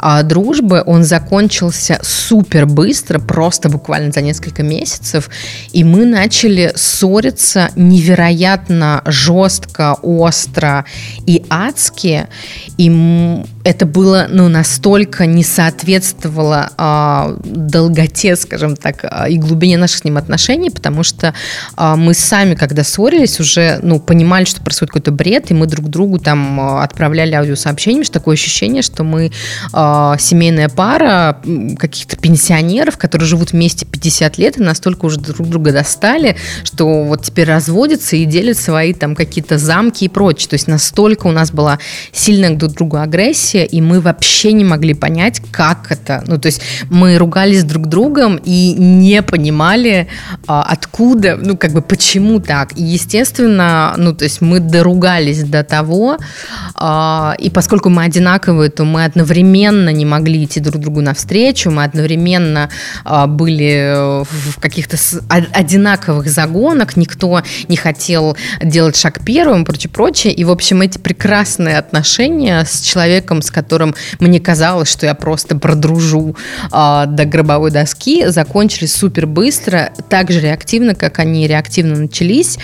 э, 0.03 0.23
дружбы, 0.23 0.83
он 0.87 1.05
закончился 1.05 1.99
супер 2.03 2.67
быстро, 2.67 3.19
просто 3.19 3.69
буквально 3.69 4.13
за 4.13 4.21
несколько 4.21 4.63
месяцев, 4.63 5.31
и 5.73 5.85
мы 5.85 6.05
начали 6.05 6.73
ссориться 6.75 7.18
невероятно 7.77 9.03
жестко, 9.05 9.95
остро 10.03 10.85
и 11.27 11.45
адски, 11.51 12.29
и 12.79 13.45
это 13.65 13.85
было 13.85 14.27
ну, 14.31 14.49
настолько 14.49 15.27
не 15.27 15.45
соответствовало 15.45 16.71
э, 16.79 17.37
долготе, 17.45 18.37
скажем 18.37 18.77
так, 18.77 19.05
и 19.29 19.37
глубине 19.37 19.77
наших 19.77 19.99
с 19.99 20.05
ним 20.05 20.17
отношений, 20.17 20.71
потому 20.71 21.03
что 21.03 21.35
э, 21.77 21.95
мы 21.97 22.15
сами, 22.15 22.55
когда 22.55 22.85
ссорились, 22.85 23.41
уже 23.41 23.81
ну, 23.83 24.01
понимали, 24.01 24.45
что 24.45 24.63
происходит 24.63 24.93
какой-то 24.93 25.13
бред, 25.13 25.51
и 25.51 25.55
мы 25.55 25.67
друг 25.67 25.89
другу 25.89 26.19
там 26.19 26.79
отправляли 26.81 27.35
аудиосообщения, 27.35 28.05
что 28.05 28.15
такое 28.15 28.35
ощущение, 28.35 28.83
что 28.83 29.05
мы 29.05 29.31
э, 29.73 30.15
семейная 30.19 30.69
пара 30.69 31.39
каких-то 31.79 32.17
пенсионеров, 32.17 32.97
которые 32.97 33.27
живут 33.27 33.53
вместе 33.53 33.85
50 33.85 34.39
лет 34.39 34.59
и 34.59 34.63
настолько 34.63 35.07
уже 35.07 35.21
друг 35.21 35.49
друга 35.49 35.73
достали, 35.73 36.37
что 36.65 36.87
вот 37.09 37.23
теперь 37.23 37.49
разводятся 37.49 38.17
и 38.17 38.25
делят 38.25 38.59
свои 38.59 38.93
там 38.93 39.15
какие-то 39.15 39.59
замки 39.59 40.05
и 40.05 40.09
прочее. 40.09 40.49
То 40.49 40.55
есть 40.55 40.69
настолько 40.69 41.27
у 41.27 41.33
нас 41.33 41.51
была 41.51 41.79
сильная 42.13 42.55
друг 42.55 42.73
к 42.73 42.77
другу 42.77 42.99
агрессия, 42.99 43.65
и 43.65 43.81
мы 43.81 44.01
вообще 44.01 44.53
не 44.53 44.65
могли 44.65 44.95
понять, 44.95 45.41
как 45.51 45.91
это. 45.91 46.23
Ну, 46.27 46.39
то 46.39 46.47
есть 46.47 46.63
мы 46.91 47.19
ругались 47.19 47.65
друг 47.65 47.87
другом 47.87 48.41
и 48.45 48.75
не 48.75 49.23
понимали, 49.23 50.09
а, 50.47 50.63
откуда, 50.63 51.37
ну, 51.37 51.57
как 51.57 51.73
бы, 51.73 51.83
почему 51.83 52.41
так. 52.41 52.77
И, 52.79 52.83
естественно, 52.83 53.95
ну, 53.97 54.15
то 54.15 54.25
есть 54.25 54.41
мы 54.41 54.61
доругались 54.61 55.43
до 55.45 55.65
того, 55.65 56.19
а, 56.75 57.35
и 57.39 57.51
поскольку 57.51 57.89
мы 57.89 58.05
одинаковые, 58.05 58.71
то 58.71 58.85
мы 58.85 59.05
одновременно 59.05 59.91
не 59.91 60.05
могли 60.05 60.45
идти 60.45 60.61
друг 60.61 60.81
другу 60.81 61.01
навстречу, 61.01 61.71
мы 61.71 61.85
одновременно 61.85 62.69
а, 63.05 63.27
были 63.27 64.23
в 64.25 64.61
каких-то 64.61 64.97
одинаковых 65.29 66.29
загонах, 66.29 66.97
никто 66.99 67.43
не 67.69 67.77
хотел 67.77 68.37
делать 68.63 68.97
шаг 68.97 69.21
первым, 69.25 69.65
прочее, 69.65 69.91
прочее. 69.91 70.33
И, 70.33 70.45
в 70.45 70.51
общем, 70.51 70.83
эти 70.83 70.99
прекрасные 70.99 71.79
отношения 71.79 72.65
с 72.65 72.81
человеком, 72.81 73.43
с 73.43 73.51
которым 73.51 73.95
мне 74.21 74.41
казалось, 74.41 74.91
что 74.91 75.07
я 75.07 75.15
просто 75.15 75.57
продружу 75.57 76.37
э, 76.73 77.05
до 77.07 77.25
гробовой 77.25 77.71
доски, 77.71 78.27
закончились 78.27 78.95
супер 78.95 79.27
быстро, 79.27 79.93
так 80.09 80.31
же 80.31 80.41
реактивно, 80.41 80.95
как 80.95 81.19
они 81.19 81.47
реактивно 81.47 81.97
начались. 81.97 82.59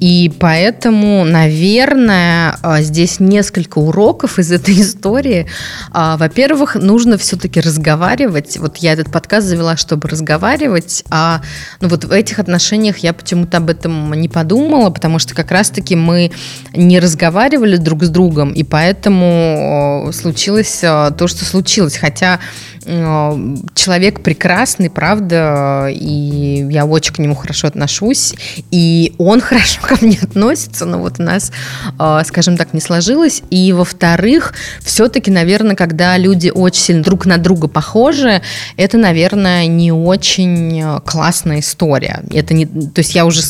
И 0.00 0.32
поэтому, 0.38 1.24
наверное, 1.24 2.56
э, 2.62 2.82
здесь 2.82 3.20
несколько 3.20 3.78
уроков 3.78 4.38
из 4.38 4.52
этой 4.52 4.80
истории. 4.80 5.46
Э, 5.92 6.16
во-первых, 6.18 6.74
нужно 6.74 7.18
все-таки 7.18 7.60
разговаривать. 7.60 8.58
Вот 8.58 8.78
я 8.78 8.92
этот 8.92 9.10
подкаст 9.10 9.46
завела, 9.46 9.76
чтобы 9.76 10.08
разговаривать, 10.08 11.04
а 11.10 11.42
ну, 11.80 11.88
вот 11.88 12.04
в 12.04 12.12
этих 12.12 12.38
отношениях 12.38 12.98
я 12.98 13.12
почему-то 13.12 13.58
об 13.58 13.70
этом 13.74 14.12
не 14.14 14.28
подумала, 14.28 14.90
потому 14.90 15.18
что 15.18 15.34
как 15.34 15.50
раз-таки 15.50 15.96
мы 15.96 16.30
не 16.72 17.00
разговаривали 17.00 17.76
друг 17.76 18.04
с 18.04 18.08
другом, 18.08 18.52
и 18.52 18.62
поэтому 18.62 20.10
случилось 20.12 20.80
э, 20.82 21.10
то, 21.16 21.26
что 21.26 21.44
случилось. 21.44 21.96
Хотя 21.96 22.40
человек 22.84 24.22
прекрасный, 24.22 24.90
правда, 24.90 25.88
и 25.90 26.66
я 26.70 26.84
очень 26.84 27.14
к 27.14 27.18
нему 27.18 27.34
хорошо 27.34 27.68
отношусь, 27.68 28.34
и 28.70 29.14
он 29.18 29.40
хорошо 29.42 29.80
ко 29.82 29.96
мне 30.00 30.18
относится, 30.20 30.84
но 30.84 30.98
вот 30.98 31.18
у 31.18 31.22
нас, 31.22 31.52
э, 31.98 32.20
скажем 32.26 32.56
так, 32.56 32.74
не 32.74 32.80
сложилось. 32.80 33.42
И, 33.50 33.72
во-вторых, 33.72 34.54
все-таки, 34.82 35.30
наверное, 35.30 35.76
когда 35.76 36.16
люди 36.18 36.50
очень 36.50 36.82
сильно 36.82 37.02
друг 37.02 37.26
на 37.26 37.38
друга 37.38 37.68
похожи, 37.68 38.42
это, 38.76 38.98
наверное, 38.98 39.66
не 39.66 39.92
очень 39.92 41.00
классная 41.04 41.60
история. 41.60 42.22
Это 42.32 42.54
не, 42.54 42.66
то 42.66 42.98
есть 42.98 43.14
я 43.14 43.24
уже 43.24 43.42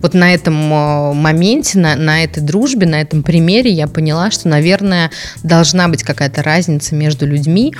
вот 0.00 0.14
на 0.14 0.32
этом 0.32 0.54
моменте, 0.54 1.78
на, 1.78 1.96
на 1.96 2.24
этой 2.24 2.42
дружбе, 2.42 2.86
на 2.86 3.00
этом 3.00 3.22
примере 3.22 3.70
я 3.70 3.86
поняла, 3.86 4.30
что, 4.30 4.48
наверное, 4.48 5.10
должна 5.42 5.88
быть 5.88 6.02
какая-то 6.02 6.42
разница 6.42 6.94
между 6.94 7.26
людьми, 7.26 7.74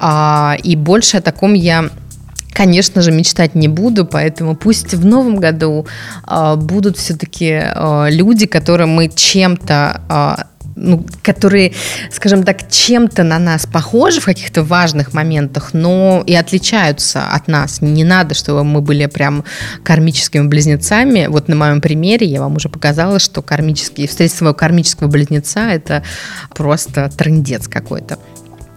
а, 0.00 0.27
и 0.62 0.76
больше 0.76 1.18
о 1.18 1.20
таком 1.20 1.54
я 1.54 1.90
конечно 2.58 3.02
же, 3.02 3.12
мечтать 3.12 3.54
не 3.54 3.68
буду, 3.68 4.04
поэтому 4.04 4.56
пусть 4.56 4.92
в 4.92 5.06
новом 5.06 5.36
году 5.36 5.86
э, 6.26 6.56
будут 6.56 6.96
все-таки 6.96 7.62
э, 7.62 8.06
люди, 8.10 8.46
которые 8.46 8.88
мы 8.88 9.08
чем-то 9.08 10.00
э, 10.08 10.58
ну, 10.80 11.04
которые, 11.22 11.72
скажем 12.10 12.44
так, 12.44 12.70
чем-то 12.70 13.24
на 13.24 13.38
нас 13.38 13.66
похожи 13.66 14.20
в 14.20 14.24
каких-то 14.24 14.62
важных 14.62 15.12
моментах, 15.12 15.70
но 15.72 16.22
и 16.26 16.34
отличаются 16.34 17.28
от 17.28 17.48
нас. 17.48 17.80
Не 17.80 18.04
надо, 18.04 18.34
чтобы 18.34 18.64
мы 18.64 18.80
были 18.80 19.06
прям 19.06 19.44
кармическими 19.82 20.46
близнецами. 20.46 21.26
Вот 21.26 21.48
на 21.48 21.56
моем 21.56 21.80
примере 21.80 22.26
я 22.26 22.40
вам 22.40 22.56
уже 22.56 22.68
показала, 22.68 23.18
что 23.18 23.42
кармический, 23.42 24.06
встретить 24.06 24.36
своего 24.36 24.54
кармического 24.54 25.08
близнеца– 25.08 25.60
это 25.70 26.04
просто 26.54 27.10
трендец 27.16 27.66
какой-то. 27.68 28.18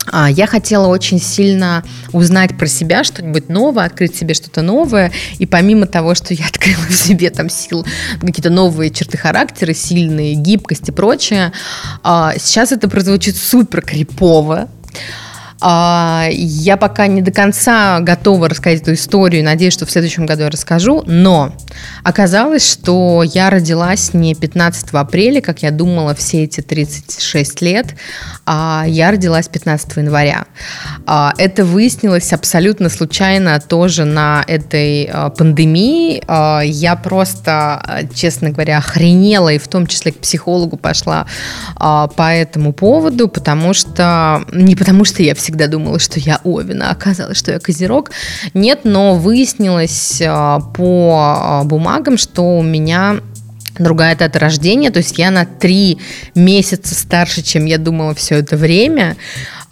А, 0.08 0.30
я 0.30 0.48
хотела 0.48 0.88
очень 0.88 1.20
сильно 1.20 1.84
узнать 2.12 2.58
про 2.58 2.68
себя 2.68 3.04
что-нибудь 3.04 3.50
новое, 3.50 3.86
открыть 3.86 4.16
себе 4.16 4.34
что-то 4.34 4.62
новое. 4.62 5.12
И 5.38 5.46
помимо 5.46 5.86
того, 5.86 6.16
что 6.16 6.34
я 6.34 6.46
открыла 6.50 6.86
в 6.90 6.94
себе 6.94 7.30
там 7.30 7.50
сил, 7.50 7.86
какие-то 8.20 8.50
новые 8.50 8.90
черты 8.90 9.18
характера, 9.18 9.74
сильные, 9.74 10.36
гибкость 10.36 10.90
и 10.90 10.92
прочее, 10.92 11.52
а, 12.04 12.34
сейчас 12.38 12.72
это 12.72 12.90
прозвучит 12.90 13.36
супер 13.36 13.82
крипово. 13.82 14.70
А, 15.62 16.28
я 16.32 16.76
пока 16.76 17.06
не 17.06 17.22
до 17.22 17.32
конца 17.32 18.00
готова 18.00 18.50
рассказать 18.50 18.82
эту 18.82 18.94
историю, 18.94 19.44
надеюсь, 19.44 19.74
что 19.74 19.86
в 19.86 19.92
следующем 19.92 20.26
году 20.26 20.44
я 20.44 20.50
расскажу, 20.50 21.04
но 21.06 21.54
оказалось, 22.04 22.70
что 22.70 23.24
я 23.24 23.52
родилась 23.52 24.14
не 24.14 24.34
15 24.34 24.90
апреля, 24.94 25.40
как 25.40 25.62
я 25.62 25.70
думала 25.70 26.16
все 26.16 26.44
эти 26.44 26.62
36 26.62 27.62
лет, 27.62 27.96
а 28.46 28.86
я 28.88 29.12
родилась 29.12 29.48
15 29.48 29.98
января. 29.98 30.46
А, 31.06 31.34
это 31.38 31.64
выяснилось 31.64 32.34
абсолютно 32.34 32.90
случайно 32.90 33.60
тоже 33.60 34.06
на 34.06 34.44
этой 34.48 35.10
а, 35.14 35.30
пандемии. 35.30 36.24
Я 36.66 36.96
просто, 36.96 38.08
честно 38.16 38.50
говоря, 38.50 38.80
охренела 38.80 39.50
и 39.50 39.60
в 39.60 39.68
том 39.68 39.86
числе 39.86 40.12
к 40.12 40.18
психологу 40.20 40.78
пошла 40.78 41.28
по 41.78 42.34
этому 42.34 42.74
поводу, 42.74 43.28
потому 43.28 43.74
что 43.74 44.44
не 44.52 44.76
потому 44.76 45.06
что 45.06 45.22
я 45.22 45.36
всегда 45.36 45.51
всегда 45.52 45.68
думала, 45.68 46.00
что 46.00 46.18
я 46.18 46.40
Овина, 46.46 46.92
оказалось, 46.92 47.38
что 47.38 47.52
я 47.52 47.60
Козерог. 47.60 48.12
Нет, 48.54 48.82
но 48.86 49.16
выяснилось 49.16 50.22
а, 50.26 50.62
по 50.62 51.20
а, 51.20 51.64
бумагам, 51.66 52.18
что 52.18 52.58
у 52.58 52.64
меня 52.64 53.18
другая 53.78 54.16
дата 54.16 54.40
рождения, 54.40 54.92
то 54.92 55.00
есть 55.00 55.18
я 55.18 55.30
на 55.30 55.46
три 55.46 55.98
месяца 56.36 56.96
старше, 56.96 57.42
чем 57.42 57.66
я 57.66 57.78
думала 57.78 58.16
все 58.16 58.36
это 58.36 58.56
время. 58.56 59.18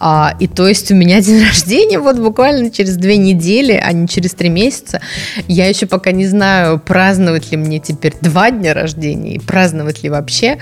А, 0.00 0.34
и 0.38 0.46
то 0.48 0.66
есть 0.66 0.90
у 0.90 0.94
меня 0.94 1.20
день 1.20 1.44
рождения 1.44 1.98
вот 1.98 2.16
буквально 2.16 2.70
через 2.70 2.96
две 2.96 3.18
недели, 3.18 3.72
а 3.72 3.92
не 3.92 4.08
через 4.08 4.32
три 4.32 4.48
месяца. 4.48 5.00
Я 5.46 5.66
еще 5.66 5.86
пока 5.86 6.10
не 6.10 6.26
знаю, 6.26 6.80
праздновать 6.80 7.50
ли 7.52 7.58
мне 7.58 7.78
теперь 7.78 8.14
два 8.20 8.50
дня 8.50 8.72
рождения 8.72 9.34
и 9.34 9.38
праздновать 9.38 10.02
ли 10.02 10.08
вообще. 10.08 10.58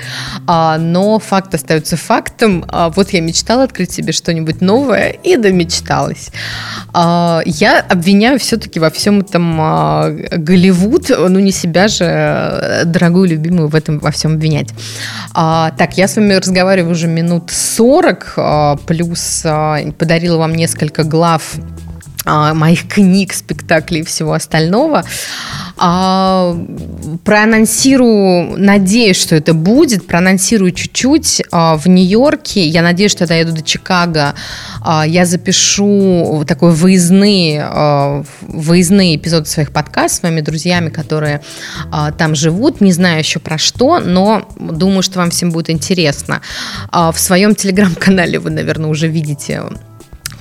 А, 0.46 0.76
но 0.78 1.18
факт 1.20 1.54
остается 1.54 1.96
фактом. 1.96 2.64
А, 2.68 2.90
вот 2.90 3.10
я 3.10 3.20
мечтала 3.20 3.62
открыть 3.62 3.92
себе 3.92 4.12
что-нибудь 4.12 4.60
новое 4.60 5.10
и 5.10 5.36
домечталась. 5.36 6.30
А, 6.92 7.40
я 7.46 7.80
обвиняю 7.80 8.40
все-таки 8.40 8.80
во 8.80 8.90
всем 8.90 9.20
этом 9.20 9.56
а, 9.60 10.10
Голливуд, 10.32 11.10
ну 11.10 11.38
не 11.38 11.52
себя 11.52 11.86
же, 11.86 12.04
э, 12.04 12.84
дорогую 12.84 13.28
любимую, 13.28 13.68
в 13.68 13.74
этом 13.76 14.00
во 14.00 14.10
всем 14.10 14.34
обвинять. 14.34 14.70
А, 15.32 15.70
так, 15.78 15.96
я 15.96 16.08
с 16.08 16.16
вами 16.16 16.34
разговариваю 16.34 16.92
уже 16.92 17.06
минут 17.06 17.50
40 17.50 18.34
а, 18.36 18.76
плюс 18.86 19.27
подарила 19.98 20.38
вам 20.38 20.54
несколько 20.54 21.04
глав 21.04 21.56
а, 21.56 21.77
моих 22.24 22.88
книг, 22.88 23.32
спектаклей 23.32 24.00
и 24.00 24.04
всего 24.04 24.32
остального. 24.32 25.04
А, 25.80 26.56
проанонсирую, 27.24 28.58
надеюсь, 28.58 29.16
что 29.16 29.36
это 29.36 29.54
будет, 29.54 30.06
проанонсирую 30.06 30.72
чуть-чуть. 30.72 31.42
А, 31.50 31.76
в 31.76 31.86
Нью-Йорке, 31.86 32.66
я 32.66 32.82
надеюсь, 32.82 33.12
что 33.12 33.24
я 33.24 33.28
доеду 33.28 33.52
до 33.52 33.62
Чикаго, 33.62 34.34
а, 34.80 35.06
я 35.06 35.24
запишу 35.24 36.44
такой 36.46 36.72
выездные, 36.72 37.62
а, 37.64 38.24
выездные 38.40 39.16
эпизоды 39.16 39.46
своих 39.46 39.72
подкастов 39.72 40.18
с 40.18 40.22
моими 40.24 40.40
друзьями, 40.40 40.88
которые 40.88 41.42
а, 41.90 42.10
там 42.12 42.34
живут. 42.34 42.80
Не 42.80 42.92
знаю 42.92 43.20
еще 43.20 43.38
про 43.38 43.58
что, 43.58 44.00
но 44.00 44.48
думаю, 44.58 45.02
что 45.02 45.20
вам 45.20 45.30
всем 45.30 45.50
будет 45.50 45.70
интересно. 45.70 46.40
А, 46.90 47.12
в 47.12 47.20
своем 47.20 47.54
телеграм-канале 47.54 48.38
вы, 48.38 48.50
наверное, 48.50 48.90
уже 48.90 49.06
видите 49.06 49.62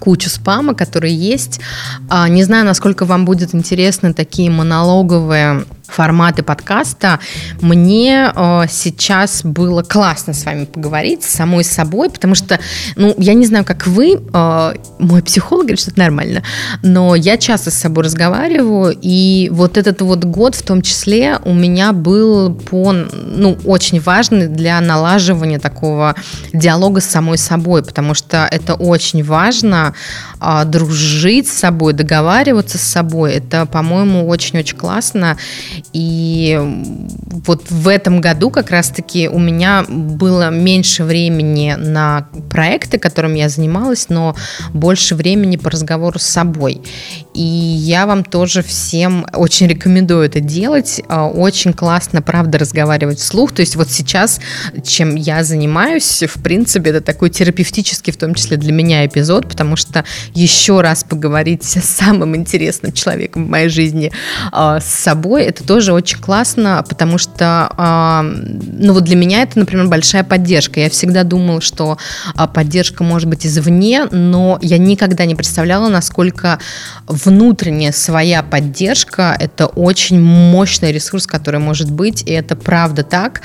кучу 0.08 0.30
спама, 0.30 0.74
который 0.74 1.12
есть. 1.12 1.60
А, 2.08 2.30
не 2.30 2.46
знаю, 2.46 2.64
насколько 2.64 3.04
вам 3.04 3.26
будет 3.26 3.54
интересны 3.54 4.14
такие 4.14 4.50
монологовые 4.50 5.66
форматы 5.88 6.44
подкаста. 6.44 7.20
Мне 7.62 8.32
э, 8.36 8.64
сейчас 8.70 9.44
было 9.44 9.84
классно 9.84 10.34
с 10.34 10.46
вами 10.46 10.66
поговорить, 10.66 11.24
с 11.24 11.30
самой 11.30 11.64
собой, 11.64 12.10
потому 12.10 12.36
что, 12.36 12.60
ну, 12.96 13.16
я 13.18 13.34
не 13.34 13.46
знаю, 13.46 13.66
как 13.66 13.88
вы, 13.88 14.22
э, 14.34 14.74
мой 15.00 15.24
психолог 15.24 15.64
говорит, 15.64 15.80
что 15.80 15.92
это 15.92 16.00
нормально, 16.00 16.44
но 16.84 17.16
я 17.16 17.38
часто 17.38 17.72
с 17.72 17.76
собой 17.76 18.04
разговариваю, 18.06 18.96
и 19.02 19.50
вот 19.52 19.78
этот 19.78 20.02
вот 20.02 20.24
год 20.26 20.56
в 20.56 20.64
том 20.64 20.82
числе 20.82 21.40
у 21.46 21.54
меня 21.54 21.94
был 21.94 22.54
по, 22.54 22.92
ну, 22.92 23.58
очень 23.66 24.00
важный 24.00 24.48
для 24.48 24.80
налаживания 24.82 25.60
такого 25.60 26.16
диалога 26.54 27.02
с 27.02 27.06
самой 27.06 27.38
собой, 27.38 27.84
потому 27.84 28.14
что 28.14 28.48
это 28.52 28.76
очень 28.76 29.24
важно 29.24 29.94
э, 30.40 30.64
дружить 30.66 31.48
с 31.48 31.54
собой, 31.54 31.94
договариваться 31.94 32.78
с 32.78 32.82
собой. 32.82 33.34
Это, 33.34 33.66
по-моему, 33.66 34.28
очень-очень 34.28 34.78
классно. 34.78 35.38
И 35.94 36.60
вот 37.46 37.70
в 37.70 37.88
этом 37.88 38.22
году 38.22 38.50
как 38.50 38.72
раз-таки 38.72 39.28
у 39.28 39.40
меня 39.40 39.86
было 39.88 40.50
меньше 40.50 41.04
времени 41.04 41.76
на 41.78 42.28
проекты, 42.50 42.98
которыми 42.98 43.40
я 43.40 43.50
занималась, 43.50 44.10
но 44.10 44.36
больше 44.74 45.16
времени 45.16 45.58
по 45.58 45.70
разговору 45.70 46.20
с 46.20 46.24
собой. 46.24 46.82
И 47.34 47.42
я 47.42 48.06
вам 48.08 48.24
тоже 48.24 48.64
всем 48.64 49.26
очень 49.34 49.68
рекомендую 49.68 50.24
это 50.24 50.40
делать. 50.40 51.02
А, 51.08 51.28
очень 51.28 51.74
классно, 51.74 52.22
правда, 52.22 52.58
разговаривать 52.58 53.20
вслух. 53.20 53.52
То 53.52 53.62
есть 53.62 53.76
вот 53.76 53.92
сейчас, 53.92 54.40
чем 54.84 55.16
я 55.16 55.44
занимаюсь, 55.44 56.24
в 56.24 56.42
принципе, 56.42 56.90
это 56.90 57.02
такой 57.02 57.30
терапевтический, 57.30 58.12
в 58.12 58.18
том 58.18 58.34
числе 58.34 58.58
для 58.58 58.74
меня 58.74 59.06
эпизод, 59.06 59.48
потому 59.48 59.76
что 59.76 60.04
еще 60.34 60.82
раз 60.82 61.04
поговорить 61.04 61.64
с 61.64 61.80
самым 61.84 62.36
интересным 62.36 62.92
человеком 62.92 63.46
в 63.46 63.50
моей 63.50 63.70
жизни 63.70 64.12
а, 64.52 64.80
с 64.80 64.88
собой, 64.88 65.44
это 65.44 65.64
тоже 65.64 65.94
очень 65.94 66.20
классно, 66.20 66.84
потому 66.88 67.18
что, 67.18 67.72
а, 67.78 68.24
ну 68.24 68.94
вот 68.94 69.04
для 69.04 69.16
меня 69.16 69.44
это, 69.44 69.60
например, 69.60 69.88
большая 69.88 70.24
поддержка. 70.24 70.80
Я 70.80 70.90
всегда 70.90 71.24
думала, 71.24 71.62
что 71.62 71.98
поддержка 72.54 73.04
может 73.04 73.30
быть 73.30 73.46
извне, 73.46 74.06
но 74.12 74.60
я 74.62 74.78
никогда 74.78 75.26
не 75.26 75.36
представляла, 75.36 75.90
насколько 75.90 76.60
внутренняя 77.08 77.92
своя 77.92 78.44
поддержка– 78.44 79.36
это 79.40 79.68
очень 79.68 80.22
мощный 80.22 80.92
ресурс, 80.92 81.28
который 81.28 81.60
может 81.60 81.92
быть, 81.92 82.24
и 82.24 82.32
это 82.32 82.56
правда 82.56 83.04
так. 83.04 83.42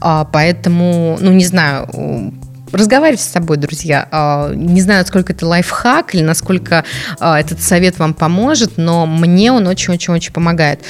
А, 0.00 0.24
поэтому, 0.24 1.18
ну, 1.20 1.32
не 1.32 1.44
знаю, 1.44 2.34
разговаривайте 2.76 3.24
с 3.24 3.28
собой, 3.28 3.56
друзья. 3.56 4.08
А, 4.10 4.52
не 4.52 4.80
знаю, 4.80 5.00
насколько 5.00 5.32
это 5.32 5.46
лайфхак 5.46 6.14
или 6.14 6.22
насколько 6.22 6.84
а, 7.20 7.38
этот 7.38 7.62
совет 7.62 7.98
вам 7.98 8.14
поможет, 8.14 8.76
но 8.76 9.06
мне 9.06 9.52
он 9.52 9.66
очень-очень-очень 9.66 10.32
помогает. 10.32 10.80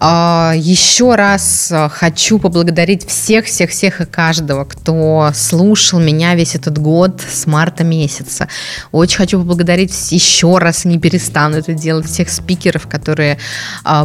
А, 0.00 0.52
еще 0.56 1.14
раз 1.14 1.72
хочу 1.92 2.38
поблагодарить 2.38 3.06
всех-всех-всех 3.06 4.00
и 4.00 4.06
каждого, 4.06 4.64
кто 4.64 5.30
слушал 5.34 6.00
меня 6.00 6.34
весь 6.34 6.54
этот 6.54 6.78
год 6.78 7.20
с 7.20 7.46
марта 7.46 7.84
месяца. 7.84 8.48
Очень 8.92 9.18
хочу 9.18 9.38
поблагодарить 9.38 10.12
еще 10.12 10.58
раз, 10.58 10.84
не 10.84 10.98
перестану 10.98 11.58
это 11.58 11.74
делать, 11.74 12.06
всех 12.06 12.30
спикеров, 12.30 12.86
которые 12.86 13.38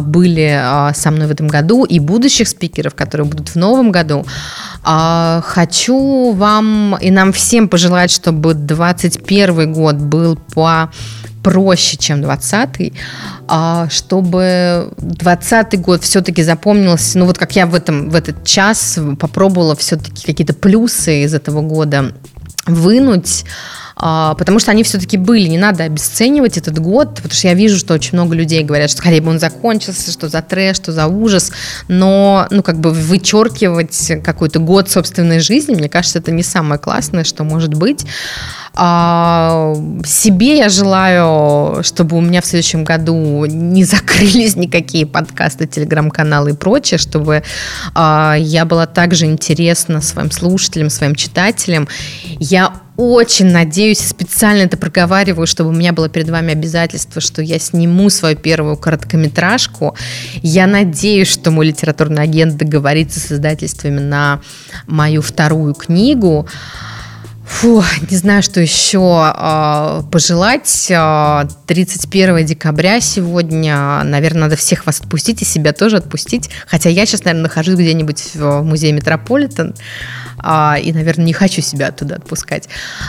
были 0.02 0.92
со 0.94 1.10
мной 1.10 1.26
в 1.26 1.30
этом 1.30 1.48
году, 1.48 1.84
и 1.84 1.98
будущих 1.98 2.48
спикеров, 2.48 2.94
которые 2.94 3.26
будут 3.26 3.50
в 3.50 3.56
новом 3.56 3.90
году. 3.92 4.24
Хочу 4.82 6.32
вам 6.32 6.96
и 7.00 7.10
нам 7.10 7.32
всем 7.32 7.68
пожелать, 7.68 8.10
чтобы 8.10 8.54
2021 8.54 9.72
год 9.72 9.96
был 9.96 10.36
по 10.54 10.90
проще, 11.42 11.96
чем 11.96 12.20
20 12.22 12.92
а 13.48 13.88
чтобы 13.90 14.92
20 14.98 15.80
год 15.80 16.04
все-таки 16.04 16.42
запомнился, 16.42 17.18
ну 17.18 17.24
вот 17.24 17.38
как 17.38 17.56
я 17.56 17.66
в, 17.66 17.74
этом, 17.74 18.10
в 18.10 18.14
этот 18.14 18.44
час 18.44 18.98
попробовала 19.18 19.74
все-таки 19.74 20.24
какие-то 20.24 20.54
плюсы 20.54 21.24
из 21.24 21.34
этого 21.34 21.60
года 21.60 22.12
вынуть, 22.66 23.44
а, 24.02 24.34
потому 24.34 24.58
что 24.58 24.70
они 24.70 24.82
все-таки 24.82 25.18
были. 25.18 25.46
Не 25.46 25.58
надо 25.58 25.84
обесценивать 25.84 26.56
этот 26.56 26.78
год, 26.78 27.16
потому 27.16 27.32
что 27.32 27.48
я 27.48 27.54
вижу, 27.54 27.76
что 27.76 27.92
очень 27.92 28.14
много 28.14 28.34
людей 28.34 28.62
говорят, 28.64 28.88
что 28.88 29.00
скорее 29.00 29.20
бы 29.20 29.28
он 29.28 29.38
закончился, 29.38 30.10
что 30.10 30.28
за 30.28 30.40
трэш, 30.40 30.76
что 30.76 30.92
за 30.92 31.06
ужас, 31.06 31.52
но, 31.86 32.46
ну, 32.50 32.62
как 32.62 32.80
бы 32.80 32.92
вычеркивать 32.92 34.22
какой-то 34.24 34.58
год 34.58 34.88
собственной 34.88 35.40
жизни, 35.40 35.74
мне 35.74 35.90
кажется, 35.90 36.18
это 36.18 36.32
не 36.32 36.42
самое 36.42 36.80
классное, 36.80 37.24
что 37.24 37.44
может 37.44 37.74
быть. 37.74 38.06
А, 38.72 39.74
себе 40.06 40.56
я 40.56 40.70
желаю, 40.70 41.82
чтобы 41.82 42.16
у 42.16 42.22
меня 42.22 42.40
в 42.40 42.46
следующем 42.46 42.84
году 42.84 43.44
не 43.44 43.84
закрылись 43.84 44.56
никакие 44.56 45.04
подкасты, 45.04 45.66
телеграм-каналы 45.66 46.52
и 46.52 46.54
прочее, 46.54 46.96
чтобы 46.96 47.42
а, 47.94 48.34
я 48.38 48.64
была 48.64 48.86
также 48.86 49.26
интересна 49.26 50.00
своим 50.00 50.30
слушателям, 50.30 50.88
своим 50.88 51.14
читателям. 51.14 51.86
Я 52.38 52.72
очень 53.00 53.46
надеюсь, 53.46 54.00
специально 54.00 54.62
это 54.62 54.76
проговариваю, 54.76 55.46
чтобы 55.46 55.70
у 55.70 55.72
меня 55.72 55.92
было 55.92 56.08
перед 56.08 56.28
вами 56.28 56.52
обязательство, 56.52 57.20
что 57.20 57.40
я 57.40 57.58
сниму 57.58 58.10
свою 58.10 58.36
первую 58.36 58.76
короткометражку. 58.76 59.96
Я 60.42 60.66
надеюсь, 60.66 61.28
что 61.28 61.50
мой 61.50 61.66
литературный 61.66 62.22
агент 62.22 62.56
договорится 62.56 63.18
с 63.18 63.32
издательствами 63.32 64.00
на 64.00 64.40
мою 64.86 65.22
вторую 65.22 65.74
книгу. 65.74 66.46
Фу, 67.50 67.82
не 68.08 68.16
знаю, 68.16 68.42
что 68.42 68.60
еще 68.60 69.34
э, 69.36 70.02
пожелать. 70.10 70.86
31 70.86 72.36
а, 72.36 72.42
декабря 72.42 73.00
сегодня, 73.00 74.02
наверное, 74.04 74.42
надо 74.42 74.56
всех 74.56 74.86
вас 74.86 75.00
отпустить 75.00 75.42
и 75.42 75.44
себя 75.44 75.72
тоже 75.72 75.96
отпустить. 75.96 76.48
Хотя 76.66 76.88
я 76.88 77.04
сейчас, 77.04 77.24
наверное, 77.24 77.42
нахожусь 77.48 77.74
где-нибудь 77.74 78.34
в 78.34 78.62
музее 78.62 78.92
Метрополитен 78.92 79.74
э, 80.42 80.80
и, 80.80 80.92
наверное, 80.92 81.26
не 81.26 81.32
хочу 81.32 81.60
себя 81.60 81.88
оттуда 81.88 82.16
отпускать. 82.16 82.68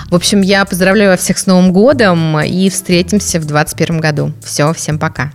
В 0.10 0.16
общем, 0.16 0.42
я 0.42 0.66
поздравляю 0.66 1.16
всех 1.18 1.38
с 1.38 1.46
Новым 1.46 1.72
годом 1.72 2.42
и 2.42 2.70
встретимся 2.70 3.40
в 3.40 3.46
2021 3.46 4.00
году. 4.00 4.34
Все, 4.44 4.74
всем 4.74 4.98
пока. 4.98 5.32